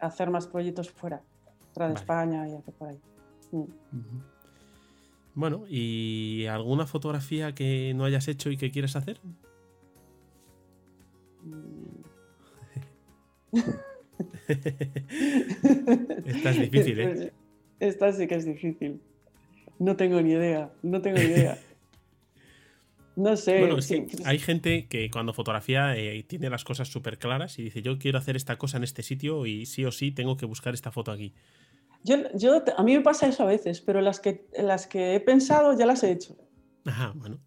hacer 0.00 0.28
más 0.28 0.48
proyectos 0.48 0.90
fuera, 0.90 1.22
fuera 1.72 1.86
de 1.86 1.94
España 1.94 2.48
y 2.48 2.56
hacer 2.56 2.74
por 2.74 2.88
ahí. 2.88 2.98
Mm. 3.52 3.64
Bueno, 5.36 5.62
¿y 5.68 6.46
alguna 6.46 6.84
fotografía 6.84 7.54
que 7.54 7.92
no 7.94 8.04
hayas 8.04 8.26
hecho 8.26 8.50
y 8.50 8.56
que 8.56 8.72
quieres 8.72 8.96
hacer? 8.96 9.20
Mm. 11.44 12.02
Esta 16.26 16.50
es 16.50 16.60
difícil, 16.60 16.98
¿eh? 16.98 17.32
Esta 17.78 18.12
sí 18.12 18.26
que 18.26 18.34
es 18.34 18.44
difícil. 18.44 19.00
No 19.78 19.94
tengo 19.94 20.20
ni 20.20 20.32
idea, 20.32 20.72
no 20.82 21.00
tengo 21.00 21.18
ni 21.18 21.26
idea. 21.26 21.56
No 23.16 23.36
sé. 23.36 23.60
Bueno, 23.60 23.76
hay 24.24 24.38
gente 24.38 24.86
que 24.86 25.10
cuando 25.10 25.32
fotografía 25.32 25.96
eh, 25.96 26.22
tiene 26.22 26.48
las 26.48 26.64
cosas 26.64 26.88
súper 26.88 27.18
claras 27.18 27.58
y 27.58 27.64
dice, 27.64 27.82
yo 27.82 27.98
quiero 27.98 28.18
hacer 28.18 28.36
esta 28.36 28.56
cosa 28.56 28.76
en 28.76 28.84
este 28.84 29.02
sitio 29.02 29.46
y 29.46 29.66
sí 29.66 29.84
o 29.84 29.92
sí 29.92 30.12
tengo 30.12 30.36
que 30.36 30.46
buscar 30.46 30.74
esta 30.74 30.90
foto 30.90 31.10
aquí. 31.10 31.34
Yo, 32.02 32.16
yo, 32.34 32.62
a 32.76 32.82
mí 32.82 32.96
me 32.96 33.02
pasa 33.02 33.26
eso 33.26 33.42
a 33.42 33.46
veces, 33.46 33.80
pero 33.80 34.00
las 34.00 34.20
que, 34.20 34.46
las 34.56 34.86
que 34.86 35.14
he 35.14 35.20
pensado 35.20 35.76
ya 35.76 35.84
las 35.86 36.02
he 36.02 36.12
hecho. 36.12 36.36
Ajá, 36.86 37.12
bueno. 37.14 37.38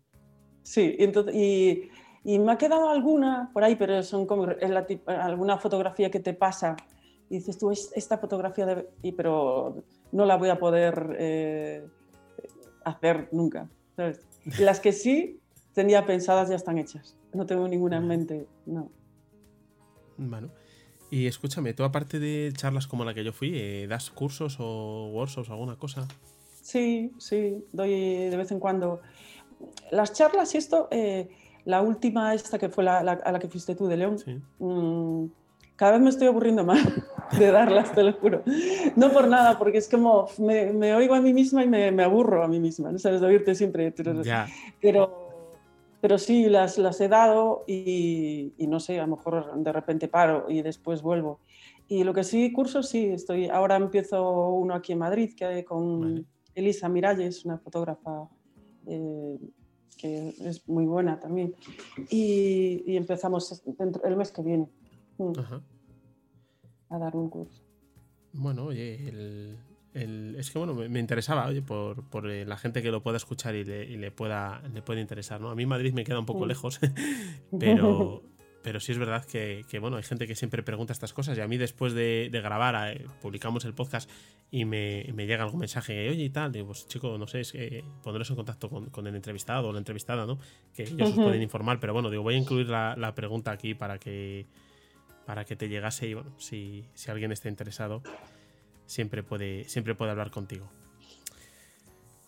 Sí, 0.62 0.96
y, 0.98 1.90
y, 2.24 2.40
me 2.40 2.52
ha 2.52 2.58
quedado 2.58 2.90
alguna 2.90 3.50
por 3.52 3.64
ahí, 3.64 3.76
pero 3.76 4.04
son 4.04 4.28
como 4.28 4.46
la, 4.46 4.86
alguna 5.08 5.58
fotografía 5.58 6.12
que 6.12 6.20
te 6.20 6.34
pasa 6.34 6.76
y 7.30 7.38
dices 7.38 7.58
tú, 7.58 7.72
esta 7.72 8.18
fotografía, 8.20 8.66
de, 8.66 8.90
y, 9.02 9.12
pero 9.14 9.84
no 10.12 10.26
la 10.26 10.38
voy 10.38 10.50
a 10.50 10.60
poder 10.60 11.16
eh, 11.18 11.84
hacer 12.86 13.30
nunca. 13.32 13.70
Las 14.60 14.80
que 14.80 14.92
sí, 14.92 15.40
tenía 15.74 16.06
pensadas 16.06 16.50
ya 16.50 16.56
están 16.56 16.78
hechas. 16.78 17.16
No 17.34 17.46
tengo 17.46 17.68
ninguna 17.68 17.98
en 17.98 18.08
mente, 18.08 18.48
no. 18.66 18.92
Bueno. 20.18 20.50
Y 21.10 21.28
escúchame, 21.28 21.74
tú 21.74 21.84
aparte 21.84 22.20
de 22.20 22.52
charlas 22.56 22.88
como 22.88 23.06
la 23.06 23.14
que 23.14 23.24
yo 23.24 23.32
fui, 23.34 23.52
eh, 23.54 23.86
¿das 23.88 24.10
cursos 24.10 24.58
o 24.60 25.10
workshops 25.14 25.50
o 25.50 25.54
alguna 25.54 25.76
cosa? 25.76 26.08
Sí, 26.62 27.12
sí, 27.20 27.64
doy 27.72 27.92
de 28.30 28.38
vez 28.38 28.52
en 28.52 28.60
cuando. 28.60 29.02
Las 29.92 30.14
charlas 30.14 30.56
y 30.56 30.58
esto, 30.58 30.88
eh, 30.90 31.30
la 31.66 31.82
última 31.82 32.34
esta 32.34 32.58
que 32.58 32.70
fue 32.70 32.84
la, 32.84 33.00
a 33.00 33.32
la 33.32 33.40
que 33.40 33.48
fuiste 33.48 33.76
tú 33.76 33.88
de 33.88 33.98
León, 33.98 34.18
mm, 34.60 35.26
cada 35.76 35.94
vez 35.94 36.02
me 36.02 36.10
estoy 36.10 36.28
aburriendo 36.28 36.64
más 36.64 36.80
de 37.38 37.52
darlas, 37.52 37.94
te 37.94 38.04
lo 38.04 38.14
juro. 38.14 38.44
No 38.96 39.12
por 39.12 39.28
nada, 39.28 39.58
porque 39.60 39.78
es 39.78 39.88
como 39.88 40.30
me, 40.38 40.96
oigo 40.96 41.16
a 41.16 41.22
mí 41.22 41.34
misma 41.34 41.64
y 41.64 41.68
me, 41.68 42.04
aburro 42.04 42.44
a 42.44 42.48
mí 42.48 42.60
misma, 42.60 42.92
¿no 42.92 43.00
sabes? 43.00 43.22
De 43.22 43.28
oírte 43.28 43.56
siempre. 43.56 43.92
Pero, 43.92 44.22
pero, 44.82 45.23
sí, 46.18 46.50
las, 46.50 46.78
las 46.78 47.00
he 47.00 47.08
dado 47.08 47.64
y, 47.66 48.54
y, 48.58 48.68
no 48.68 48.80
sé, 48.80 49.00
a 49.00 49.08
lo 49.08 49.16
mejor 49.16 49.54
de 49.56 49.72
repente 49.72 50.08
paro 50.08 50.46
y 50.50 50.62
después 50.62 51.02
vuelvo. 51.02 51.40
Y 51.88 52.04
lo 52.04 52.14
que 52.14 52.24
sí, 52.24 52.52
cursos 52.52 52.90
sí, 52.90 53.06
estoy. 53.06 53.48
Ahora 53.48 53.76
empiezo 53.76 54.50
uno 54.50 54.74
aquí 54.74 54.92
en 54.94 55.00
Madrid 55.00 55.34
que 55.36 55.64
con 55.64 56.26
Elisa 56.56 56.90
Miralles, 56.90 57.46
una 57.46 57.58
fotógrafa 57.58 58.30
eh, 58.88 59.38
que 59.98 60.34
es 60.40 60.68
muy 60.68 60.86
buena 60.86 61.20
también. 61.20 61.56
Y, 62.10 62.84
y 62.86 62.98
empezamos 62.98 63.64
el 64.04 64.18
mes 64.18 64.32
que 64.32 64.42
viene. 64.42 64.68
Mm. 65.18 65.34
A 66.90 67.00
dar 67.00 67.16
un 67.16 67.30
curso. 67.30 67.64
Bueno, 68.34 68.66
oye, 68.66 69.08
el, 69.08 69.58
es 69.94 70.50
que 70.50 70.58
bueno, 70.58 70.74
me, 70.74 71.00
interesaba, 71.00 71.48
oye, 71.48 71.62
por, 71.62 72.04
por, 72.10 72.30
eh, 72.30 72.46
la 72.46 72.58
gente 72.58 72.82
que 72.82 72.92
lo 72.92 73.04
pueda 73.04 73.18
escuchar 73.18 73.56
y 73.56 73.64
le, 73.64 73.86
y 73.86 73.98
le, 73.98 74.12
pueda, 74.12 74.62
le 74.74 74.82
puede 74.82 75.02
interesar, 75.02 75.40
¿no? 75.40 75.50
A 75.50 75.56
mí 75.56 75.66
Madrid 75.66 75.94
me 75.94 76.04
queda 76.04 76.20
un 76.20 76.26
poco 76.26 76.46
mm. 76.46 76.48
lejos, 76.48 76.80
pero, 77.60 78.24
pero 78.64 78.80
sí 78.80 78.92
es 78.92 78.98
verdad 78.98 79.24
que, 79.26 79.64
bueno, 79.80 79.98
hay 79.98 80.04
gente 80.04 80.26
que 80.26 80.36
siempre 80.36 80.64
pregunta 80.64 80.94
estas 80.94 81.14
cosas 81.14 81.38
y 81.38 81.42
a 81.42 81.48
mí 81.48 81.58
después 81.58 81.94
de, 81.94 82.30
grabar, 82.32 82.96
eh, 82.96 83.06
publicamos 83.22 83.66
el 83.66 83.74
podcast 83.74 84.10
y 84.50 84.66
me, 84.66 85.04
llega 85.04 85.44
algún 85.44 85.60
mensaje, 85.60 86.10
oye 86.10 86.24
y 86.24 86.30
tal, 86.30 86.52
digo, 86.52 86.68
pues 86.68 86.88
chico, 86.88 87.18
no 87.18 87.28
sé, 87.28 87.42
es 87.42 87.52
que 87.52 87.84
poneros 88.02 88.30
en 88.32 88.36
contacto 88.36 88.70
con, 88.70 89.08
el 89.08 89.16
entrevistado 89.16 89.68
o 89.68 89.74
la 89.74 89.80
entrevistada, 89.80 90.26
¿no? 90.26 90.40
Que 90.74 90.84
ellos 90.84 91.10
os 91.10 91.16
pueden 91.16 91.42
informar, 91.42 91.80
pero 91.80 91.94
bueno, 91.94 92.10
digo, 92.10 92.24
voy 92.24 92.34
a 92.34 92.38
incluir 92.38 92.68
la, 92.68 93.14
pregunta 93.14 93.52
aquí 93.52 93.76
para 93.76 94.00
que, 94.00 94.48
para 95.28 95.46
que 95.46 95.56
te 95.56 95.70
llegase 95.70 96.08
y 96.08 96.14
bueno, 96.16 96.32
si, 96.40 96.86
si 96.96 97.12
alguien 97.12 97.32
está 97.32 97.50
interesado, 97.50 98.02
siempre 98.94 99.24
puede, 99.24 99.68
siempre 99.68 99.96
puede 99.96 100.12
hablar 100.12 100.32
contigo. 100.32 100.70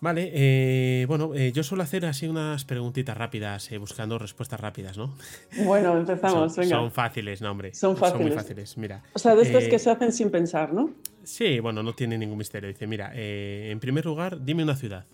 Vale, 0.01 0.29
eh, 0.33 1.05
bueno, 1.07 1.33
eh, 1.33 1.51
yo 1.51 1.63
suelo 1.63 1.83
hacer 1.83 2.05
así 2.05 2.27
unas 2.27 2.65
preguntitas 2.65 3.17
rápidas, 3.17 3.71
eh, 3.71 3.77
buscando 3.77 4.19
respuestas 4.19 4.59
rápidas, 4.59 4.97
¿no? 4.97 5.15
Bueno, 5.63 5.97
empezamos, 5.97 6.53
son, 6.53 6.63
venga. 6.63 6.77
Son 6.77 6.91
fáciles, 6.91 7.41
no, 7.41 7.51
hombre. 7.51 7.73
Son 7.73 7.95
fáciles. 7.95 8.17
Son 8.17 8.27
muy 8.27 8.31
fáciles, 8.31 8.77
mira. 8.77 9.03
O 9.13 9.19
sea, 9.19 9.35
de 9.35 9.43
estas 9.43 9.67
que 9.67 9.79
se 9.79 9.89
hacen 9.89 10.11
sin 10.11 10.29
pensar, 10.29 10.73
¿no? 10.73 10.91
Sí, 11.23 11.59
bueno, 11.59 11.81
no 11.81 11.93
tiene 11.93 12.17
ningún 12.17 12.37
misterio. 12.37 12.67
Dice, 12.67 12.85
mira, 12.85 13.13
en 13.15 13.79
primer 13.79 14.05
lugar, 14.05 14.43
dime 14.43 14.63
una 14.63 14.75
ciudad. 14.75 15.05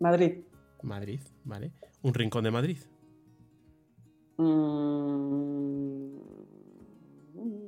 Madrid. 0.00 0.38
Madrid, 0.82 1.20
vale. 1.44 1.72
¿Un 2.02 2.14
rincón 2.14 2.44
de 2.44 2.50
Madrid? 2.50 2.78
Mm, 4.38 6.18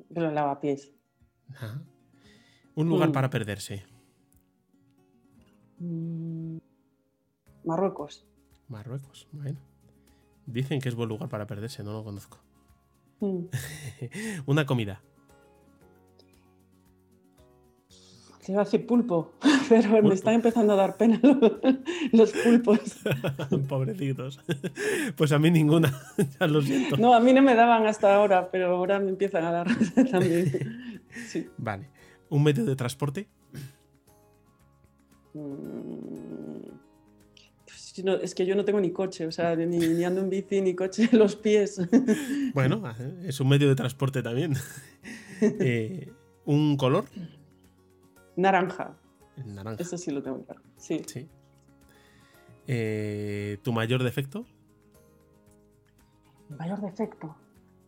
de 0.09 0.21
los 0.21 0.33
lavapiés. 0.33 0.93
Un 2.81 2.89
lugar 2.89 3.11
mm. 3.11 3.13
para 3.13 3.29
perderse. 3.29 3.85
Mm, 5.79 6.57
Marruecos. 7.65 8.25
Marruecos, 8.69 9.29
bueno. 9.33 9.59
Dicen 10.47 10.81
que 10.81 10.89
es 10.89 10.95
buen 10.95 11.09
lugar 11.09 11.29
para 11.29 11.47
perderse, 11.47 11.85
no 11.85 11.93
lo 11.93 12.05
conozco. 12.05 12.39
Mm. 13.21 13.45
Una 14.47 14.65
comida. 14.65 15.03
Se 18.41 18.53
iba 18.53 18.63
a 18.63 18.65
decir 18.65 18.87
pulpo, 18.87 19.33
pero 19.69 20.03
me 20.03 20.15
están 20.15 20.35
empezando 20.35 20.73
a 20.73 20.77
dar 20.77 20.97
pena 20.97 21.21
los, 22.13 22.33
pulpos. 22.33 23.01
Pobrecitos. 23.69 24.41
Pues 25.17 25.33
a 25.33 25.39
mí 25.39 25.51
ninguna, 25.51 25.93
ya 26.41 26.47
lo 26.47 26.63
siento. 26.63 26.97
No, 26.97 27.13
a 27.13 27.21
mí 27.21 27.35
no 27.35 27.43
me 27.43 27.55
daban 27.55 27.87
hasta 27.87 28.15
ahora, 28.15 28.51
pero 28.51 28.75
ahora 28.75 28.99
me 28.99 29.11
empiezan 29.11 29.45
a 29.45 29.53
dar 29.53 29.69
también. 30.11 31.03
Vale. 31.59 32.00
¿Un 32.31 32.43
medio 32.43 32.65
de 32.65 32.77
transporte? 32.77 33.29
Mm, 35.35 35.91
es 38.23 38.35
que 38.35 38.47
yo 38.47 38.55
no 38.55 38.65
tengo 38.65 38.81
ni 38.81 38.93
coche, 38.93 39.27
o 39.27 39.33
sea, 39.33 39.55
ni, 39.57 40.05
ando 40.05 40.21
en 40.21 40.31
bici, 40.31 40.61
ni 40.61 40.75
coche, 40.75 41.09
los 41.13 41.37
pies. 41.37 41.81
Bueno, 42.55 42.83
es 43.25 43.39
un 43.41 43.49
medio 43.49 43.69
de 43.69 43.75
transporte 43.75 44.23
también. 44.23 44.55
Eh, 45.43 46.13
¿Un 46.45 46.77
color? 46.77 47.07
Naranja. 48.37 48.95
Naranja. 49.43 49.83
Eso 49.83 49.97
sí 49.97 50.11
lo 50.11 50.23
tengo 50.23 50.45
claro. 50.45 50.61
Sí. 50.77 51.01
Eh, 52.67 53.57
¿Tu 53.63 53.73
mayor 53.73 54.03
defecto? 54.03 54.45
mayor 56.59 56.83
defecto. 56.83 57.35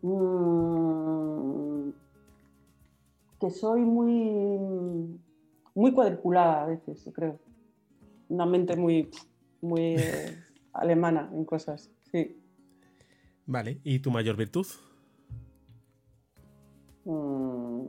Mm, 0.01 1.72
que 3.43 3.51
soy 3.51 3.81
muy 3.81 5.19
muy 5.75 5.93
cuadriculada 5.93 6.63
a 6.63 6.67
veces, 6.67 7.09
creo. 7.13 7.41
Una 8.29 8.47
mente 8.47 8.77
muy, 8.77 9.11
muy 9.61 9.97
eh, 9.97 10.39
alemana 10.73 11.29
en 11.33 11.45
cosas, 11.45 11.91
sí. 12.11 12.39
Vale, 13.47 13.81
¿y 13.83 13.99
tu 13.99 14.11
mayor 14.11 14.37
virtud? 14.37 14.67
Mm. 17.05 17.87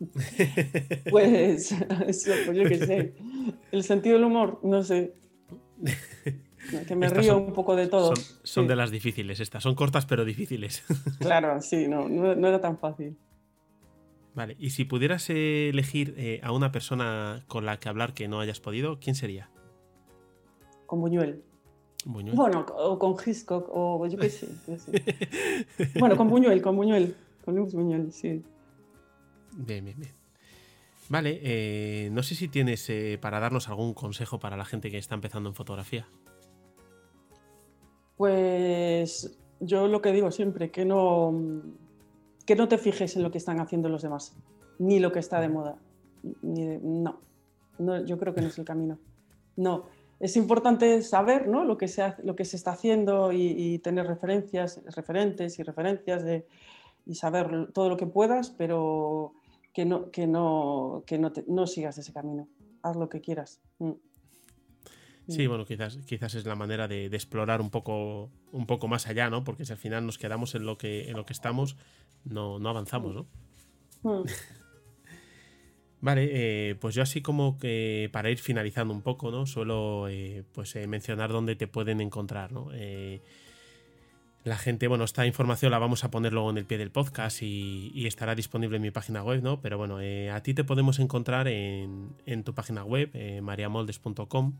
pues, 1.10 1.72
eso, 2.06 2.32
pues 2.44 2.56
yo 2.56 2.64
qué 2.64 2.78
sé. 2.78 3.14
El 3.72 3.82
sentido 3.82 4.14
del 4.16 4.24
humor, 4.24 4.60
no 4.62 4.82
sé. 4.82 5.14
Que 6.86 6.94
me 6.94 7.08
río 7.08 7.38
un 7.38 7.52
poco 7.52 7.74
de 7.74 7.88
todo. 7.88 8.14
Son, 8.42 8.66
de 8.68 8.76
las 8.76 8.90
difíciles 8.90 9.40
estas, 9.40 9.62
son 9.62 9.74
cortas 9.74 10.06
pero 10.06 10.24
difíciles. 10.24 10.84
claro, 11.18 11.60
sí, 11.60 11.88
no, 11.88 12.08
no 12.08 12.48
era 12.48 12.60
tan 12.60 12.78
fácil. 12.78 13.16
Vale, 14.34 14.56
y 14.58 14.70
si 14.70 14.84
pudieras 14.84 15.28
elegir 15.28 16.14
eh, 16.16 16.40
a 16.42 16.52
una 16.52 16.72
persona 16.72 17.44
con 17.48 17.66
la 17.66 17.78
que 17.78 17.88
hablar 17.88 18.14
que 18.14 18.28
no 18.28 18.40
hayas 18.40 18.60
podido, 18.60 18.98
¿quién 18.98 19.14
sería? 19.14 19.50
Con 20.86 21.00
Buñuel. 21.00 21.42
Bueno, 22.04 22.66
o 22.76 22.98
con 22.98 23.14
Hitchcock, 23.14 23.68
o 23.70 24.06
yo 24.06 24.18
qué 24.18 24.30
sé. 24.30 24.48
bueno, 26.00 26.16
con 26.16 26.28
Buñuel, 26.28 26.60
con 26.62 26.76
Buñuel. 26.76 27.14
Con 27.44 27.56
Luis 27.56 27.74
Buñuel, 27.74 28.12
sí. 28.12 28.42
Bien, 29.52 29.84
bien, 29.84 29.98
bien. 29.98 30.12
Vale, 31.08 31.40
eh, 31.42 32.08
no 32.10 32.22
sé 32.22 32.34
si 32.34 32.48
tienes 32.48 32.88
eh, 32.88 33.18
para 33.20 33.38
darnos 33.38 33.68
algún 33.68 33.92
consejo 33.92 34.40
para 34.40 34.56
la 34.56 34.64
gente 34.64 34.90
que 34.90 34.98
está 34.98 35.14
empezando 35.14 35.48
en 35.50 35.54
fotografía. 35.54 36.06
Pues 38.16 39.38
yo 39.60 39.88
lo 39.88 40.02
que 40.02 40.12
digo 40.12 40.30
siempre, 40.30 40.70
que 40.70 40.84
no 40.84 41.32
que 42.44 42.56
no 42.56 42.68
te 42.68 42.78
fijes 42.78 43.16
en 43.16 43.22
lo 43.22 43.30
que 43.30 43.38
están 43.38 43.60
haciendo 43.60 43.88
los 43.88 44.02
demás, 44.02 44.34
ni 44.78 44.98
lo 44.98 45.12
que 45.12 45.20
está 45.20 45.40
de 45.40 45.48
moda. 45.48 45.78
no. 46.42 47.20
yo 48.04 48.18
creo 48.18 48.34
que 48.34 48.40
no 48.40 48.48
es 48.48 48.58
el 48.58 48.64
camino. 48.64 48.98
No, 49.56 49.84
es 50.18 50.36
importante 50.36 51.02
saber 51.02 51.48
¿no? 51.48 51.64
lo, 51.64 51.76
que 51.76 51.88
se, 51.88 52.14
lo 52.22 52.36
que 52.36 52.44
se 52.44 52.56
está 52.56 52.72
haciendo 52.72 53.32
y, 53.32 53.78
tener 53.80 54.06
referencias, 54.06 54.80
referentes 54.94 55.58
y 55.58 55.62
referencias 55.62 56.24
de, 56.24 56.46
y 57.06 57.14
saber 57.14 57.72
todo 57.72 57.88
lo 57.88 57.96
que 57.96 58.06
puedas, 58.06 58.50
pero 58.50 59.34
que 59.72 59.84
no, 59.84 60.10
que 60.10 60.26
no, 60.26 61.02
que 61.06 61.18
no, 61.18 61.32
no 61.46 61.66
sigas 61.66 61.98
ese 61.98 62.12
camino. 62.12 62.48
Haz 62.82 62.96
lo 62.96 63.08
que 63.08 63.20
quieras. 63.20 63.60
Mm. 63.78 63.92
Sí, 65.28 65.46
bueno, 65.46 65.64
quizás, 65.64 65.98
quizás 66.06 66.34
es 66.34 66.44
la 66.46 66.56
manera 66.56 66.88
de, 66.88 67.06
explorar 67.06 67.60
un 67.60 67.70
poco, 67.70 68.30
un 68.50 68.66
poco 68.66 68.88
más 68.88 69.06
allá, 69.06 69.30
¿no? 69.30 69.44
Porque 69.44 69.64
si 69.64 69.72
al 69.72 69.78
final 69.78 70.04
nos 70.04 70.18
quedamos 70.18 70.54
en 70.54 70.66
lo 70.66 70.78
que, 70.78 71.08
en 71.08 71.16
lo 71.16 71.24
que 71.24 71.32
estamos, 71.32 71.76
no, 72.24 72.58
no 72.58 72.68
avanzamos, 72.68 73.14
¿no? 73.14 73.26
Hmm. 74.02 74.24
Vale, 76.02 76.30
eh, 76.32 76.74
pues 76.74 76.96
yo 76.96 77.02
así 77.02 77.22
como 77.22 77.58
que 77.58 78.10
para 78.12 78.28
ir 78.28 78.38
finalizando 78.38 78.92
un 78.92 79.02
poco, 79.02 79.30
¿no? 79.30 79.46
Suelo 79.46 80.08
eh, 80.08 80.42
pues 80.52 80.74
eh, 80.74 80.88
mencionar 80.88 81.30
dónde 81.30 81.54
te 81.54 81.68
pueden 81.68 82.00
encontrar, 82.00 82.52
¿no? 82.52 82.70
la 84.44 84.58
gente, 84.58 84.88
bueno, 84.88 85.04
esta 85.04 85.24
información 85.24 85.70
la 85.70 85.78
vamos 85.78 86.02
a 86.02 86.10
poner 86.10 86.32
luego 86.32 86.50
en 86.50 86.58
el 86.58 86.64
pie 86.64 86.76
del 86.76 86.90
podcast 86.90 87.42
y, 87.42 88.04
estará 88.08 88.34
disponible 88.34 88.74
en 88.74 88.82
mi 88.82 88.90
página 88.90 89.22
web, 89.22 89.40
¿no? 89.40 89.60
Pero 89.60 89.78
bueno, 89.78 89.98
a 89.98 90.40
ti 90.42 90.52
te 90.52 90.64
podemos 90.64 90.98
encontrar 90.98 91.46
en, 91.46 92.16
en 92.26 92.42
tu 92.42 92.52
página 92.52 92.82
web, 92.82 93.12
mariamoldes.com 93.40 94.54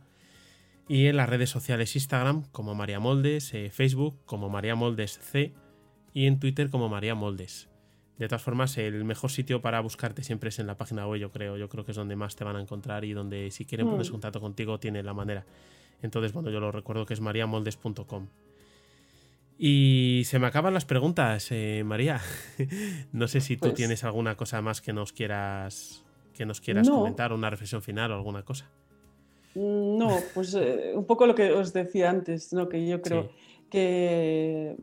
y 0.89 1.07
en 1.07 1.17
las 1.17 1.29
redes 1.29 1.51
sociales 1.51 1.95
Instagram 1.95 2.45
como 2.53 2.75
María 2.75 3.01
Moldes, 3.01 3.53
Facebook 3.71 4.19
como 4.25 4.49
María 4.49 4.75
Moldes 4.75 5.19
C 5.19 5.53
y 6.13 6.27
en 6.27 6.39
Twitter 6.39 6.71
como 6.71 6.89
María 6.89 7.15
Moldes. 7.15 7.69
De 8.19 8.29
todas 8.29 8.43
formas, 8.43 8.79
el 8.79 9.05
mejor 9.05 9.31
sitio 9.31 9.63
para 9.63 9.81
buscarte 9.81 10.23
siempre 10.23 10.51
es 10.51 10.59
en 10.59 10.67
la 10.67 10.77
página 10.77 11.07
web, 11.07 11.21
yo 11.21 11.33
creo. 11.33 11.57
Yo 11.57 11.69
creo 11.69 11.85
que 11.85 11.91
es 11.93 11.97
donde 11.97 12.15
más 12.15 12.37
te 12.37 12.45
van 12.45 12.57
a 12.57 12.61
encontrar 12.61 13.05
y 13.05 13.13
donde 13.15 13.51
si 13.51 13.65
quieren 13.65 13.89
ponerse 13.89 14.11
en 14.11 14.13
mm. 14.13 14.15
contacto 14.15 14.41
contigo 14.41 14.79
tiene 14.79 15.03
la 15.03 15.15
manera. 15.15 15.45
Entonces, 16.03 16.33
bueno, 16.33 16.51
yo 16.51 16.61
lo 16.61 16.71
recuerdo 16.71 17.07
que 17.07 17.15
es 17.15 17.21
mariamoldes.com. 17.21 18.29
Y 19.59 20.23
se 20.25 20.39
me 20.39 20.47
acaban 20.47 20.75
las 20.75 20.85
preguntas, 20.85 21.49
eh, 21.51 21.83
María. 21.85 22.21
no 23.13 23.29
sé 23.29 23.41
si 23.41 23.57
tú 23.57 23.73
tienes 23.73 24.05
alguna 24.05 24.37
cosa 24.37 24.61
más 24.63 24.81
que 24.81 24.93
nos 24.93 25.13
quieras 25.13 26.05
que 26.35 26.47
nos 26.47 26.61
quieras 26.61 26.89
comentar, 26.89 27.33
una 27.33 27.51
reflexión 27.51 27.83
final 27.83 28.11
o 28.13 28.15
alguna 28.15 28.43
cosa. 28.43 28.71
Mm, 29.55 29.99
no, 29.99 30.19
pues 30.35 30.55
eh, 30.55 30.93
un 30.95 31.05
poco 31.05 31.27
lo 31.27 31.35
que 31.35 31.53
os 31.53 31.73
decía 31.73 32.11
antes, 32.11 32.53
¿no? 32.53 32.69
que 32.69 32.87
yo 32.87 33.03
creo 33.03 33.31
que 33.71 34.77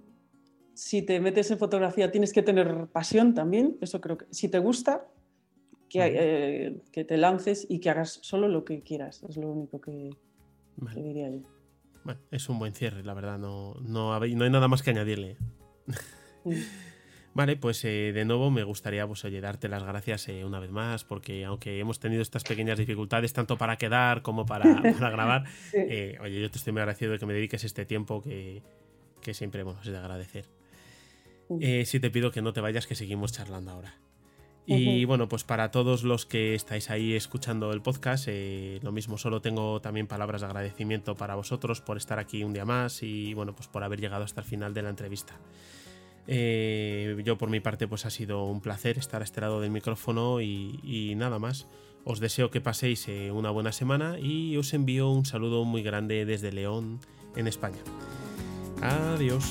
si 0.73 1.01
te 1.01 1.19
metes 1.19 1.51
en 1.51 1.57
fotografía 1.57 2.11
tienes 2.11 2.33
que 2.33 2.41
tener 2.41 2.87
pasión 2.87 3.33
también, 3.33 3.77
eso 3.81 3.99
creo 3.99 4.17
que 4.17 4.25
si 4.31 4.49
te 4.49 4.59
gusta, 4.59 5.07
que, 5.89 5.99
eh, 6.01 6.81
que 6.91 7.03
te 7.03 7.17
lances 7.17 7.65
y 7.67 7.79
que 7.79 7.89
hagas 7.89 8.19
solo 8.21 8.47
lo 8.47 8.63
que 8.63 8.81
quieras, 8.81 9.23
es 9.27 9.37
lo 9.37 9.49
único 9.51 9.81
que, 9.81 10.11
diría 10.95 11.29
yo. 11.31 11.41
Bueno, 12.03 12.21
es 12.31 12.47
un 12.47 12.59
buen 12.59 12.73
cierre, 12.73 13.03
la 13.03 13.13
verdad, 13.13 13.37
no, 13.37 13.73
no, 13.81 14.13
hay, 14.13 14.35
nada 14.35 14.67
más 14.67 14.83
que 14.83 14.91
añadirle. 14.91 15.37
Mm. 16.45 16.51
Vale, 17.39 17.55
pues 17.55 17.85
eh, 17.85 18.11
de 18.13 18.25
nuevo 18.25 18.51
me 18.51 18.65
gustaría 18.65 19.07
pues, 19.07 19.23
oye, 19.23 19.39
darte 19.39 19.69
las 19.69 19.81
gracias 19.81 20.27
eh, 20.27 20.43
una 20.43 20.59
vez 20.59 20.71
más, 20.71 21.05
porque 21.05 21.45
aunque 21.45 21.79
hemos 21.79 21.97
tenido 21.97 22.21
estas 22.21 22.43
pequeñas 22.43 22.77
dificultades, 22.77 23.31
tanto 23.31 23.57
para 23.57 23.77
quedar 23.77 24.21
como 24.23 24.45
para, 24.45 24.65
grabar, 24.99 25.45
eh, 25.71 26.17
oye, 26.19 26.41
yo 26.41 26.51
te 26.51 26.57
estoy 26.57 26.73
muy 26.73 26.81
agradecido 26.81 27.13
de 27.13 27.17
que 27.17 27.25
me 27.25 27.33
dediques 27.33 27.63
este 27.63 27.85
tiempo 27.85 28.21
que, 28.21 28.61
siempre 29.33 29.63
bueno, 29.63 29.79
es 29.81 29.87
de 29.87 29.97
agradecer. 29.97 30.47
sí 31.85 31.99
te 32.01 32.09
pido 32.09 32.29
que 32.29 32.41
no 32.41 32.51
te 32.51 32.59
vayas, 32.59 32.85
que 32.85 32.95
seguimos 32.95 33.31
charlando 33.31 33.71
ahora. 33.71 33.95
Y 34.65 35.05
bueno, 35.05 35.29
pues 35.29 35.45
para 35.45 35.71
todos 35.71 36.03
los 36.03 36.25
que 36.25 36.55
estáis 36.55 36.89
ahí 36.89 37.13
escuchando 37.13 37.71
el 37.71 37.81
podcast, 37.81 38.27
lo 38.81 38.91
mismo, 38.91 39.17
solo 39.17 39.39
tengo 39.39 39.79
también 39.79 40.07
palabras 40.07 40.41
de 40.41 40.47
agradecimiento 40.47 41.15
para 41.15 41.35
vosotros 41.35 41.79
por 41.79 41.95
estar 41.95 42.19
aquí 42.19 42.43
un 42.43 42.51
día 42.51 42.65
más 42.65 43.01
y 43.01 43.33
bueno, 43.33 43.55
pues 43.55 43.69
por 43.69 43.81
haber 43.85 44.01
llegado 44.01 44.25
hasta 44.25 44.41
el 44.41 44.45
final 44.45 44.73
de 44.73 44.81
la 44.81 44.89
entrevista. 44.89 45.39
Eh, 46.31 47.19
yo 47.25 47.39
por 47.39 47.49
mi 47.49 47.59
parte 47.59 47.87
pues 47.87 48.05
ha 48.05 48.11
sido 48.11 48.45
un 48.45 48.61
placer 48.61 48.99
estar 48.99 49.21
a 49.21 49.23
este 49.23 49.41
lado 49.41 49.61
del 49.61 49.71
micrófono 49.71 50.41
y, 50.41 51.13
nada 51.17 51.39
más. 51.39 51.67
Os 52.05 52.19
deseo 52.19 52.51
que 52.51 52.61
paséis 52.61 53.07
eh, 53.07 53.31
una 53.31 53.49
buena 53.49 53.71
semana 53.71 54.19
y 54.19 54.55
os 54.55 54.73
envío 54.73 55.09
un 55.09 55.25
saludo 55.25 55.65
muy 55.65 55.81
grande 55.81 56.25
desde 56.25 56.51
León, 56.51 56.99
en 57.35 57.47
España. 57.47 57.79
Adiós. 58.79 59.43